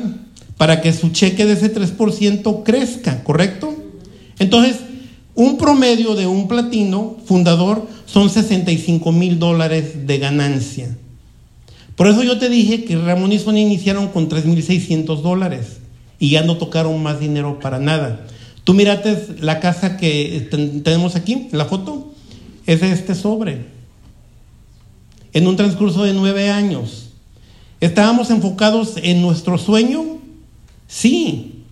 para 0.56 0.80
que 0.80 0.92
su 0.92 1.10
cheque 1.10 1.44
de 1.44 1.54
ese 1.54 1.74
3% 1.74 2.62
crezca, 2.62 3.24
¿correcto? 3.24 3.74
Entonces, 4.38 4.76
un 5.34 5.58
promedio 5.58 6.14
de 6.14 6.26
un 6.26 6.48
platino 6.48 7.16
fundador 7.24 7.86
son 8.06 8.30
65 8.30 9.10
mil 9.10 9.38
dólares 9.38 10.06
de 10.06 10.18
ganancia. 10.18 10.96
Por 11.96 12.08
eso 12.08 12.22
yo 12.22 12.38
te 12.38 12.48
dije 12.48 12.84
que 12.84 12.96
Ramón 12.96 13.32
y 13.32 13.38
Sonia 13.38 13.62
iniciaron 13.62 14.08
con 14.08 14.28
3.600 14.28 15.22
dólares 15.22 15.79
y 16.20 16.30
ya 16.30 16.44
no 16.44 16.58
tocaron 16.58 17.02
más 17.02 17.18
dinero 17.18 17.58
para 17.58 17.80
nada. 17.80 18.26
Tú 18.62 18.74
mirate 18.74 19.26
la 19.40 19.58
casa 19.58 19.96
que 19.96 20.48
tenemos 20.84 21.16
aquí, 21.16 21.48
la 21.50 21.64
foto, 21.64 22.12
es 22.66 22.82
de 22.82 22.92
este 22.92 23.16
sobre. 23.16 23.64
En 25.32 25.48
un 25.48 25.56
transcurso 25.56 26.04
de 26.04 26.12
nueve 26.12 26.50
años. 26.50 27.08
¿Estábamos 27.80 28.30
enfocados 28.30 28.94
en 29.02 29.22
nuestro 29.22 29.56
sueño? 29.56 30.18
Sí. 30.86 31.64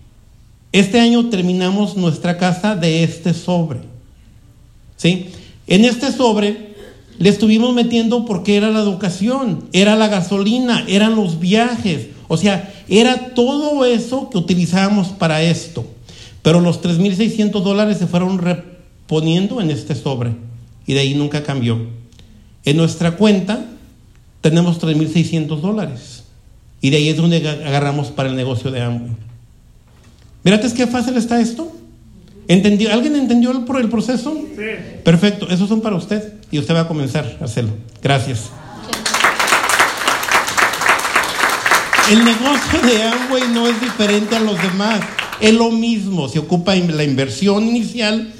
Este 0.71 0.99
año 0.99 1.29
terminamos 1.29 1.95
nuestra 1.95 2.37
casa 2.37 2.75
de 2.75 3.03
este 3.03 3.33
sobre. 3.35 3.79
¿Sí? 4.97 5.27
En 5.67 5.85
este 5.85 6.11
sobre 6.11 6.69
le 7.19 7.29
estuvimos 7.29 7.73
metiendo 7.73 8.25
porque 8.25 8.55
era 8.55 8.71
la 8.71 8.79
educación, 8.79 9.65
era 9.73 9.95
la 9.95 10.07
gasolina, 10.07 10.85
eran 10.87 11.15
los 11.15 11.39
viajes. 11.39 12.07
O 12.27 12.37
sea, 12.37 12.73
era 12.89 13.33
todo 13.35 13.85
eso 13.85 14.29
que 14.29 14.37
utilizábamos 14.37 15.09
para 15.09 15.41
esto. 15.43 15.85
Pero 16.41 16.61
los 16.61 16.81
3.600 16.81 17.61
dólares 17.61 17.97
se 17.97 18.07
fueron 18.07 18.39
reponiendo 18.39 19.61
en 19.61 19.69
este 19.69 19.95
sobre 19.95 20.31
y 20.85 20.93
de 20.93 21.01
ahí 21.01 21.13
nunca 21.13 21.43
cambió. 21.43 21.79
En 22.65 22.77
nuestra 22.77 23.11
cuenta 23.17 23.65
tenemos 24.41 24.81
3.600 24.81 25.59
dólares 25.59 26.23
y 26.81 26.89
de 26.89 26.97
ahí 26.97 27.09
es 27.09 27.17
donde 27.17 27.47
agarramos 27.47 28.07
para 28.07 28.29
el 28.29 28.35
negocio 28.35 28.71
de 28.71 28.81
Amway. 28.81 29.11
Mírate 30.43 30.73
qué 30.73 30.87
fácil 30.87 31.17
está 31.17 31.39
esto. 31.41 31.71
¿Entendió? 32.47 32.91
¿Alguien 32.91 33.15
entendió 33.15 33.51
el, 33.51 33.63
el 33.79 33.89
proceso? 33.89 34.33
Sí. 34.55 34.63
Perfecto, 35.03 35.47
esos 35.49 35.69
son 35.69 35.81
para 35.81 35.95
usted 35.95 36.33
y 36.49 36.57
usted 36.57 36.73
va 36.73 36.81
a 36.81 36.87
comenzar 36.87 37.37
a 37.39 37.45
hacerlo. 37.45 37.73
Gracias. 38.01 38.49
El 42.09 42.25
negocio 42.25 42.81
de 42.81 43.03
Amway 43.03 43.43
no 43.53 43.67
es 43.67 43.79
diferente 43.79 44.35
a 44.35 44.39
los 44.39 44.61
demás 44.61 45.01
es 45.39 45.53
lo 45.53 45.71
mismo, 45.71 46.27
se 46.27 46.39
ocupa 46.39 46.75
la 46.75 47.03
inversión 47.03 47.67
inicial. 47.67 48.33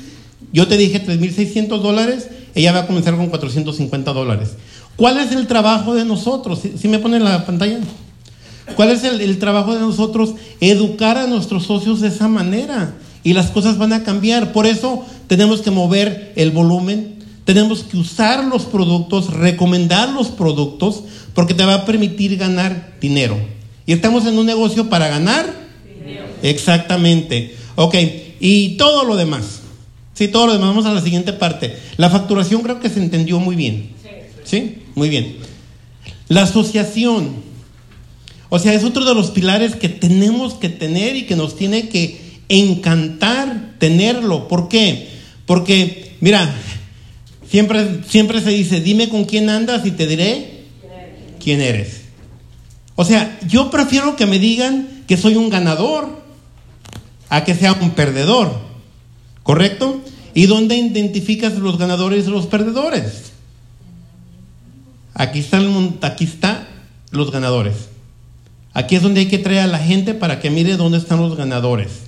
Yo 0.52 0.68
te 0.68 0.78
dije 0.78 1.06
3.600 1.06 1.80
dólares, 1.80 2.28
ella 2.56 2.72
va 2.72 2.80
a 2.80 2.88
comenzar 2.88 3.16
con 3.16 3.28
450 3.28 4.14
dólares. 4.14 4.52
¿Cuál 4.96 5.20
es 5.20 5.32
el 5.32 5.48
trabajo 5.48 5.96
de 5.96 6.04
nosotros? 6.04 6.60
Si, 6.78 6.88
me 6.88 7.00
ponen 7.00 7.24
la 7.24 7.46
pantalla. 7.46 7.80
¿Cuál 8.76 8.92
es 8.92 9.04
el, 9.04 9.22
el, 9.22 9.40
trabajo 9.40 9.74
de 9.74 9.80
nosotros? 9.80 10.36
Educar 10.60 11.18
a 11.18 11.28
nuestros 11.28 11.66
socios 11.66 12.02
de 12.02 12.10
esa 12.10 12.28
manera. 12.28 12.96
Y 13.24 13.34
las 13.34 13.48
cosas 13.52 13.78
van 13.78 13.94
a 13.94 14.04
cambiar. 14.04 14.52
Por 14.52 14.66
eso 14.66 15.06
tenemos 15.28 15.62
que 15.62 15.72
mover 15.72 16.34
el 16.36 16.52
volumen, 16.52 17.16
tenemos 17.46 17.84
que 17.84 17.98
usar 17.98 18.44
los 18.44 18.64
productos, 18.64 19.34
recomendar 19.34 20.10
los 20.10 20.28
productos, 20.28 21.04
porque 21.34 21.54
te 21.54 21.66
va 21.66 21.76
a 21.76 21.86
permitir 21.86 22.38
ganar 22.38 22.94
dinero. 23.00 23.38
Y 23.90 23.94
estamos 23.94 24.28
en 24.28 24.38
un 24.38 24.46
negocio 24.46 24.88
para 24.88 25.08
ganar 25.08 25.52
Exactamente. 26.44 27.56
Ok, 27.74 27.96
y 28.40 28.78
todo 28.78 29.04
lo 29.04 29.16
demás. 29.16 29.62
Sí, 30.14 30.28
todo 30.28 30.46
lo 30.46 30.54
demás. 30.54 30.70
Vamos 30.70 30.86
a 30.86 30.94
la 30.94 31.02
siguiente 31.02 31.34
parte. 31.34 31.76
La 31.98 32.12
facturación 32.12 32.62
creo 32.62 32.80
que 32.80 32.90
se 32.90 33.00
entendió 33.00 33.40
muy 33.40 33.56
bien. 33.56 33.90
Sí, 34.44 34.84
muy 34.94 35.10
bien. 35.10 35.38
La 36.28 36.44
asociación. 36.44 37.38
O 38.50 38.60
sea, 38.60 38.76
es 38.76 38.84
otro 38.84 39.06
de 39.06 39.16
los 39.16 39.32
pilares 39.32 39.76
que 39.76 39.90
tenemos 39.90 40.54
que 40.54 40.70
tener 40.70 41.16
y 41.16 41.26
que 41.26 41.36
nos 41.36 41.56
tiene 41.56 41.90
que 41.90 42.22
encantar 42.48 43.74
tenerlo. 43.80 44.48
¿Por 44.48 44.70
qué? 44.70 45.08
Porque, 45.48 46.12
mira, 46.20 46.54
siempre, 47.50 48.04
siempre 48.08 48.40
se 48.42 48.52
dice, 48.52 48.82
dime 48.82 49.10
con 49.10 49.26
quién 49.26 49.50
andas 49.50 49.84
y 49.88 49.90
te 49.90 50.06
diré 50.06 50.60
quién 51.44 51.60
eres. 51.60 52.09
O 53.00 53.06
sea, 53.06 53.40
yo 53.48 53.72
prefiero 53.72 54.18
que 54.18 54.26
me 54.26 54.40
digan 54.40 55.06
que 55.08 55.16
soy 55.16 55.38
un 55.38 55.50
ganador 55.50 56.22
a 57.30 57.46
que 57.46 57.56
sea 57.56 57.72
un 57.72 57.92
perdedor. 57.92 58.52
¿Correcto? 59.42 60.02
¿Y 60.34 60.48
dónde 60.48 60.76
identificas 60.76 61.54
los 61.54 61.78
ganadores 61.78 62.28
y 62.28 62.30
los 62.30 62.48
perdedores? 62.48 63.32
aquí 65.14 65.40
están, 65.40 65.98
aquí 66.02 66.26
está 66.26 66.68
los 67.12 67.32
ganadores. 67.32 67.88
Aquí 68.74 68.98
es 68.98 69.02
donde 69.02 69.22
hay 69.22 69.28
que 69.28 69.38
traer 69.38 69.62
a 69.62 69.68
la 69.68 69.80
gente 69.80 70.14
para 70.14 70.42
que 70.42 70.50
mire 70.50 70.76
dónde 70.76 70.98
están 70.98 71.22
los 71.22 71.38
ganadores. 71.38 72.02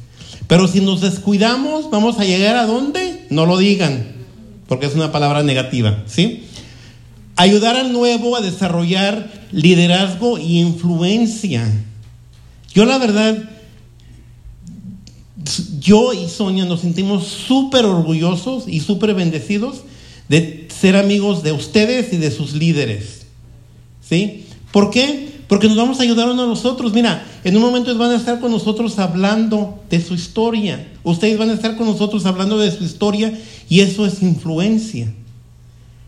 Pero 0.47 0.67
si 0.67 0.81
nos 0.81 0.99
descuidamos, 0.99 1.89
vamos 1.89 2.19
a 2.19 2.25
llegar 2.25 2.57
a 2.57 2.65
dónde? 2.65 3.27
No 3.29 3.45
lo 3.45 3.57
digan, 3.57 4.11
porque 4.67 4.87
es 4.87 4.95
una 4.95 5.13
palabra 5.13 5.41
negativa, 5.41 6.03
¿sí? 6.05 6.49
Ayudar 7.41 7.75
al 7.75 7.91
nuevo 7.91 8.35
a 8.35 8.41
desarrollar 8.41 9.31
liderazgo 9.51 10.37
y 10.37 10.59
influencia. 10.59 11.67
Yo 12.71 12.85
la 12.85 12.99
verdad, 12.99 13.49
yo 15.79 16.13
y 16.13 16.29
Sonia 16.29 16.65
nos 16.65 16.81
sentimos 16.81 17.25
súper 17.25 17.85
orgullosos 17.85 18.65
y 18.67 18.79
súper 18.79 19.15
bendecidos 19.15 19.77
de 20.29 20.67
ser 20.69 20.95
amigos 20.95 21.41
de 21.41 21.51
ustedes 21.51 22.13
y 22.13 22.17
de 22.17 22.29
sus 22.29 22.53
líderes. 22.53 23.23
¿Sí? 24.07 24.45
¿Por 24.71 24.91
qué? 24.91 25.31
Porque 25.47 25.67
nos 25.67 25.77
vamos 25.77 25.99
a 25.99 26.03
ayudar 26.03 26.29
uno 26.29 26.43
a 26.43 26.45
nosotros. 26.45 26.93
Mira, 26.93 27.25
en 27.43 27.55
un 27.55 27.63
momento 27.63 27.97
van 27.97 28.11
a 28.11 28.17
estar 28.17 28.39
con 28.39 28.51
nosotros 28.51 28.99
hablando 28.99 29.83
de 29.89 29.99
su 29.99 30.13
historia. 30.13 30.89
Ustedes 31.01 31.39
van 31.39 31.49
a 31.49 31.53
estar 31.53 31.75
con 31.75 31.87
nosotros 31.87 32.27
hablando 32.27 32.59
de 32.59 32.69
su 32.69 32.83
historia 32.83 33.35
y 33.67 33.79
eso 33.79 34.05
es 34.05 34.21
influencia. 34.21 35.11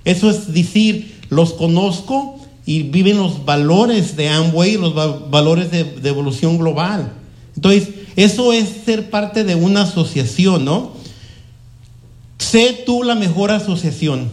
Eso 0.06 0.30
es 0.30 0.54
decir, 0.54 1.13
los 1.34 1.54
conozco 1.54 2.40
y 2.66 2.84
viven 2.84 3.18
los 3.18 3.46
valores 3.46 4.16
de 4.16 4.30
Amway, 4.30 4.78
los 4.78 4.96
valores 5.30 5.72
de, 5.72 5.84
de 5.84 6.10
evolución 6.10 6.58
global. 6.58 7.12
Entonces, 7.56 7.90
eso 8.16 8.54
es 8.54 8.70
ser 8.86 9.10
parte 9.10 9.44
de 9.44 9.56
una 9.56 9.84
asociación, 9.84 10.66
¿no? 10.66 10.94
Sé 12.38 12.84
tú 12.86 13.04
la 13.04 13.16
mejor 13.16 13.52
asociación. 13.52 14.30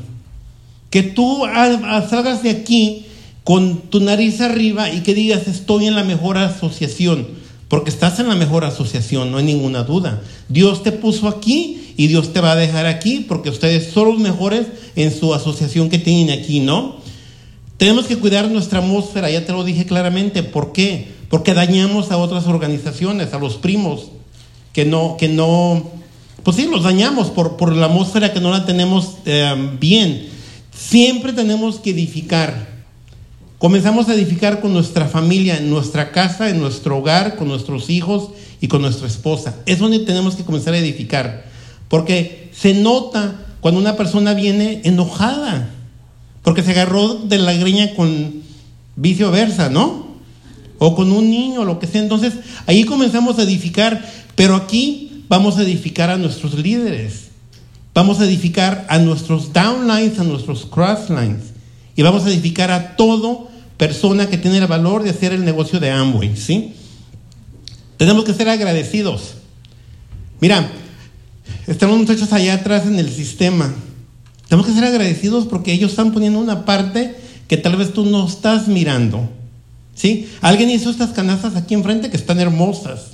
Que 0.90 1.02
tú 1.02 1.42
salgas 2.08 2.42
de 2.42 2.50
aquí 2.50 3.06
con 3.44 3.78
tu 3.78 4.00
nariz 4.00 4.40
arriba 4.40 4.90
y 4.90 5.00
que 5.00 5.14
digas 5.14 5.46
estoy 5.46 5.86
en 5.86 5.94
la 5.94 6.04
mejor 6.04 6.36
asociación. 6.36 7.28
Porque 7.68 7.90
estás 7.90 8.18
en 8.18 8.28
la 8.28 8.34
mejor 8.34 8.64
asociación, 8.64 9.30
no 9.30 9.38
hay 9.38 9.44
ninguna 9.44 9.84
duda. 9.84 10.20
Dios 10.48 10.82
te 10.82 10.90
puso 10.90 11.28
aquí 11.28 11.79
y 12.00 12.06
Dios 12.06 12.32
te 12.32 12.40
va 12.40 12.52
a 12.52 12.56
dejar 12.56 12.86
aquí 12.86 13.26
porque 13.28 13.50
ustedes 13.50 13.92
son 13.92 14.08
los 14.08 14.18
mejores 14.18 14.68
en 14.96 15.14
su 15.14 15.34
asociación 15.34 15.90
que 15.90 15.98
tienen 15.98 16.30
aquí, 16.30 16.60
¿no? 16.60 16.96
Tenemos 17.76 18.06
que 18.06 18.16
cuidar 18.16 18.50
nuestra 18.50 18.78
atmósfera, 18.78 19.30
ya 19.30 19.44
te 19.44 19.52
lo 19.52 19.64
dije 19.64 19.84
claramente. 19.84 20.42
¿Por 20.42 20.72
qué? 20.72 21.08
Porque 21.28 21.52
dañamos 21.52 22.10
a 22.10 22.16
otras 22.16 22.46
organizaciones, 22.46 23.34
a 23.34 23.38
los 23.38 23.56
primos, 23.56 24.12
que 24.72 24.86
no, 24.86 25.18
que 25.18 25.28
no, 25.28 25.90
pues 26.42 26.56
sí, 26.56 26.68
los 26.70 26.84
dañamos 26.84 27.28
por, 27.28 27.58
por 27.58 27.76
la 27.76 27.84
atmósfera 27.84 28.32
que 28.32 28.40
no 28.40 28.50
la 28.50 28.64
tenemos 28.64 29.16
eh, 29.26 29.54
bien. 29.78 30.26
Siempre 30.74 31.34
tenemos 31.34 31.80
que 31.80 31.90
edificar. 31.90 32.66
Comenzamos 33.58 34.08
a 34.08 34.14
edificar 34.14 34.62
con 34.62 34.72
nuestra 34.72 35.06
familia, 35.06 35.58
en 35.58 35.68
nuestra 35.68 36.12
casa, 36.12 36.48
en 36.48 36.60
nuestro 36.60 36.96
hogar, 36.96 37.36
con 37.36 37.46
nuestros 37.46 37.90
hijos 37.90 38.30
y 38.58 38.68
con 38.68 38.80
nuestra 38.80 39.06
esposa. 39.06 39.56
Es 39.66 39.80
donde 39.80 39.98
tenemos 39.98 40.34
que 40.34 40.44
comenzar 40.44 40.72
a 40.72 40.78
edificar. 40.78 41.49
Porque 41.90 42.48
se 42.54 42.72
nota 42.72 43.34
cuando 43.60 43.80
una 43.80 43.96
persona 43.96 44.32
viene 44.32 44.80
enojada. 44.84 45.68
Porque 46.42 46.62
se 46.62 46.70
agarró 46.70 47.16
de 47.16 47.36
la 47.36 47.52
greña 47.52 47.94
con 47.94 48.42
vicio 48.94 49.30
versa, 49.32 49.68
¿no? 49.68 50.06
O 50.78 50.94
con 50.94 51.12
un 51.12 51.28
niño, 51.28 51.64
lo 51.64 51.80
que 51.80 51.88
sea. 51.88 52.00
Entonces, 52.00 52.34
ahí 52.66 52.84
comenzamos 52.84 53.38
a 53.38 53.42
edificar. 53.42 54.08
Pero 54.36 54.54
aquí 54.54 55.24
vamos 55.28 55.58
a 55.58 55.62
edificar 55.62 56.10
a 56.10 56.16
nuestros 56.16 56.54
líderes. 56.54 57.24
Vamos 57.92 58.20
a 58.20 58.24
edificar 58.24 58.86
a 58.88 58.98
nuestros 58.98 59.52
downlines, 59.52 60.20
a 60.20 60.24
nuestros 60.24 60.66
crosslines. 60.66 61.52
Y 61.96 62.02
vamos 62.02 62.24
a 62.24 62.30
edificar 62.30 62.70
a 62.70 62.94
todo 62.94 63.48
persona 63.76 64.28
que 64.28 64.38
tiene 64.38 64.58
el 64.58 64.66
valor 64.68 65.02
de 65.02 65.10
hacer 65.10 65.32
el 65.32 65.44
negocio 65.44 65.80
de 65.80 65.90
Amway, 65.90 66.36
¿sí? 66.36 66.74
Tenemos 67.96 68.24
que 68.24 68.32
ser 68.32 68.48
agradecidos. 68.48 69.34
Mira, 70.40 70.70
estamos 71.66 71.98
muchachos 71.98 72.32
allá 72.32 72.54
atrás 72.54 72.86
en 72.86 72.98
el 72.98 73.10
sistema. 73.10 73.72
Tenemos 74.48 74.66
que 74.66 74.74
ser 74.74 74.84
agradecidos 74.84 75.46
porque 75.46 75.72
ellos 75.72 75.90
están 75.90 76.12
poniendo 76.12 76.38
una 76.38 76.64
parte 76.64 77.16
que 77.46 77.56
tal 77.56 77.76
vez 77.76 77.92
tú 77.92 78.04
no 78.04 78.26
estás 78.26 78.68
mirando. 78.68 79.28
¿Sí? 79.94 80.28
Alguien 80.40 80.70
hizo 80.70 80.90
estas 80.90 81.10
canastas 81.10 81.56
aquí 81.56 81.74
enfrente 81.74 82.10
que 82.10 82.16
están 82.16 82.40
hermosas. 82.40 83.12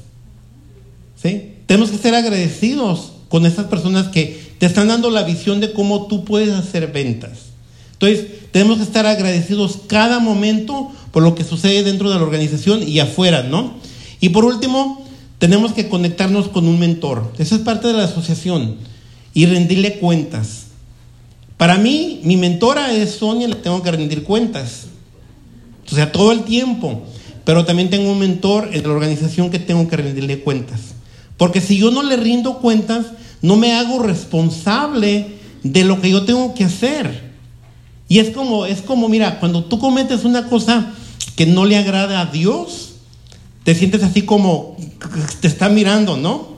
¿Sí? 1.21 1.55
Tenemos 1.67 1.91
que 1.91 1.99
ser 1.99 2.15
agradecidos 2.15 3.13
con 3.29 3.45
esas 3.45 3.67
personas 3.67 4.09
que 4.09 4.55
te 4.59 4.67
están 4.67 4.89
dando 4.89 5.11
la 5.11 5.25
visión 5.25 5.61
de 5.61 5.73
cómo 5.73 6.07
tú 6.07 6.25
puedes 6.25 6.55
hacer 6.55 6.93
ventas. 6.93 7.47
Entonces, 7.95 8.27
tenemos 8.53 8.77
que 8.79 8.85
estar 8.85 9.07
agradecidos 9.07 9.81
cada 9.87 10.19
momento 10.21 10.93
por 11.13 11.23
lo 11.23 11.35
que 11.35 11.45
sucede 11.45 11.83
dentro 11.83 12.11
de 12.11 12.17
la 12.17 12.23
organización 12.23 12.87
y 12.87 13.01
afuera, 13.01 13.43
¿no? 13.43 13.75
Y 14.21 14.31
por 14.31 14.45
último, 14.45 15.06
tenemos 15.39 15.73
que 15.73 15.89
conectarnos 15.89 16.49
con 16.49 16.67
un 16.67 16.79
mentor. 16.79 17.33
Eso 17.39 17.55
es 17.55 17.61
parte 17.63 17.89
de 17.89 17.95
la 17.95 18.05
asociación. 18.05 18.77
Y 19.35 19.47
rendirle 19.47 19.99
cuentas. 19.99 20.67
Para 21.57 21.77
mí, 21.77 22.21
mi 22.25 22.37
mentora 22.37 22.93
es 22.93 23.17
Sonia, 23.17 23.49
le 23.49 23.57
tengo 23.57 23.83
que 23.83 23.91
rendir 23.91 24.25
cuentas. 24.25 24.87
O 25.91 25.95
sea, 25.95 26.11
todo 26.11 26.33
el 26.33 26.45
tiempo. 26.45 27.03
Pero 27.45 27.65
también 27.65 27.91
tengo 27.91 28.11
un 28.11 28.19
mentor 28.19 28.71
en 28.73 28.83
la 28.83 28.91
organización 28.91 29.51
que 29.51 29.59
tengo 29.59 29.87
que 29.89 29.97
rendirle 29.97 30.41
cuentas. 30.41 30.81
Porque 31.37 31.61
si 31.61 31.77
yo 31.77 31.91
no 31.91 32.03
le 32.03 32.17
rindo 32.17 32.59
cuentas, 32.59 33.07
no 33.43 33.57
me 33.57 33.73
hago 33.75 34.01
responsable 34.01 35.37
de 35.63 35.85
lo 35.85 36.01
que 36.01 36.11
yo 36.11 36.25
tengo 36.25 36.55
que 36.55 36.65
hacer. 36.65 37.27
Y 38.09 38.19
es 38.21 38.31
como, 38.31 38.67
es 38.67 38.83
como, 38.83 39.09
mira, 39.09 39.39
cuando 39.39 39.65
tú 39.65 39.79
cometes 39.79 40.25
una 40.25 40.49
cosa 40.49 40.93
que 41.37 41.47
no 41.47 41.65
le 41.65 41.77
agrada 41.77 42.21
a 42.21 42.27
Dios, 42.27 42.86
te 43.67 43.75
sientes 43.75 44.05
así 44.05 44.23
como 44.23 44.77
te 45.41 45.49
está 45.49 45.69
mirando, 45.69 46.17
¿no? 46.17 46.51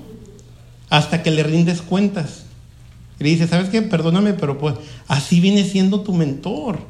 Hasta 0.91 1.23
que 1.23 1.31
le 1.31 1.43
rindes 1.43 1.81
cuentas. 1.81 2.43
Y 3.19 3.25
le 3.25 3.31
dices, 3.31 3.49
¿sabes 3.49 3.71
qué? 3.71 3.81
Perdóname, 3.81 4.35
pero 4.35 4.59
pues 4.59 4.75
así 5.07 5.41
viene 5.41 5.65
siendo 5.65 6.03
tu 6.03 6.13
mentor. 6.13 6.81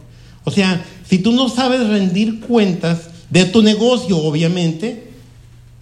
O 0.42 0.50
sea, 0.50 0.84
si 1.08 1.20
tú 1.20 1.30
no 1.30 1.48
sabes 1.48 1.86
rendir 1.86 2.40
cuentas 2.40 3.10
de 3.30 3.44
tu 3.44 3.62
negocio, 3.62 4.18
obviamente, 4.18 5.12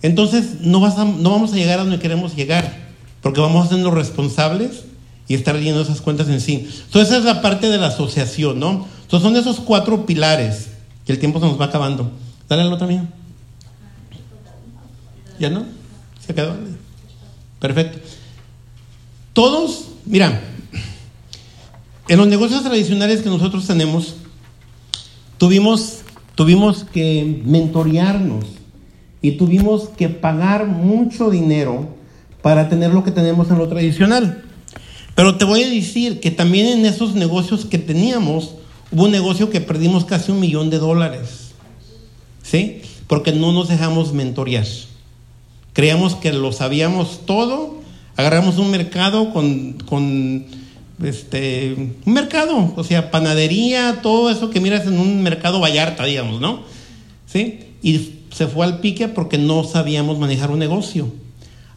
entonces 0.02 0.60
no, 0.60 0.80
vas 0.80 0.98
no 0.98 1.30
vamos 1.30 1.54
a 1.54 1.56
llegar 1.56 1.78
a 1.78 1.84
donde 1.84 1.98
queremos 1.98 2.36
llegar, 2.36 2.76
porque 3.22 3.40
vamos 3.40 3.64
a 3.64 3.70
ser 3.70 3.78
los 3.78 3.94
responsables 3.94 4.84
y 5.28 5.34
estar 5.34 5.54
leyendo 5.54 5.80
esas 5.80 6.02
cuentas 6.02 6.28
en 6.28 6.42
sí. 6.42 6.68
Entonces 6.84 7.08
esa 7.08 7.16
es 7.16 7.24
la 7.24 7.40
parte 7.40 7.70
de 7.70 7.78
la 7.78 7.86
asociación, 7.86 8.60
¿no? 8.60 8.86
Entonces 9.00 9.26
son 9.26 9.36
esos 9.36 9.60
cuatro 9.60 10.04
pilares 10.04 10.66
que 11.06 11.12
el 11.12 11.18
tiempo 11.18 11.40
se 11.40 11.46
nos 11.46 11.58
va 11.58 11.64
acabando. 11.64 12.10
Dale 12.50 12.60
al 12.60 12.72
otro 12.74 12.86
mío. 12.86 13.06
¿Ya 15.38 15.50
no? 15.50 15.66
¿Se 16.26 16.34
quedó? 16.34 16.56
Perfecto. 17.60 17.98
Todos, 19.32 19.88
mira, 20.04 20.40
en 22.08 22.18
los 22.18 22.28
negocios 22.28 22.62
tradicionales 22.62 23.22
que 23.22 23.28
nosotros 23.28 23.66
tenemos, 23.66 24.14
tuvimos, 25.38 26.00
tuvimos 26.34 26.84
que 26.84 27.42
mentorearnos 27.44 28.44
y 29.20 29.32
tuvimos 29.32 29.88
que 29.90 30.08
pagar 30.08 30.66
mucho 30.66 31.30
dinero 31.30 31.88
para 32.42 32.68
tener 32.68 32.92
lo 32.92 33.02
que 33.02 33.10
tenemos 33.10 33.50
en 33.50 33.58
lo 33.58 33.68
tradicional. 33.68 34.44
Pero 35.16 35.36
te 35.36 35.44
voy 35.44 35.64
a 35.64 35.68
decir 35.68 36.20
que 36.20 36.30
también 36.30 36.78
en 36.78 36.86
esos 36.86 37.14
negocios 37.14 37.64
que 37.64 37.78
teníamos, 37.78 38.54
hubo 38.92 39.04
un 39.04 39.10
negocio 39.10 39.50
que 39.50 39.60
perdimos 39.60 40.04
casi 40.04 40.30
un 40.30 40.40
millón 40.40 40.70
de 40.70 40.78
dólares. 40.78 41.52
¿Sí? 42.42 42.82
Porque 43.08 43.32
no 43.32 43.52
nos 43.52 43.68
dejamos 43.68 44.12
mentorear. 44.12 44.66
Creíamos 45.76 46.14
que 46.14 46.32
lo 46.32 46.52
sabíamos 46.52 47.26
todo, 47.26 47.82
agarramos 48.16 48.56
un 48.56 48.70
mercado 48.70 49.34
con, 49.34 49.74
con 49.74 50.46
este, 51.04 51.74
un 52.06 52.14
mercado, 52.14 52.72
o 52.74 52.82
sea, 52.82 53.10
panadería, 53.10 54.00
todo 54.00 54.30
eso 54.30 54.48
que 54.48 54.58
miras 54.58 54.86
en 54.86 54.98
un 54.98 55.22
mercado 55.22 55.60
Vallarta, 55.60 56.06
digamos, 56.06 56.40
¿no? 56.40 56.62
¿Sí? 57.26 57.58
Y 57.82 58.20
se 58.34 58.46
fue 58.46 58.64
al 58.64 58.80
pique 58.80 59.08
porque 59.08 59.36
no 59.36 59.64
sabíamos 59.64 60.18
manejar 60.18 60.50
un 60.50 60.60
negocio. 60.60 61.12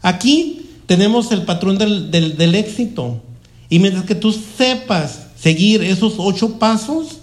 Aquí 0.00 0.62
tenemos 0.86 1.30
el 1.30 1.42
patrón 1.42 1.76
del, 1.76 2.10
del, 2.10 2.38
del 2.38 2.54
éxito. 2.54 3.20
Y 3.68 3.80
mientras 3.80 4.06
que 4.06 4.14
tú 4.14 4.32
sepas 4.32 5.26
seguir 5.38 5.84
esos 5.84 6.14
ocho 6.16 6.58
pasos, 6.58 7.18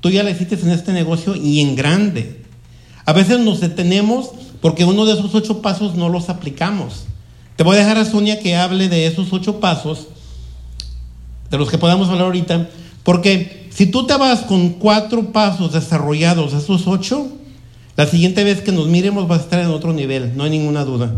tú 0.00 0.10
ya 0.10 0.24
le 0.24 0.32
hiciste 0.32 0.56
en 0.60 0.70
este 0.70 0.92
negocio 0.92 1.36
y 1.36 1.60
en 1.60 1.76
grande. 1.76 2.42
A 3.04 3.12
veces 3.12 3.38
nos 3.38 3.60
detenemos 3.60 4.32
porque 4.60 4.84
uno 4.84 5.04
de 5.04 5.14
esos 5.14 5.34
ocho 5.34 5.62
pasos 5.62 5.94
no 5.94 6.08
los 6.08 6.28
aplicamos. 6.28 7.04
Te 7.56 7.64
voy 7.64 7.76
a 7.76 7.80
dejar 7.80 7.98
a 7.98 8.04
Sonia 8.04 8.40
que 8.40 8.56
hable 8.56 8.88
de 8.88 9.06
esos 9.06 9.32
ocho 9.32 9.60
pasos, 9.60 10.08
de 11.50 11.58
los 11.58 11.70
que 11.70 11.78
podamos 11.78 12.08
hablar 12.08 12.26
ahorita, 12.26 12.68
porque 13.02 13.68
si 13.70 13.86
tú 13.86 14.06
te 14.06 14.16
vas 14.16 14.40
con 14.40 14.70
cuatro 14.70 15.32
pasos 15.32 15.72
desarrollados, 15.72 16.52
esos 16.52 16.86
ocho, 16.86 17.28
la 17.96 18.06
siguiente 18.06 18.44
vez 18.44 18.60
que 18.60 18.72
nos 18.72 18.88
miremos 18.88 19.30
va 19.30 19.36
a 19.36 19.40
estar 19.40 19.60
en 19.60 19.68
otro 19.68 19.92
nivel, 19.92 20.36
no 20.36 20.44
hay 20.44 20.50
ninguna 20.50 20.84
duda. 20.84 21.12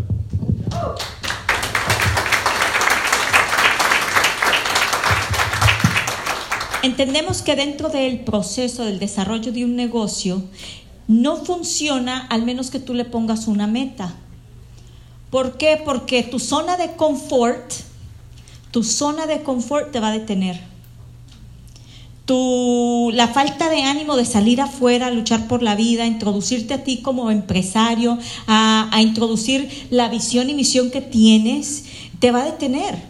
entendemos 6.88 7.42
que 7.42 7.54
dentro 7.54 7.88
del 7.90 8.20
proceso 8.20 8.84
del 8.84 8.98
desarrollo 8.98 9.52
de 9.52 9.64
un 9.64 9.76
negocio 9.76 10.42
no 11.08 11.36
funciona 11.36 12.26
al 12.26 12.44
menos 12.44 12.70
que 12.70 12.78
tú 12.78 12.94
le 12.94 13.06
pongas 13.06 13.48
una 13.48 13.66
meta. 13.66 14.14
¿Por 15.30 15.56
qué? 15.56 15.80
Porque 15.82 16.22
tu 16.22 16.38
zona 16.38 16.76
de 16.76 16.92
confort, 16.92 17.72
tu 18.70 18.84
zona 18.84 19.26
de 19.26 19.42
confort 19.42 19.90
te 19.90 20.00
va 20.00 20.08
a 20.08 20.12
detener. 20.12 20.60
Tu, 22.26 23.10
la 23.14 23.28
falta 23.28 23.70
de 23.70 23.82
ánimo 23.82 24.16
de 24.16 24.26
salir 24.26 24.60
afuera, 24.60 25.10
luchar 25.10 25.48
por 25.48 25.62
la 25.62 25.74
vida, 25.74 26.06
introducirte 26.06 26.74
a 26.74 26.84
ti 26.84 27.00
como 27.00 27.30
empresario, 27.30 28.18
a, 28.46 28.94
a 28.94 29.00
introducir 29.00 29.88
la 29.90 30.10
visión 30.10 30.50
y 30.50 30.54
misión 30.54 30.90
que 30.90 31.00
tienes, 31.00 31.84
te 32.18 32.30
va 32.30 32.42
a 32.42 32.44
detener, 32.44 33.02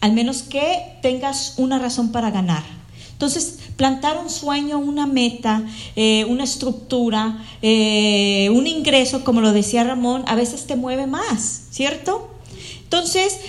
al 0.00 0.12
menos 0.12 0.44
que 0.44 0.96
tengas 1.02 1.54
una 1.56 1.80
razón 1.80 2.12
para 2.12 2.30
ganar. 2.30 2.62
Entonces, 3.10 3.58
plantar 3.82 4.16
un 4.16 4.30
sueño, 4.30 4.78
una 4.78 5.08
meta, 5.08 5.60
eh, 5.96 6.24
una 6.26 6.44
estructura, 6.44 7.44
eh, 7.62 8.48
un 8.54 8.68
ingreso, 8.68 9.24
como 9.24 9.40
lo 9.40 9.52
decía 9.52 9.82
Ramón, 9.82 10.22
a 10.28 10.36
veces 10.36 10.68
te 10.68 10.76
mueve 10.76 11.08
más, 11.08 11.62
¿cierto? 11.72 12.30
Entonces, 12.84 13.40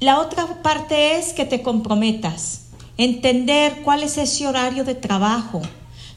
la 0.00 0.18
otra 0.18 0.62
parte 0.62 1.18
es 1.18 1.34
que 1.34 1.44
te 1.44 1.60
comprometas, 1.60 2.68
entender 2.96 3.82
cuál 3.84 4.02
es 4.04 4.16
ese 4.16 4.46
horario 4.48 4.84
de 4.84 4.94
trabajo 4.94 5.60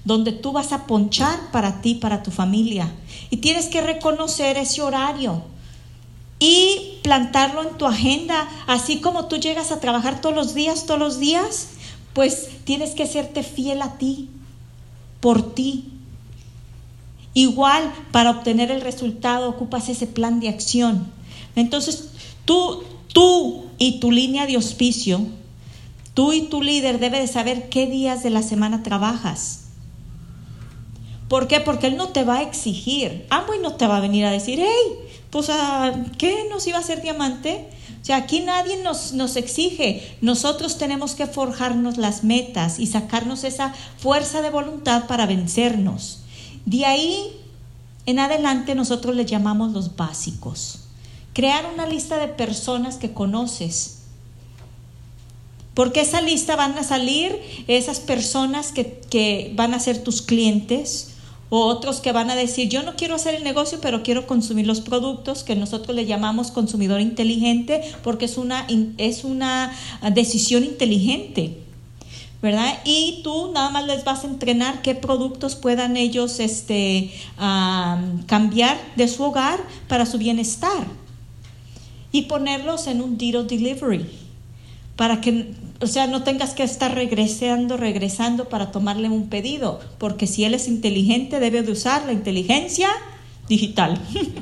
donde 0.05 0.31
tú 0.31 0.53
vas 0.53 0.71
a 0.71 0.87
ponchar 0.87 1.51
para 1.51 1.81
ti, 1.81 1.95
para 1.95 2.23
tu 2.23 2.31
familia. 2.31 2.89
Y 3.29 3.37
tienes 3.37 3.65
que 3.65 3.81
reconocer 3.81 4.55
ese 4.57 4.81
horario 4.81 5.43
y 6.39 6.99
plantarlo 7.03 7.63
en 7.63 7.77
tu 7.77 7.85
agenda, 7.85 8.47
así 8.67 8.99
como 8.99 9.25
tú 9.25 9.37
llegas 9.37 9.71
a 9.71 9.79
trabajar 9.79 10.21
todos 10.21 10.35
los 10.35 10.53
días, 10.53 10.85
todos 10.85 10.99
los 10.99 11.19
días, 11.19 11.69
pues 12.13 12.49
tienes 12.63 12.91
que 12.91 13.07
serte 13.07 13.43
fiel 13.43 13.81
a 13.81 13.97
ti, 13.97 14.29
por 15.21 15.53
ti. 15.53 15.85
Igual, 17.33 17.93
para 18.11 18.31
obtener 18.31 18.71
el 18.71 18.81
resultado 18.81 19.49
ocupas 19.49 19.89
ese 19.89 20.07
plan 20.07 20.39
de 20.39 20.49
acción. 20.49 21.11
Entonces, 21.55 22.09
tú, 22.45 22.83
tú 23.13 23.65
y 23.77 23.99
tu 23.99 24.11
línea 24.11 24.45
de 24.45 24.55
auspicio, 24.55 25.25
tú 26.13 26.31
y 26.31 26.43
tu 26.43 26.61
líder 26.61 26.99
debe 26.99 27.19
de 27.19 27.27
saber 27.27 27.69
qué 27.69 27.87
días 27.87 28.23
de 28.23 28.29
la 28.29 28.41
semana 28.41 28.83
trabajas. 28.83 29.65
¿Por 31.27 31.47
qué? 31.47 31.59
Porque 31.59 31.87
él 31.87 31.97
no 31.97 32.09
te 32.09 32.23
va 32.23 32.37
a 32.37 32.43
exigir. 32.43 33.27
y 33.29 33.61
no 33.61 33.75
te 33.75 33.87
va 33.87 33.97
a 33.97 34.01
venir 34.01 34.25
a 34.25 34.31
decir, 34.31 34.59
hey, 34.61 35.04
pues, 35.35 35.51
¿qué 36.17 36.45
nos 36.49 36.65
iba 36.65 36.77
a 36.77 36.79
hacer 36.79 37.01
diamante? 37.01 37.67
O 38.01 38.05
sea, 38.05 38.15
aquí 38.15 38.39
nadie 38.39 38.81
nos, 38.81 39.11
nos 39.11 39.35
exige. 39.35 40.15
Nosotros 40.21 40.77
tenemos 40.77 41.13
que 41.13 41.27
forjarnos 41.27 41.97
las 41.97 42.23
metas 42.23 42.79
y 42.79 42.87
sacarnos 42.87 43.43
esa 43.43 43.73
fuerza 43.97 44.41
de 44.41 44.49
voluntad 44.49 45.07
para 45.07 45.25
vencernos. 45.25 46.21
De 46.65 46.85
ahí 46.85 47.37
en 48.05 48.19
adelante 48.19 48.75
nosotros 48.75 49.13
le 49.13 49.25
llamamos 49.25 49.73
los 49.73 49.97
básicos. 49.97 50.85
Crear 51.33 51.65
una 51.65 51.85
lista 51.85 52.17
de 52.17 52.29
personas 52.29 52.95
que 52.95 53.11
conoces. 53.11 54.03
Porque 55.73 55.99
esa 55.99 56.21
lista 56.21 56.55
van 56.55 56.77
a 56.77 56.83
salir 56.83 57.37
esas 57.67 57.99
personas 57.99 58.71
que, 58.71 59.01
que 59.09 59.51
van 59.57 59.73
a 59.73 59.81
ser 59.81 60.01
tus 60.01 60.21
clientes, 60.21 61.14
o 61.49 61.65
otros 61.65 61.99
que 61.99 62.11
van 62.11 62.29
a 62.29 62.35
decir, 62.35 62.69
yo 62.69 62.83
no 62.83 62.95
quiero 62.95 63.15
hacer 63.15 63.35
el 63.35 63.43
negocio, 63.43 63.79
pero 63.81 64.03
quiero 64.03 64.25
consumir 64.27 64.65
los 64.65 64.81
productos 64.81 65.43
que 65.43 65.55
nosotros 65.55 65.95
le 65.95 66.05
llamamos 66.05 66.51
consumidor 66.51 67.01
inteligente, 67.01 67.81
porque 68.03 68.25
es 68.25 68.37
una, 68.37 68.67
es 68.97 69.23
una 69.23 69.71
decisión 70.13 70.63
inteligente. 70.63 71.59
¿verdad? 72.41 72.79
Y 72.83 73.21
tú 73.23 73.51
nada 73.53 73.71
más 73.71 73.87
les 73.87 74.03
vas 74.03 74.23
a 74.23 74.27
entrenar 74.27 74.83
qué 74.83 74.93
productos 74.93 75.55
puedan 75.55 75.97
ellos 75.97 76.39
este, 76.39 77.11
cambiar 78.27 78.77
de 78.95 79.07
su 79.07 79.23
hogar 79.23 79.59
para 79.87 80.05
su 80.05 80.19
bienestar 80.19 80.85
y 82.11 82.23
ponerlos 82.23 82.85
en 82.85 83.01
un 83.01 83.17
deal 83.17 83.47
delivery 83.47 84.24
para 84.95 85.21
que 85.21 85.53
o 85.81 85.87
sea, 85.87 86.07
no 86.07 86.23
tengas 86.23 86.53
que 86.53 86.63
estar 86.63 86.95
regresando, 86.95 87.77
regresando 87.77 88.47
para 88.47 88.71
tomarle 88.71 89.09
un 89.09 89.27
pedido, 89.27 89.79
porque 89.97 90.25
si 90.25 90.45
él 90.45 90.53
es 90.53 90.67
inteligente 90.67 91.39
debe 91.39 91.63
de 91.63 91.71
usar 91.71 92.05
la 92.05 92.13
inteligencia 92.13 92.89
digital, 93.49 93.99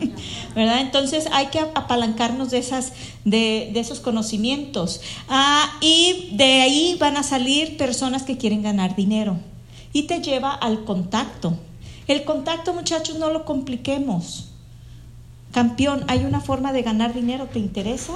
¿verdad? 0.56 0.82
Entonces 0.82 1.28
hay 1.32 1.48
que 1.48 1.60
apalancarnos 1.60 2.52
de, 2.52 2.60
esas, 2.60 2.94
de, 3.26 3.72
esos 3.78 4.00
conocimientos. 4.00 5.02
Ah, 5.28 5.78
y 5.82 6.30
de 6.34 6.62
ahí 6.62 6.98
van 7.00 7.18
a 7.18 7.24
salir 7.24 7.78
personas 7.78 8.24
que 8.24 8.38
quieren 8.38 8.62
ganar 8.62 8.96
dinero 8.96 9.38
y 9.92 10.04
te 10.04 10.22
lleva 10.22 10.54
al 10.54 10.84
contacto. 10.86 11.58
El 12.08 12.26
contacto, 12.26 12.74
muchachos, 12.74 13.18
no 13.18 13.32
lo 13.32 13.44
compliquemos. 13.44 14.50
Campeón, 15.52 16.04
hay 16.08 16.26
una 16.26 16.42
forma 16.42 16.74
de 16.74 16.84
ganar 16.84 17.14
dinero, 17.14 17.48
¿te 17.52 17.60
interesa? 17.60 18.14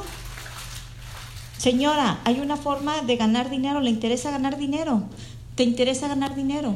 Señora, 1.57 2.19
hay 2.23 2.39
una 2.39 2.55
forma 2.55 3.01
de 3.01 3.15
ganar 3.15 3.49
dinero, 3.49 3.81
¿le 3.81 3.89
interesa 3.89 4.31
ganar 4.31 4.57
dinero? 4.57 5.03
¿Te 5.55 5.63
interesa 5.63 6.07
ganar 6.07 6.35
dinero? 6.35 6.75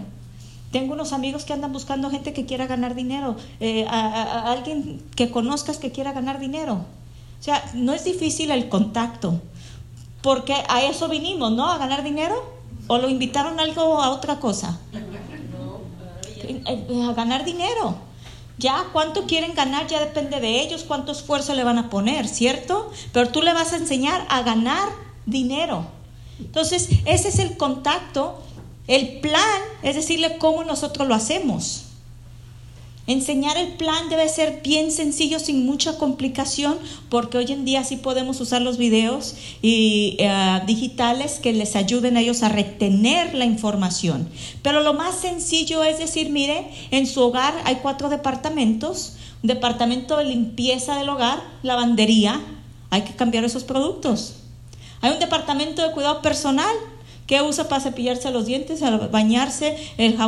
Tengo 0.72 0.94
unos 0.94 1.14
amigos 1.14 1.46
que 1.46 1.54
andan 1.54 1.72
buscando 1.72 2.10
gente 2.10 2.34
que 2.34 2.46
quiera 2.46 2.66
ganar 2.66 2.96
dinero, 2.96 3.36
eh, 3.60 3.86
a, 3.88 4.52
alguien 4.52 5.04
que 5.16 5.30
conozcas 5.30 5.78
que 5.78 5.92
quiera 5.92 6.14
ganar 6.14 6.40
dinero. 6.40 6.86
O 7.40 7.44
sea, 7.44 7.64
no 7.74 7.94
es 7.94 8.06
difícil 8.06 8.52
el 8.52 8.70
contacto, 8.70 9.40
porque 10.22 10.56
a 10.70 10.84
eso 10.84 11.10
vinimos, 11.10 11.52
¿no? 11.52 11.70
A 11.70 11.78
ganar 11.78 12.04
dinero. 12.04 12.62
¿O 12.88 12.98
lo 12.98 13.08
invitaron 13.08 13.60
algo 13.60 14.02
a 14.02 14.10
otra 14.10 14.40
cosa? 14.40 14.80
Eh, 16.44 16.64
eh, 16.66 17.04
a 17.08 17.14
ganar 17.14 17.46
dinero. 17.46 17.96
Ya 18.58 18.86
cuánto 18.94 19.26
quieren 19.26 19.56
ganar 19.56 19.88
ya 19.88 20.00
depende 20.00 20.40
de 20.40 20.62
ellos, 20.62 20.84
cuánto 20.88 21.12
esfuerzo 21.12 21.56
le 21.56 21.64
van 21.64 21.78
a 21.78 21.90
poner, 21.90 22.28
¿cierto? 22.28 22.92
Pero 23.12 23.30
tú 23.30 23.42
le 23.42 23.54
vas 23.54 23.74
a 23.74 23.78
enseñar 23.78 24.26
a 24.30 24.44
ganar 24.44 24.90
dinero. 25.26 25.86
Entonces, 26.40 26.90
ese 27.06 27.30
es 27.30 27.40
el 27.40 27.58
contacto. 27.58 28.42
El 28.88 29.20
plan 29.20 29.62
es 29.84 29.96
decirle 29.96 30.38
cómo 30.38 30.64
nosotros 30.64 31.08
lo 31.08 31.16
hacemos. 31.16 31.91
Enseñar 33.08 33.58
el 33.58 33.74
plan 33.74 34.10
debe 34.10 34.30
ser 34.30 34.62
bien 34.64 34.92
sencillo, 34.92 35.40
sin 35.40 35.66
mucha 35.66 35.98
complicación, 35.98 36.78
porque 37.10 37.40
hoy 37.40 37.52
en 37.52 37.66
día 37.66 37.84
sí 37.84 37.98
podemos 37.98 38.40
usar 38.40 38.62
los 38.62 38.78
videos 38.78 39.36
y, 39.62 40.16
eh, 40.20 40.62
digitales 40.68 41.40
que 41.40 41.52
les 41.52 41.76
ayuden 41.76 42.16
a 42.16 42.22
ellos 42.22 42.44
a 42.44 42.50
retener 42.50 43.34
la 43.34 43.46
información. 43.46 44.30
Pero 44.62 44.82
lo 44.82 44.94
más 44.94 45.16
sencillo 45.16 45.84
es 45.84 45.98
decir, 45.98 46.30
mire, 46.30 46.70
en 46.92 47.08
su 47.08 47.22
hogar 47.22 47.56
hay 47.66 47.78
cuatro 47.78 48.10
departamentos, 48.10 49.14
un 49.42 49.48
departamento 49.48 50.18
de 50.18 50.26
limpieza 50.26 50.98
del 50.98 51.10
hogar, 51.10 51.42
lavandería, 51.64 52.40
hay 52.92 53.02
que 53.02 53.16
cambiar 53.16 53.44
esos 53.44 53.64
productos. 53.64 54.36
Hay 55.02 55.12
un 55.12 55.20
departamento 55.20 55.82
de 55.82 55.92
cuidado 55.94 56.22
personal, 56.22 56.76
¿Qué 57.32 57.42
usa 57.42 57.70
para 57.70 57.82
cepillarse 57.82 58.30
los 58.30 58.46
dientes, 58.46 58.82
bañarse? 59.10 59.78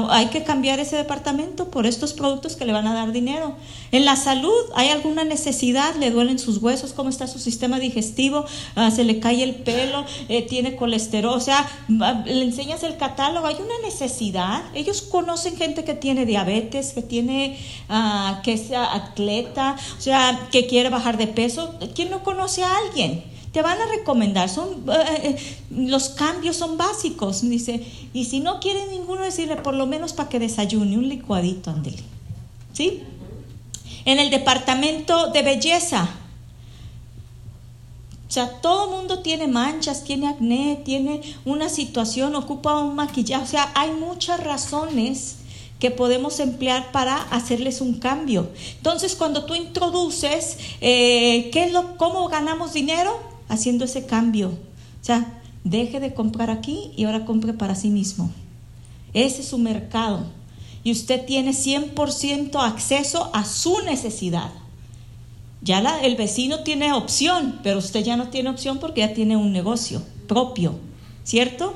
hay 0.10 0.28
que 0.28 0.44
cambiar 0.44 0.80
ese 0.80 0.96
departamento 0.96 1.70
por 1.70 1.86
estos 1.86 2.14
productos 2.14 2.56
que 2.56 2.64
le 2.64 2.72
van 2.72 2.88
a 2.88 2.94
dar 2.94 3.12
dinero. 3.12 3.58
En 3.92 4.06
la 4.06 4.16
salud, 4.16 4.64
¿hay 4.74 4.88
alguna 4.88 5.26
necesidad? 5.26 5.96
¿Le 5.98 6.12
duelen 6.12 6.40
sus 6.40 6.60
huesos? 6.60 6.94
¿Cómo 6.94 7.10
está 7.10 7.28
su 7.28 7.40
sistema 7.40 7.78
digestivo? 7.78 8.46
Ah, 8.78 8.90
¿Se 8.90 9.04
le 9.04 9.20
cae 9.20 9.44
el 9.44 9.56
pelo? 9.56 10.06
Eh, 10.30 10.44
¿Tiene 10.44 10.78
colesterol? 10.78 11.34
O 11.34 11.42
sea, 11.42 11.70
le 11.90 12.42
enseñas 12.42 12.84
el 12.84 12.96
catálogo. 12.96 13.48
¿Hay 13.48 13.56
una 13.56 13.86
necesidad? 13.86 14.64
Ellos 14.74 15.02
conocen 15.02 15.58
gente 15.58 15.84
que 15.84 15.96
tiene 15.96 16.26
diabetes, 16.26 16.94
que 16.94 17.02
tiene, 17.02 17.60
uh, 17.90 18.42
que 18.44 18.54
es 18.54 18.72
atleta, 18.72 19.76
o 19.98 20.02
sea, 20.02 20.48
que 20.54 20.68
quiere 20.68 20.88
bajar 20.88 21.18
de 21.18 21.28
peso. 21.28 21.76
¿Quién 21.96 22.12
no 22.12 22.24
conoce 22.24 22.64
a 22.64 22.78
alguien? 22.78 23.33
Te 23.54 23.62
van 23.62 23.80
a 23.80 23.86
recomendar, 23.86 24.50
son, 24.50 24.84
eh, 24.90 25.38
eh, 25.38 25.58
los 25.70 26.10
cambios 26.10 26.58
son 26.58 26.76
básicos, 26.76 27.48
dice, 27.48 27.86
y 28.12 28.26
si 28.26 28.40
no 28.40 28.60
quiere 28.60 28.88
ninguno, 28.88 29.22
decirle 29.22 29.58
por 29.58 29.76
lo 29.76 29.86
menos 29.86 30.12
para 30.12 30.28
que 30.28 30.40
desayune, 30.40 30.98
un 30.98 31.08
licuadito, 31.08 31.70
ándele. 31.70 32.00
¿Sí? 32.74 33.04
En 34.06 34.18
el 34.18 34.32
departamento 34.32 35.28
de 35.28 35.44
belleza, 35.44 36.10
o 38.28 38.32
sea, 38.32 38.60
todo 38.62 38.90
mundo 38.90 39.20
tiene 39.20 39.46
manchas, 39.46 40.04
tiene 40.04 40.28
acné, 40.28 40.82
tiene 40.84 41.22
una 41.46 41.70
situación, 41.70 42.36
ocupa 42.36 42.80
un 42.80 42.96
maquillaje, 42.96 43.44
o 43.44 43.48
sea, 43.48 43.72
hay 43.76 43.92
muchas 43.92 44.44
razones 44.44 45.36
que 45.80 45.92
podemos 45.92 46.40
emplear 46.40 46.92
para 46.92 47.18
hacerles 47.18 47.82
un 47.82 48.00
cambio. 48.00 48.50
Entonces, 48.78 49.16
cuando 49.16 49.46
tú 49.46 49.54
introduces, 49.54 50.58
eh, 50.82 51.52
¿qué 51.54 51.66
es 51.66 51.72
lo, 51.72 51.98
¿cómo 51.98 52.28
ganamos 52.30 52.74
dinero? 52.74 53.33
Haciendo 53.54 53.86
ese 53.86 54.06
cambio. 54.06 54.50
O 54.50 55.06
sea, 55.06 55.42
deje 55.64 56.00
de 56.00 56.14
comprar 56.14 56.50
aquí 56.50 56.92
y 56.96 57.06
ahora 57.06 57.26
compre 57.26 57.54
para 57.54 57.76
sí 57.76 57.90
mismo. 57.90 58.32
Ese 59.14 59.42
es 59.42 59.48
su 59.48 59.58
mercado. 59.58 60.26
Y 60.84 60.92
usted 60.92 61.26
tiene 61.26 61.52
100% 61.52 62.56
acceso 62.62 63.30
a 63.34 63.46
su 63.46 63.82
necesidad. 63.84 64.52
Ya 65.62 65.80
el 66.02 66.16
vecino 66.18 66.60
tiene 66.64 66.92
opción, 66.92 67.60
pero 67.64 67.80
usted 67.80 68.04
ya 68.04 68.18
no 68.18 68.28
tiene 68.28 68.50
opción 68.50 68.80
porque 68.80 69.02
ya 69.02 69.14
tiene 69.14 69.38
un 69.38 69.54
negocio 69.54 70.02
propio. 70.28 70.78
¿cierto? 71.24 71.74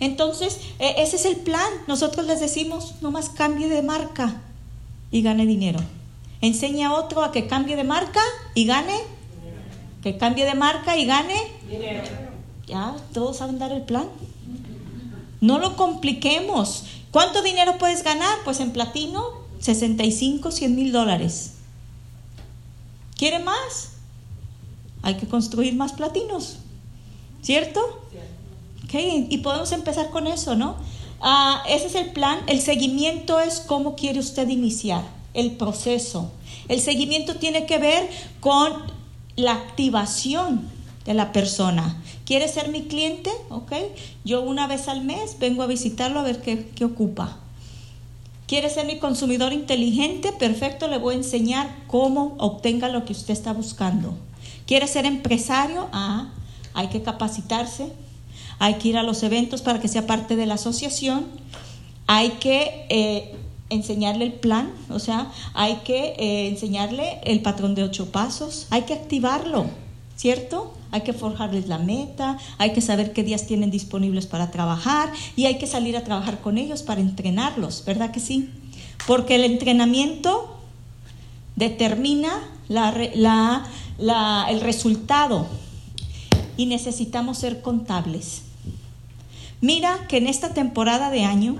Entonces, 0.00 0.60
e, 0.78 1.02
ese 1.02 1.16
es 1.16 1.24
el 1.24 1.36
plan. 1.36 1.68
Nosotros 1.86 2.26
les 2.26 2.40
decimos, 2.40 2.94
nomás 3.00 3.28
cambie 3.28 3.68
de 3.68 3.82
marca 3.82 4.40
y 5.10 5.22
gane 5.22 5.46
dinero. 5.46 5.80
Enseña 6.40 6.88
a 6.88 6.94
otro 6.94 7.22
a 7.22 7.32
que 7.32 7.46
cambie 7.46 7.76
de 7.76 7.84
marca 7.84 8.20
y 8.54 8.66
gane. 8.66 8.96
Que 10.04 10.18
cambie 10.18 10.44
de 10.44 10.54
marca 10.54 10.98
y 10.98 11.06
gane. 11.06 11.34
Dinero. 11.68 12.02
Ya, 12.66 12.94
todos 13.14 13.38
saben 13.38 13.58
dar 13.58 13.72
el 13.72 13.82
plan. 13.82 14.06
No 15.40 15.58
lo 15.58 15.76
compliquemos. 15.76 16.84
¿Cuánto 17.10 17.42
dinero 17.42 17.78
puedes 17.78 18.04
ganar? 18.04 18.36
Pues 18.44 18.60
en 18.60 18.72
platino, 18.72 19.24
65, 19.60 20.50
100 20.50 20.76
mil 20.76 20.92
dólares. 20.92 21.54
¿Quiere 23.16 23.38
más? 23.38 23.92
Hay 25.00 25.14
que 25.14 25.26
construir 25.26 25.74
más 25.74 25.94
platinos. 25.94 26.58
¿Cierto? 27.40 27.80
Okay, 28.84 29.26
y 29.30 29.38
podemos 29.38 29.72
empezar 29.72 30.10
con 30.10 30.26
eso, 30.26 30.54
¿no? 30.54 30.76
Ah, 31.22 31.62
ese 31.66 31.86
es 31.86 31.94
el 31.94 32.12
plan. 32.12 32.40
El 32.46 32.60
seguimiento 32.60 33.40
es 33.40 33.60
cómo 33.60 33.96
quiere 33.96 34.18
usted 34.18 34.48
iniciar 34.48 35.02
el 35.32 35.52
proceso. 35.52 36.30
El 36.68 36.80
seguimiento 36.80 37.36
tiene 37.36 37.64
que 37.64 37.78
ver 37.78 38.10
con 38.40 38.92
la 39.36 39.52
activación 39.52 40.68
de 41.04 41.14
la 41.14 41.32
persona. 41.32 41.96
¿Quiere 42.24 42.48
ser 42.48 42.68
mi 42.68 42.82
cliente? 42.82 43.30
Ok. 43.50 43.72
Yo 44.24 44.42
una 44.42 44.66
vez 44.66 44.88
al 44.88 45.04
mes 45.04 45.38
vengo 45.38 45.62
a 45.62 45.66
visitarlo 45.66 46.20
a 46.20 46.22
ver 46.22 46.40
qué, 46.40 46.68
qué 46.74 46.84
ocupa. 46.84 47.38
¿Quiere 48.46 48.68
ser 48.68 48.86
mi 48.86 48.98
consumidor 48.98 49.52
inteligente? 49.52 50.32
Perfecto, 50.32 50.86
le 50.88 50.98
voy 50.98 51.14
a 51.14 51.18
enseñar 51.18 51.74
cómo 51.86 52.34
obtenga 52.38 52.88
lo 52.88 53.04
que 53.04 53.12
usted 53.12 53.32
está 53.32 53.52
buscando. 53.52 54.14
¿Quiere 54.66 54.86
ser 54.86 55.06
empresario? 55.06 55.88
Ah, 55.92 56.30
hay 56.74 56.88
que 56.88 57.02
capacitarse, 57.02 57.92
hay 58.58 58.74
que 58.74 58.88
ir 58.88 58.98
a 58.98 59.02
los 59.02 59.22
eventos 59.22 59.62
para 59.62 59.80
que 59.80 59.88
sea 59.88 60.06
parte 60.06 60.36
de 60.36 60.46
la 60.46 60.54
asociación, 60.54 61.26
hay 62.06 62.30
que 62.32 62.86
eh, 62.90 63.34
enseñarle 63.70 64.26
el 64.26 64.32
plan, 64.34 64.70
o 64.90 64.98
sea, 64.98 65.30
hay 65.54 65.76
que 65.84 66.14
eh, 66.18 66.48
enseñarle 66.48 67.20
el 67.24 67.40
patrón 67.40 67.74
de 67.74 67.82
ocho 67.82 68.12
pasos, 68.12 68.66
hay 68.70 68.82
que 68.82 68.94
activarlo, 68.94 69.66
¿cierto? 70.16 70.74
Hay 70.90 71.00
que 71.00 71.12
forjarles 71.12 71.66
la 71.66 71.78
meta, 71.78 72.38
hay 72.58 72.72
que 72.72 72.80
saber 72.80 73.12
qué 73.12 73.24
días 73.24 73.46
tienen 73.46 73.70
disponibles 73.70 74.26
para 74.26 74.50
trabajar 74.50 75.12
y 75.34 75.46
hay 75.46 75.58
que 75.58 75.66
salir 75.66 75.96
a 75.96 76.04
trabajar 76.04 76.40
con 76.40 76.56
ellos 76.58 76.82
para 76.82 77.00
entrenarlos, 77.00 77.84
¿verdad 77.84 78.12
que 78.12 78.20
sí? 78.20 78.50
Porque 79.06 79.34
el 79.34 79.44
entrenamiento 79.44 80.56
determina 81.56 82.42
la, 82.68 84.46
el 84.48 84.60
resultado 84.60 85.46
y 86.56 86.66
necesitamos 86.66 87.38
ser 87.38 87.60
contables. 87.60 88.42
Mira 89.60 90.06
que 90.08 90.18
en 90.18 90.26
esta 90.26 90.54
temporada 90.54 91.10
de 91.10 91.24
año, 91.24 91.56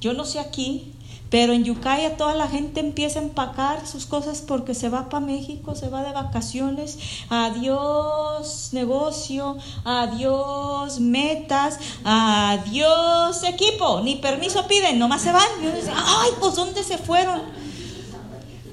yo 0.00 0.14
no 0.14 0.24
sé 0.24 0.40
aquí, 0.40 0.94
pero 1.30 1.52
en 1.52 1.62
Yucaya 1.62 2.16
toda 2.16 2.34
la 2.34 2.48
gente 2.48 2.80
empieza 2.80 3.20
a 3.20 3.22
empacar 3.22 3.86
sus 3.86 4.04
cosas 4.04 4.40
porque 4.40 4.74
se 4.74 4.88
va 4.88 5.08
para 5.08 5.24
México, 5.24 5.76
se 5.76 5.88
va 5.88 6.02
de 6.02 6.10
vacaciones. 6.10 6.98
Adiós 7.28 8.70
negocio, 8.72 9.56
adiós 9.84 10.98
metas, 10.98 11.78
adiós 12.02 13.44
equipo. 13.44 14.00
Ni 14.00 14.16
permiso 14.16 14.66
piden, 14.66 14.98
nomás 14.98 15.22
se 15.22 15.30
van. 15.30 15.46
Ay, 15.94 16.30
pues 16.40 16.56
¿dónde 16.56 16.82
se 16.82 16.98
fueron? 16.98 17.42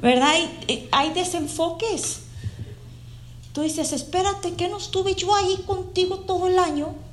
¿Verdad? 0.02 0.30
Hay, 0.30 0.90
hay 0.92 1.14
desenfoques. 1.14 2.22
Tú 3.54 3.62
dices, 3.62 3.94
espérate, 3.94 4.54
que 4.54 4.68
no 4.68 4.78
estuve 4.78 5.14
yo 5.14 5.36
ahí 5.36 5.64
contigo 5.68 6.20
todo 6.20 6.48
el 6.48 6.58
año 6.58 7.07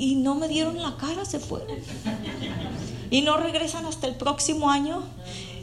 y, 0.00 0.14
no 0.16 0.34
me 0.34 0.48
dieron 0.48 0.80
la 0.80 0.96
cara, 0.96 1.24
se 1.24 1.38
fueron. 1.38 1.76
Y 3.10 3.22
no 3.22 3.36
regresan 3.36 3.84
hasta 3.86 4.06
el 4.06 4.14
próximo 4.14 4.70
año 4.70 5.02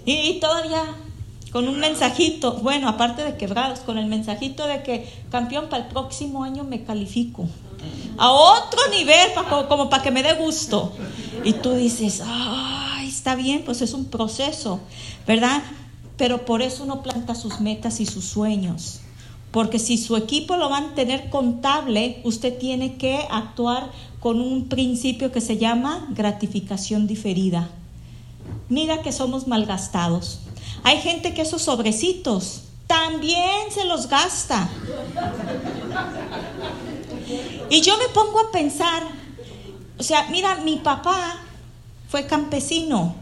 y, 0.06 0.40
todavía 0.40 0.84
con 1.52 1.68
un 1.68 1.80
mensajito, 1.80 2.54
bueno, 2.54 2.90
aparte 2.90 3.24
de 3.24 3.38
quebrados, 3.38 3.80
con 3.80 3.98
el 3.98 4.06
mensajito 4.06 4.68
de 4.68 4.84
que 4.84 5.10
campeón 5.32 5.70
para 5.70 5.84
el 5.84 5.90
próximo 5.90 6.44
año 6.44 6.64
me 6.64 6.84
califico 6.84 7.48
a 8.18 8.32
otro 8.32 8.80
nivel, 8.90 9.30
como 9.68 9.90
para 9.90 10.04
que 10.04 10.12
me 10.12 10.24
dé 10.24 10.34
gusto. 10.34 10.94
Y 11.44 11.54
tú 11.54 11.74
dices, 11.74 12.22
ay, 12.26 13.08
está 13.08 13.36
bien, 13.36 13.64
pues 13.64 13.82
es 13.82 13.94
un 13.94 14.06
proceso, 14.06 14.80
¿verdad? 15.26 15.62
Pero 16.18 16.46
por 16.46 16.62
eso 16.62 16.84
uno 16.84 17.04
planta 17.04 17.36
sus 17.36 17.60
metas 17.60 18.00
y 18.00 18.06
sus 18.06 18.26
sueños. 18.26 19.02
Porque 19.52 19.80
si 19.80 19.98
su 19.98 20.18
equipo 20.18 20.58
lo 20.58 20.70
van 20.70 20.86
a 20.86 20.96
tener 20.96 21.30
contable, 21.30 22.22
usted 22.24 22.58
tiene 22.58 22.96
que 22.98 23.26
actuar 23.30 23.92
con 24.28 24.42
un 24.42 24.68
principio 24.68 25.32
que 25.32 25.40
se 25.40 25.58
llama 25.58 26.06
gratificación 26.10 27.08
diferida. 27.08 27.70
Mira 28.68 29.02
que 29.02 29.14
somos 29.14 29.48
malgastados. 29.48 30.42
Hay 30.84 30.98
gente 30.98 31.34
que 31.34 31.44
esos 31.44 31.62
sobrecitos 31.62 32.64
también 32.88 33.72
se 33.74 33.86
los 33.86 34.10
gasta. 34.10 34.70
Y 37.70 37.80
yo 37.80 37.98
me 37.98 38.10
pongo 38.10 38.42
a 38.42 38.52
pensar, 38.52 39.04
o 39.98 40.04
sea, 40.04 40.28
mira, 40.30 40.56
mi 40.56 40.76
papá 40.76 41.40
fue 42.10 42.28
campesino 42.28 43.16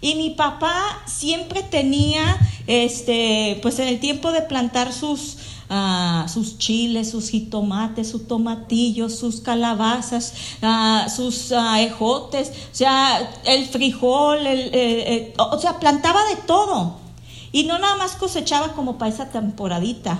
y 0.00 0.16
mi 0.16 0.30
papá 0.30 1.04
siempre 1.06 1.62
tenía, 1.62 2.36
este, 2.66 3.60
pues 3.62 3.78
en 3.78 3.86
el 3.86 4.00
tiempo 4.00 4.32
de 4.32 4.42
plantar 4.42 4.92
sus, 4.92 5.36
sus 6.28 6.58
chiles, 6.58 7.10
sus 7.10 7.30
jitomates, 7.30 8.08
sus 8.10 8.26
tomatillos, 8.26 9.14
sus 9.16 9.40
calabazas, 9.40 10.32
sus 11.14 11.52
ejotes, 11.78 12.48
o 12.50 12.74
sea, 12.74 13.30
el 13.44 13.66
frijol, 13.66 14.46
el, 14.46 15.32
o 15.38 15.58
sea, 15.58 15.78
plantaba 15.78 16.20
de 16.24 16.36
todo. 16.46 16.96
Y 17.52 17.64
no 17.64 17.78
nada 17.78 17.96
más 17.96 18.12
cosechaba 18.16 18.72
como 18.72 18.98
para 18.98 19.12
esa 19.12 19.30
temporadita. 19.30 20.18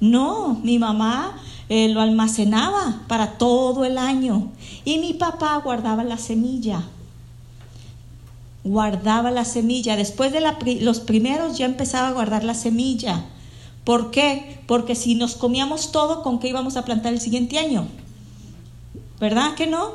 No, 0.00 0.58
mi 0.62 0.78
mamá 0.78 1.36
eh, 1.68 1.88
lo 1.88 2.00
almacenaba 2.00 3.02
para 3.06 3.38
todo 3.38 3.84
el 3.84 3.98
año. 3.98 4.50
Y 4.84 4.98
mi 4.98 5.14
papá 5.14 5.56
guardaba 5.62 6.04
la 6.04 6.16
semilla. 6.16 6.82
Guardaba 8.64 9.30
la 9.30 9.44
semilla. 9.44 9.96
Después 9.96 10.32
de 10.32 10.40
los 10.80 11.00
primeros 11.00 11.58
ya 11.58 11.66
empezaba 11.66 12.08
a 12.08 12.12
guardar 12.12 12.44
la 12.44 12.54
semilla. 12.54 13.24
¿Por 13.84 14.10
qué? 14.10 14.60
Porque 14.66 14.94
si 14.94 15.14
nos 15.14 15.34
comíamos 15.34 15.92
todo, 15.92 16.22
¿con 16.22 16.38
qué 16.38 16.48
íbamos 16.48 16.76
a 16.76 16.84
plantar 16.84 17.12
el 17.12 17.20
siguiente 17.20 17.58
año? 17.58 17.88
¿Verdad 19.18 19.54
que 19.54 19.66
no? 19.66 19.92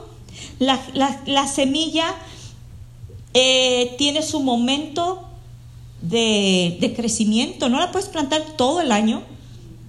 La, 0.60 1.48
semilla 1.48 2.16
eh, 3.34 3.96
tiene 3.98 4.22
su 4.22 4.42
momento 4.42 5.28
de, 6.02 6.78
de 6.82 6.94
crecimiento, 6.94 7.70
no 7.70 7.80
la 7.80 7.92
puedes 7.92 8.10
plantar 8.10 8.44
todo 8.58 8.82
el 8.82 8.92
año, 8.92 9.24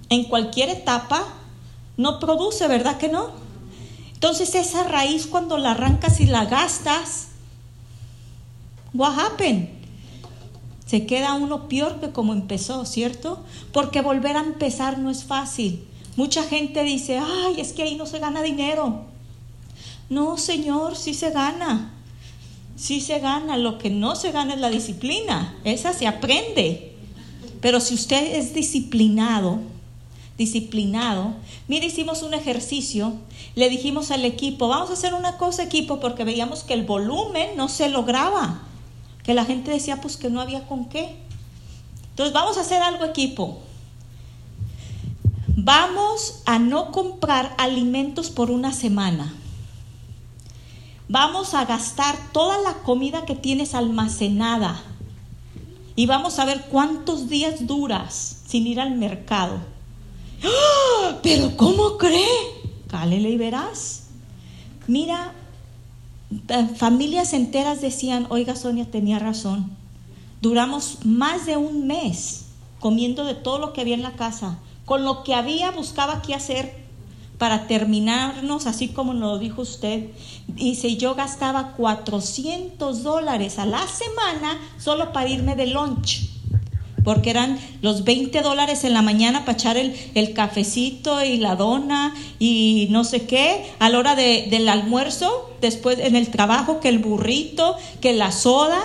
en 0.09 0.23
cualquier 0.23 0.69
etapa, 0.69 1.25
no 1.97 2.19
produce, 2.19 2.67
¿verdad 2.67 2.97
que 2.97 3.09
no? 3.09 3.29
Entonces 4.13 4.55
esa 4.55 4.83
raíz 4.83 5.27
cuando 5.27 5.57
la 5.57 5.71
arrancas 5.71 6.19
y 6.19 6.25
la 6.25 6.45
gastas, 6.45 7.27
what 8.93 9.17
happened? 9.19 9.76
Se 10.87 11.05
queda 11.05 11.33
uno 11.33 11.67
peor 11.67 11.99
que 11.99 12.11
como 12.11 12.31
empezó, 12.31 12.85
¿cierto? 12.85 13.43
Porque 13.73 14.01
volver 14.01 14.37
a 14.37 14.41
empezar 14.41 14.97
no 14.97 15.09
es 15.09 15.25
fácil. 15.25 15.85
Mucha 16.15 16.43
gente 16.43 16.83
dice, 16.83 17.19
ay, 17.19 17.59
es 17.59 17.73
que 17.73 17.83
ahí 17.83 17.95
no 17.95 18.05
se 18.05 18.19
gana 18.19 18.41
dinero. 18.41 19.01
No, 20.09 20.37
Señor, 20.37 20.95
sí 20.95 21.13
se 21.13 21.31
gana. 21.31 21.93
Sí 22.77 23.01
se 23.01 23.19
gana. 23.19 23.57
Lo 23.57 23.77
que 23.77 23.89
no 23.89 24.15
se 24.15 24.31
gana 24.31 24.53
es 24.53 24.61
la 24.61 24.69
disciplina. 24.69 25.55
Esa 25.65 25.91
se 25.91 26.07
aprende. 26.07 26.93
Pero 27.59 27.81
si 27.81 27.93
usted 27.93 28.37
es 28.37 28.53
disciplinado, 28.53 29.59
disciplinado, 30.37 31.33
mire, 31.67 31.87
hicimos 31.87 32.21
un 32.21 32.33
ejercicio, 32.33 33.13
le 33.55 33.69
dijimos 33.69 34.11
al 34.11 34.23
equipo, 34.23 34.69
vamos 34.69 34.89
a 34.89 34.93
hacer 34.93 35.13
una 35.13 35.37
cosa 35.37 35.63
equipo 35.63 35.99
porque 35.99 36.23
veíamos 36.23 36.63
que 36.63 36.75
el 36.75 36.85
volumen 36.85 37.57
no 37.57 37.67
se 37.67 37.89
lograba 37.89 38.61
que 39.27 39.33
la 39.33 39.43
gente 39.43 39.71
decía 39.71 39.99
pues 39.99 40.15
que 40.15 40.29
no 40.29 40.39
había 40.39 40.65
con 40.67 40.85
qué. 40.85 41.17
Entonces 42.11 42.33
vamos 42.33 42.57
a 42.57 42.61
hacer 42.61 42.81
algo 42.81 43.03
equipo. 43.03 43.59
Vamos 45.47 46.43
a 46.45 46.59
no 46.59 46.93
comprar 46.93 47.53
alimentos 47.57 48.29
por 48.29 48.49
una 48.49 48.71
semana. 48.71 49.33
Vamos 51.09 51.53
a 51.55 51.65
gastar 51.65 52.15
toda 52.31 52.57
la 52.59 52.75
comida 52.83 53.25
que 53.25 53.35
tienes 53.35 53.75
almacenada. 53.75 54.81
Y 55.97 56.05
vamos 56.05 56.39
a 56.39 56.45
ver 56.45 56.67
cuántos 56.71 57.27
días 57.27 57.67
duras 57.67 58.43
sin 58.47 58.65
ir 58.65 58.79
al 58.79 58.95
mercado. 58.95 59.59
¡Ah! 60.41 61.17
Pero 61.21 61.57
¿cómo 61.57 61.97
cree? 61.97 62.25
Cálele 62.87 63.31
y 63.31 63.37
verás. 63.37 64.03
Mira, 64.87 65.33
familias 66.75 67.33
enteras 67.33 67.81
decían, 67.81 68.27
oiga 68.29 68.55
Sonia 68.55 68.89
tenía 68.89 69.19
razón, 69.19 69.71
duramos 70.41 71.05
más 71.05 71.45
de 71.45 71.57
un 71.57 71.87
mes 71.87 72.45
comiendo 72.79 73.23
de 73.25 73.33
todo 73.33 73.59
lo 73.59 73.73
que 73.73 73.81
había 73.81 73.95
en 73.95 74.03
la 74.03 74.13
casa, 74.13 74.59
con 74.85 75.03
lo 75.03 75.23
que 75.23 75.33
había 75.33 75.71
buscaba 75.71 76.21
qué 76.21 76.35
hacer, 76.35 76.87
para 77.37 77.67
terminarnos, 77.67 78.65
así 78.65 78.89
como 78.89 79.13
nos 79.13 79.39
dijo 79.39 79.61
usted. 79.61 80.09
Dice, 80.47 80.97
yo 80.97 81.15
gastaba 81.15 81.73
400 81.73 83.03
dólares 83.03 83.59
a 83.59 83.65
la 83.65 83.85
semana 83.87 84.57
solo 84.79 85.11
para 85.13 85.29
irme 85.29 85.55
de 85.55 85.67
lunch, 85.67 86.29
porque 87.03 87.29
eran 87.29 87.59
los 87.81 88.03
20 88.03 88.41
dólares 88.41 88.83
en 88.83 88.93
la 88.93 89.01
mañana 89.01 89.41
para 89.41 89.53
echar 89.53 89.77
el, 89.77 89.95
el 90.15 90.33
cafecito 90.33 91.23
y 91.23 91.37
la 91.37 91.55
dona 91.55 92.13
y 92.39 92.87
no 92.91 93.03
sé 93.03 93.25
qué, 93.25 93.65
a 93.79 93.89
la 93.89 93.99
hora 93.99 94.15
de, 94.15 94.47
del 94.49 94.67
almuerzo, 94.69 95.49
después 95.61 95.99
en 95.99 96.15
el 96.15 96.29
trabajo, 96.29 96.79
que 96.79 96.89
el 96.89 96.99
burrito, 96.99 97.75
que 98.01 98.13
la 98.13 98.31
soda 98.31 98.79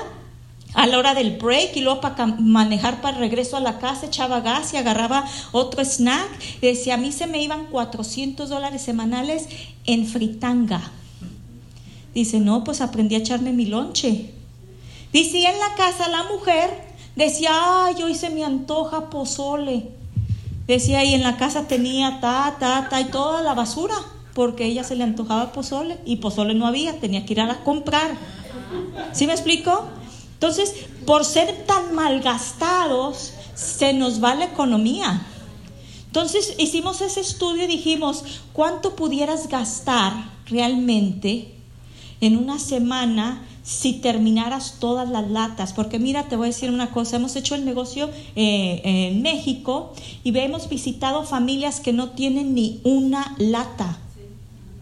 a 0.75 0.87
la 0.87 0.99
hora 0.99 1.15
del 1.15 1.37
break 1.37 1.77
y 1.77 1.81
luego 1.81 2.01
para 2.01 2.27
manejar 2.27 3.01
para 3.01 3.19
regreso 3.19 3.57
a 3.57 3.61
la 3.61 3.79
casa 3.79 4.07
echaba 4.07 4.41
gas 4.41 4.73
y 4.73 4.77
agarraba 4.77 5.29
otro 5.53 5.85
snack. 5.85 6.29
Y 6.61 6.67
decía, 6.67 6.95
a 6.95 6.99
mí 6.99 7.13
se 7.13 7.27
me 7.27 7.43
iban 7.43 7.67
400 7.67 8.49
dólares 8.49 8.83
semanales 8.83 9.49
en 9.85 10.07
fritanga. 10.07 10.91
Dice, 12.15 12.41
no, 12.41 12.65
pues 12.65 12.81
aprendí 12.81 13.15
a 13.15 13.19
echarme 13.19 13.53
mi 13.53 13.67
lonche. 13.67 14.31
Dice, 15.13 15.39
y 15.39 15.47
en 15.47 15.59
la 15.59 15.75
casa 15.77 16.09
la 16.09 16.25
mujer 16.25 16.92
decía, 17.17 17.51
ay, 17.85 18.03
hoy 18.03 18.15
se 18.15 18.31
me 18.31 18.45
antoja 18.45 19.11
pozole. 19.11 19.91
Decía, 20.67 21.05
y 21.05 21.15
en 21.15 21.23
la 21.23 21.37
casa 21.37 21.67
tenía 21.67 22.21
ta, 22.21 22.57
ta, 22.59 22.89
ta 22.89 23.01
y 23.01 23.07
toda 23.07 23.43
la 23.43 23.55
basura, 23.55 23.97
porque 24.35 24.65
ella 24.65 24.85
se 24.85 24.97
le 24.97 25.05
antojaba 25.05 25.53
pozole 25.53 25.99
y 26.05 26.17
pozole 26.17 26.55
no 26.55 26.67
había, 26.67 27.01
tenía 27.01 27.27
que 27.27 27.35
ir 27.35 27.41
a 27.41 27.65
comprar. 27.65 28.13
¿Sí 29.13 29.27
me 29.27 29.33
explico? 29.33 29.87
Entonces, 30.35 30.75
por 31.07 31.25
ser 31.25 31.67
tan 31.67 31.95
malgastados, 31.95 33.33
se 33.55 33.93
nos 33.93 34.23
va 34.23 34.35
la 34.35 34.47
economía. 34.47 35.27
Entonces, 36.07 36.55
hicimos 36.59 37.01
ese 37.01 37.21
estudio 37.21 37.65
y 37.65 37.69
dijimos, 37.69 38.25
¿cuánto 38.53 38.97
pudieras 38.97 39.49
gastar 39.49 40.13
realmente 40.47 41.55
en 42.21 42.37
una 42.37 42.59
semana 42.59 43.43
si 43.63 43.95
terminaras 43.95 44.77
todas 44.79 45.09
las 45.09 45.31
latas? 45.31 45.73
Porque 45.73 45.99
mira, 45.99 46.29
te 46.29 46.37
voy 46.37 46.47
a 46.47 46.51
decir 46.51 46.71
una 46.71 46.91
cosa, 46.91 47.17
hemos 47.17 47.37
hecho 47.37 47.55
el 47.55 47.65
negocio 47.65 48.11
eh, 48.37 48.81
en 48.85 49.23
México 49.23 49.93
y 50.25 50.37
hemos 50.37 50.69
visitado 50.69 51.25
familias 51.25 51.81
que 51.81 51.93
no 51.93 52.11
tienen 52.11 52.55
ni 52.55 52.81
una 52.85 53.35
lata 53.39 53.99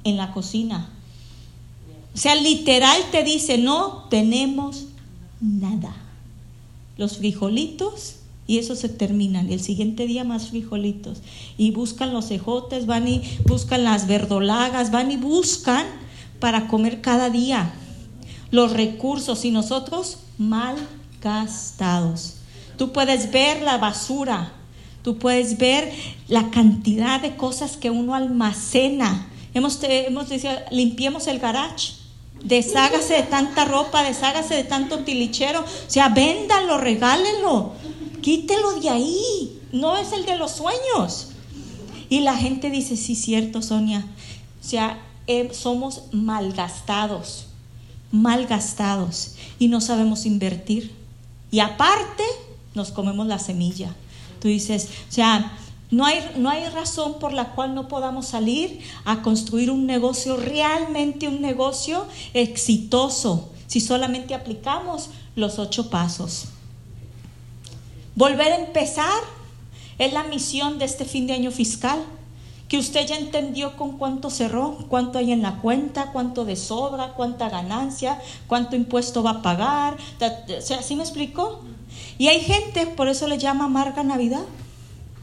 en 0.05 0.17
la 0.17 0.33
cocina. 0.33 0.91
O 2.15 2.19
sea, 2.19 2.35
literal 2.35 3.01
te 3.13 3.23
dice, 3.23 3.59
no 3.59 4.07
tenemos 4.11 4.87
nada. 5.41 5.95
Los 6.97 7.19
frijolitos 7.19 8.17
y 8.47 8.59
eso 8.59 8.75
se 8.75 8.89
terminan. 8.89 9.51
El 9.53 9.61
siguiente 9.61 10.09
día 10.09 10.25
más 10.25 10.49
frijolitos. 10.49 11.19
Y 11.57 11.71
buscan 11.71 12.13
los 12.13 12.33
ejotes, 12.33 12.87
van 12.87 13.07
y 13.07 13.23
buscan 13.47 13.85
las 13.85 14.09
verdolagas, 14.09 14.91
van 14.91 15.13
y 15.13 15.17
buscan 15.17 15.87
para 16.41 16.67
comer 16.67 17.01
cada 17.01 17.31
día. 17.31 17.73
Los 18.51 18.73
recursos 18.73 19.45
y 19.45 19.51
nosotros 19.51 20.19
mal 20.39 20.77
gastados. 21.23 22.35
Tú 22.77 22.93
puedes 22.93 23.31
ver 23.31 23.63
la 23.63 23.79
basura, 23.79 24.53
tú 25.03 25.19
puedes 25.19 25.59
ver 25.59 25.93
la 26.29 26.51
cantidad 26.51 27.21
de 27.21 27.37
cosas 27.37 27.77
que 27.77 27.91
uno 27.91 28.15
almacena. 28.15 29.29
Hemos, 29.55 29.79
hemos 29.83 30.29
dicho, 30.29 30.49
limpiemos 30.71 31.27
el 31.27 31.39
garage 31.39 32.01
Deshágase 32.43 33.15
de 33.15 33.23
tanta 33.25 33.65
ropa, 33.67 34.03
deshágase 34.03 34.55
de 34.55 34.65
tanto 34.65 35.01
tilichero. 35.01 35.61
O 35.61 35.91
sea, 35.91 36.09
véndalo, 36.09 36.79
regálelo, 36.79 37.73
quítelo 38.23 38.81
de 38.81 38.89
ahí. 38.89 39.61
No 39.73 39.97
es 39.97 40.13
el 40.13 40.25
de 40.25 40.37
los 40.37 40.53
sueños. 40.53 41.29
Y 42.09 42.21
la 42.21 42.37
gente 42.37 42.71
dice, 42.71 42.97
sí, 42.97 43.15
cierto, 43.15 43.63
Sonia. 43.63 44.07
O 44.61 44.67
sea, 44.67 45.01
eh, 45.27 45.51
somos 45.53 46.05
malgastados, 46.13 47.47
malgastados 48.13 49.35
y 49.59 49.69
no 49.69 49.81
sabemos 49.81 50.27
invertir. 50.27 50.95
Y 51.51 51.61
aparte, 51.61 52.25
nos 52.75 52.91
comemos 52.91 53.27
la 53.27 53.39
semilla. 53.39 53.95
Tú 54.41 54.49
dices, 54.49 54.89
o 55.09 55.13
sea, 55.13 55.53
no 55.91 56.05
hay, 56.05 56.21
no 56.37 56.49
hay 56.49 56.69
razón 56.69 57.19
por 57.19 57.33
la 57.33 57.53
cual 57.53 57.75
no 57.75 57.89
podamos 57.89 58.27
salir 58.27 58.81
a 59.05 59.23
construir 59.23 59.71
un 59.71 59.87
negocio, 59.87 60.37
realmente 60.37 61.27
un 61.27 61.41
negocio 61.41 62.07
exitoso, 62.33 63.51
si 63.67 63.81
solamente 63.81 64.35
aplicamos 64.35 65.11
los 65.35 65.59
ocho 65.59 65.91
pasos. 65.91 66.47
Volver 68.15 68.53
a 68.53 68.65
empezar 68.65 69.23
es 69.99 70.13
la 70.13 70.25
misión 70.25 70.79
de 70.79 70.85
este 70.85 71.05
fin 71.05 71.27
de 71.27 71.33
año 71.35 71.51
fiscal, 71.51 72.05
que 72.71 72.79
usted 72.79 73.05
ya 73.05 73.17
entendió 73.19 73.77
con 73.77 73.99
cuánto 73.99 74.31
cerró, 74.31 74.79
cuánto 74.89 75.19
hay 75.19 75.33
en 75.33 75.43
la 75.43 75.57
cuenta, 75.57 76.13
cuánto 76.13 76.45
de 76.45 76.55
sobra, 76.55 77.15
cuánta 77.15 77.49
ganancia, 77.49 78.23
cuánto 78.47 78.77
impuesto 78.77 79.25
va 79.25 79.31
a 79.33 79.43
pagar. 79.43 79.97
¿sí 80.81 80.95
me 80.95 81.03
explicó? 81.03 81.63
Y 82.17 82.29
hay 82.29 82.39
gente, 82.41 82.87
por 82.87 83.09
eso 83.09 83.27
le 83.27 83.39
llama 83.39 83.65
amarga 83.65 84.05
Navidad 84.05 84.45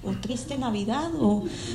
o 0.03 0.11
triste 0.11 0.57
Navidad, 0.57 1.09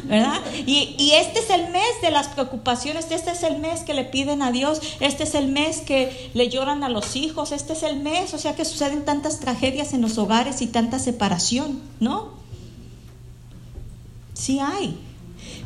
¿verdad? 0.04 0.42
Y, 0.66 1.12
este 1.14 1.38
es 1.38 1.48
el 1.48 1.70
mes 1.70 2.02
de 2.02 2.10
las 2.10 2.28
preocupaciones, 2.28 3.10
este 3.10 3.30
es 3.30 3.42
el 3.42 3.58
mes 3.58 3.80
que 3.80 3.94
le 3.94 4.04
piden 4.04 4.42
a 4.42 4.52
Dios, 4.52 4.78
este 5.00 5.22
es 5.22 5.34
el 5.34 5.48
mes 5.48 5.80
que 5.80 6.30
le 6.34 6.50
lloran 6.50 6.84
a 6.84 6.90
los 6.90 7.16
hijos, 7.16 7.50
este 7.50 7.72
es 7.72 7.82
el 7.82 7.96
mes, 7.96 8.34
o 8.34 8.38
sea 8.38 8.54
que 8.54 8.66
suceden 8.66 9.06
tantas 9.06 9.40
tragedias 9.40 9.94
en 9.94 10.02
los 10.02 10.18
hogares 10.18 10.60
y 10.60 10.66
tanta 10.66 10.98
separación, 10.98 11.80
¿no? 11.98 12.28
Sí 14.34 14.58
hay. 14.60 14.98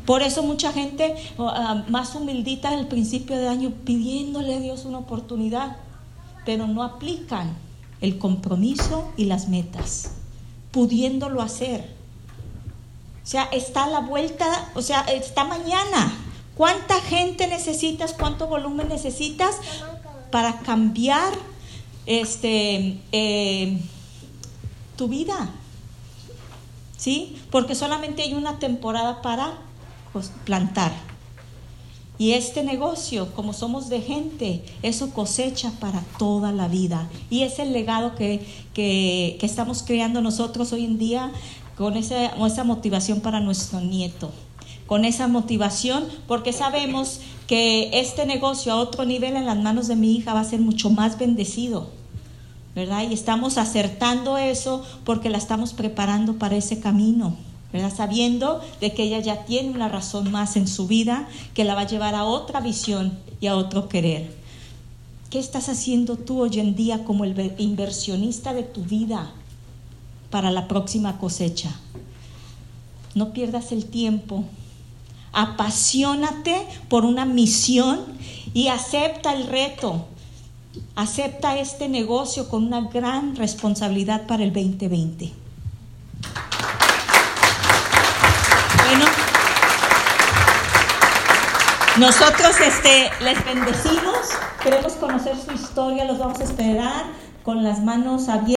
Por 0.07 0.23
eso 0.23 0.45
mucha 0.45 0.73
gente 0.73 1.17
uh, 1.37 1.91
más 1.91 2.15
humildita 2.15 2.73
en 2.73 2.79
el 2.79 2.87
principio 2.87 3.37
de 3.37 3.49
año 3.49 3.73
pidiéndole 3.85 4.55
a 4.55 4.61
Dios 4.61 4.85
una 4.85 4.99
oportunidad, 4.99 5.77
pero 6.45 6.69
no 6.69 6.85
aplican 6.85 7.57
el 8.01 8.19
compromiso 8.19 9.13
y 9.17 9.25
las 9.25 9.49
metas, 9.49 10.13
pudiéndolo 10.71 11.43
hacer. 11.43 11.97
O 13.25 13.27
sea, 13.27 13.49
está 13.51 13.85
a 13.85 13.89
la 13.89 14.01
vuelta, 14.01 14.71
o 14.77 14.83
sea, 14.83 15.01
está 15.01 15.43
mañana. 15.43 16.13
¿Cuánta 16.57 17.01
gente 17.01 17.49
necesitas? 17.49 18.13
¿Cuánto 18.13 18.47
volumen 18.47 18.89
necesitas 18.89 19.57
para 20.31 20.61
cambiar 20.61 21.35
este, 22.07 23.01
eh, 23.11 23.81
tu 24.97 25.09
vida? 25.09 25.51
¿Sí? 26.97 27.43
Porque 27.51 27.75
solamente 27.75 28.23
hay 28.23 28.35
una 28.35 28.61
temporada 28.61 29.21
para 29.21 29.66
plantar. 30.45 30.93
Y 32.19 32.33
este 32.33 32.63
negocio, 32.63 33.35
como 33.35 33.53
somos 33.53 33.89
de 33.89 34.01
gente, 34.01 34.63
eso 34.83 35.11
cosecha 35.11 35.71
para 35.81 36.01
toda 36.19 36.51
la 36.51 36.67
vida. 36.67 37.11
Y 37.29 37.43
es 37.43 37.59
el 37.59 37.73
legado 37.73 38.15
que, 38.15 38.47
que, 38.73 39.39
estamos 39.43 39.83
creando 39.83 40.23
nosotros 40.23 40.73
hoy 40.73 40.87
en 40.87 40.99
día 40.99 41.31
con 41.77 41.97
esa, 41.97 42.27
esa 42.47 42.65
motivación 42.65 43.21
para 43.21 43.41
nuestro 43.41 43.81
nieto, 43.81 44.31
con 44.87 45.05
esa 45.05 45.29
motivación 45.29 46.05
porque 46.27 46.55
sabemos 46.55 47.21
que 47.47 47.91
este 48.01 48.25
negocio 48.25 48.73
a 48.73 48.77
otro 48.77 49.05
nivel 49.05 49.37
en 49.37 49.45
las 49.45 49.59
manos 49.59 49.87
de 49.87 49.97
mi 49.97 50.17
hija 50.17 50.33
va 50.33 50.41
a 50.41 50.45
ser 50.45 50.61
mucho 50.61 50.89
más 50.89 51.19
bendecido. 51.19 51.91
¿verdad? 52.77 53.09
Y 53.09 53.15
estamos 53.15 53.57
acertando 53.57 54.37
eso 54.37 54.85
porque 55.05 55.31
la 55.31 55.39
estamos 55.39 55.73
preparando 55.73 56.35
para 56.35 56.57
ese 56.57 56.79
camino, 56.79 57.35
Sabiendo 57.91 58.61
de 58.81 58.93
que 58.93 59.05
ella 59.05 59.21
ya 59.21 59.45
tiene 59.45 59.71
una 59.71 59.89
razón 59.89 60.31
más 60.31 60.57
en 60.57 60.69
su 60.69 60.87
vida 60.87 61.29
que 61.55 61.65
la 61.65 61.75
va 61.75 61.83
a 61.83 61.87
llevar 61.87 62.15
a 62.15 62.25
otra 62.25 62.61
visión 62.61 63.19
y 63.41 63.47
a 63.47 63.57
otro 63.57 63.89
querer. 63.89 64.35
¿Qué 65.31 65.39
estás 65.39 65.69
haciendo 65.69 66.17
tú 66.17 66.43
hoy 66.43 66.61
en 66.61 66.75
día 66.75 67.05
como 67.05 67.25
el 67.25 67.55
inversionista 67.59 68.55
de 68.55 68.63
tu 68.63 68.83
vida? 68.83 69.33
para 70.31 70.51
la 70.51 70.69
próxima 70.69 71.19
cosecha. 71.19 71.71
No 73.15 73.33
pierdas 73.33 73.73
el 73.73 73.87
tiempo. 73.87 74.45
Apasionate 75.33 76.67
por 76.89 77.05
una 77.05 77.25
misión 77.25 78.01
y 78.53 78.69
acepta 78.69 79.33
el 79.33 79.47
reto. 79.47 80.07
Acepta 80.95 81.59
este 81.59 81.89
negocio 81.89 82.49
con 82.49 82.65
una 82.67 82.83
gran 82.83 83.37
responsabilidad 83.37 84.27
para 84.27 84.45
el 84.45 84.53
2020. 84.53 85.33
Bueno, 88.89 89.07
nosotros 91.99 92.61
este, 92.61 93.11
les 93.21 93.43
bendecimos, 93.45 94.19
queremos 94.63 94.93
conocer 94.95 95.35
su 95.37 95.53
historia, 95.53 96.05
los 96.05 96.19
vamos 96.19 96.41
a 96.41 96.45
esperar 96.45 97.05
con 97.43 97.65
las 97.65 97.81
manos 97.81 98.29
abiertas. 98.29 98.47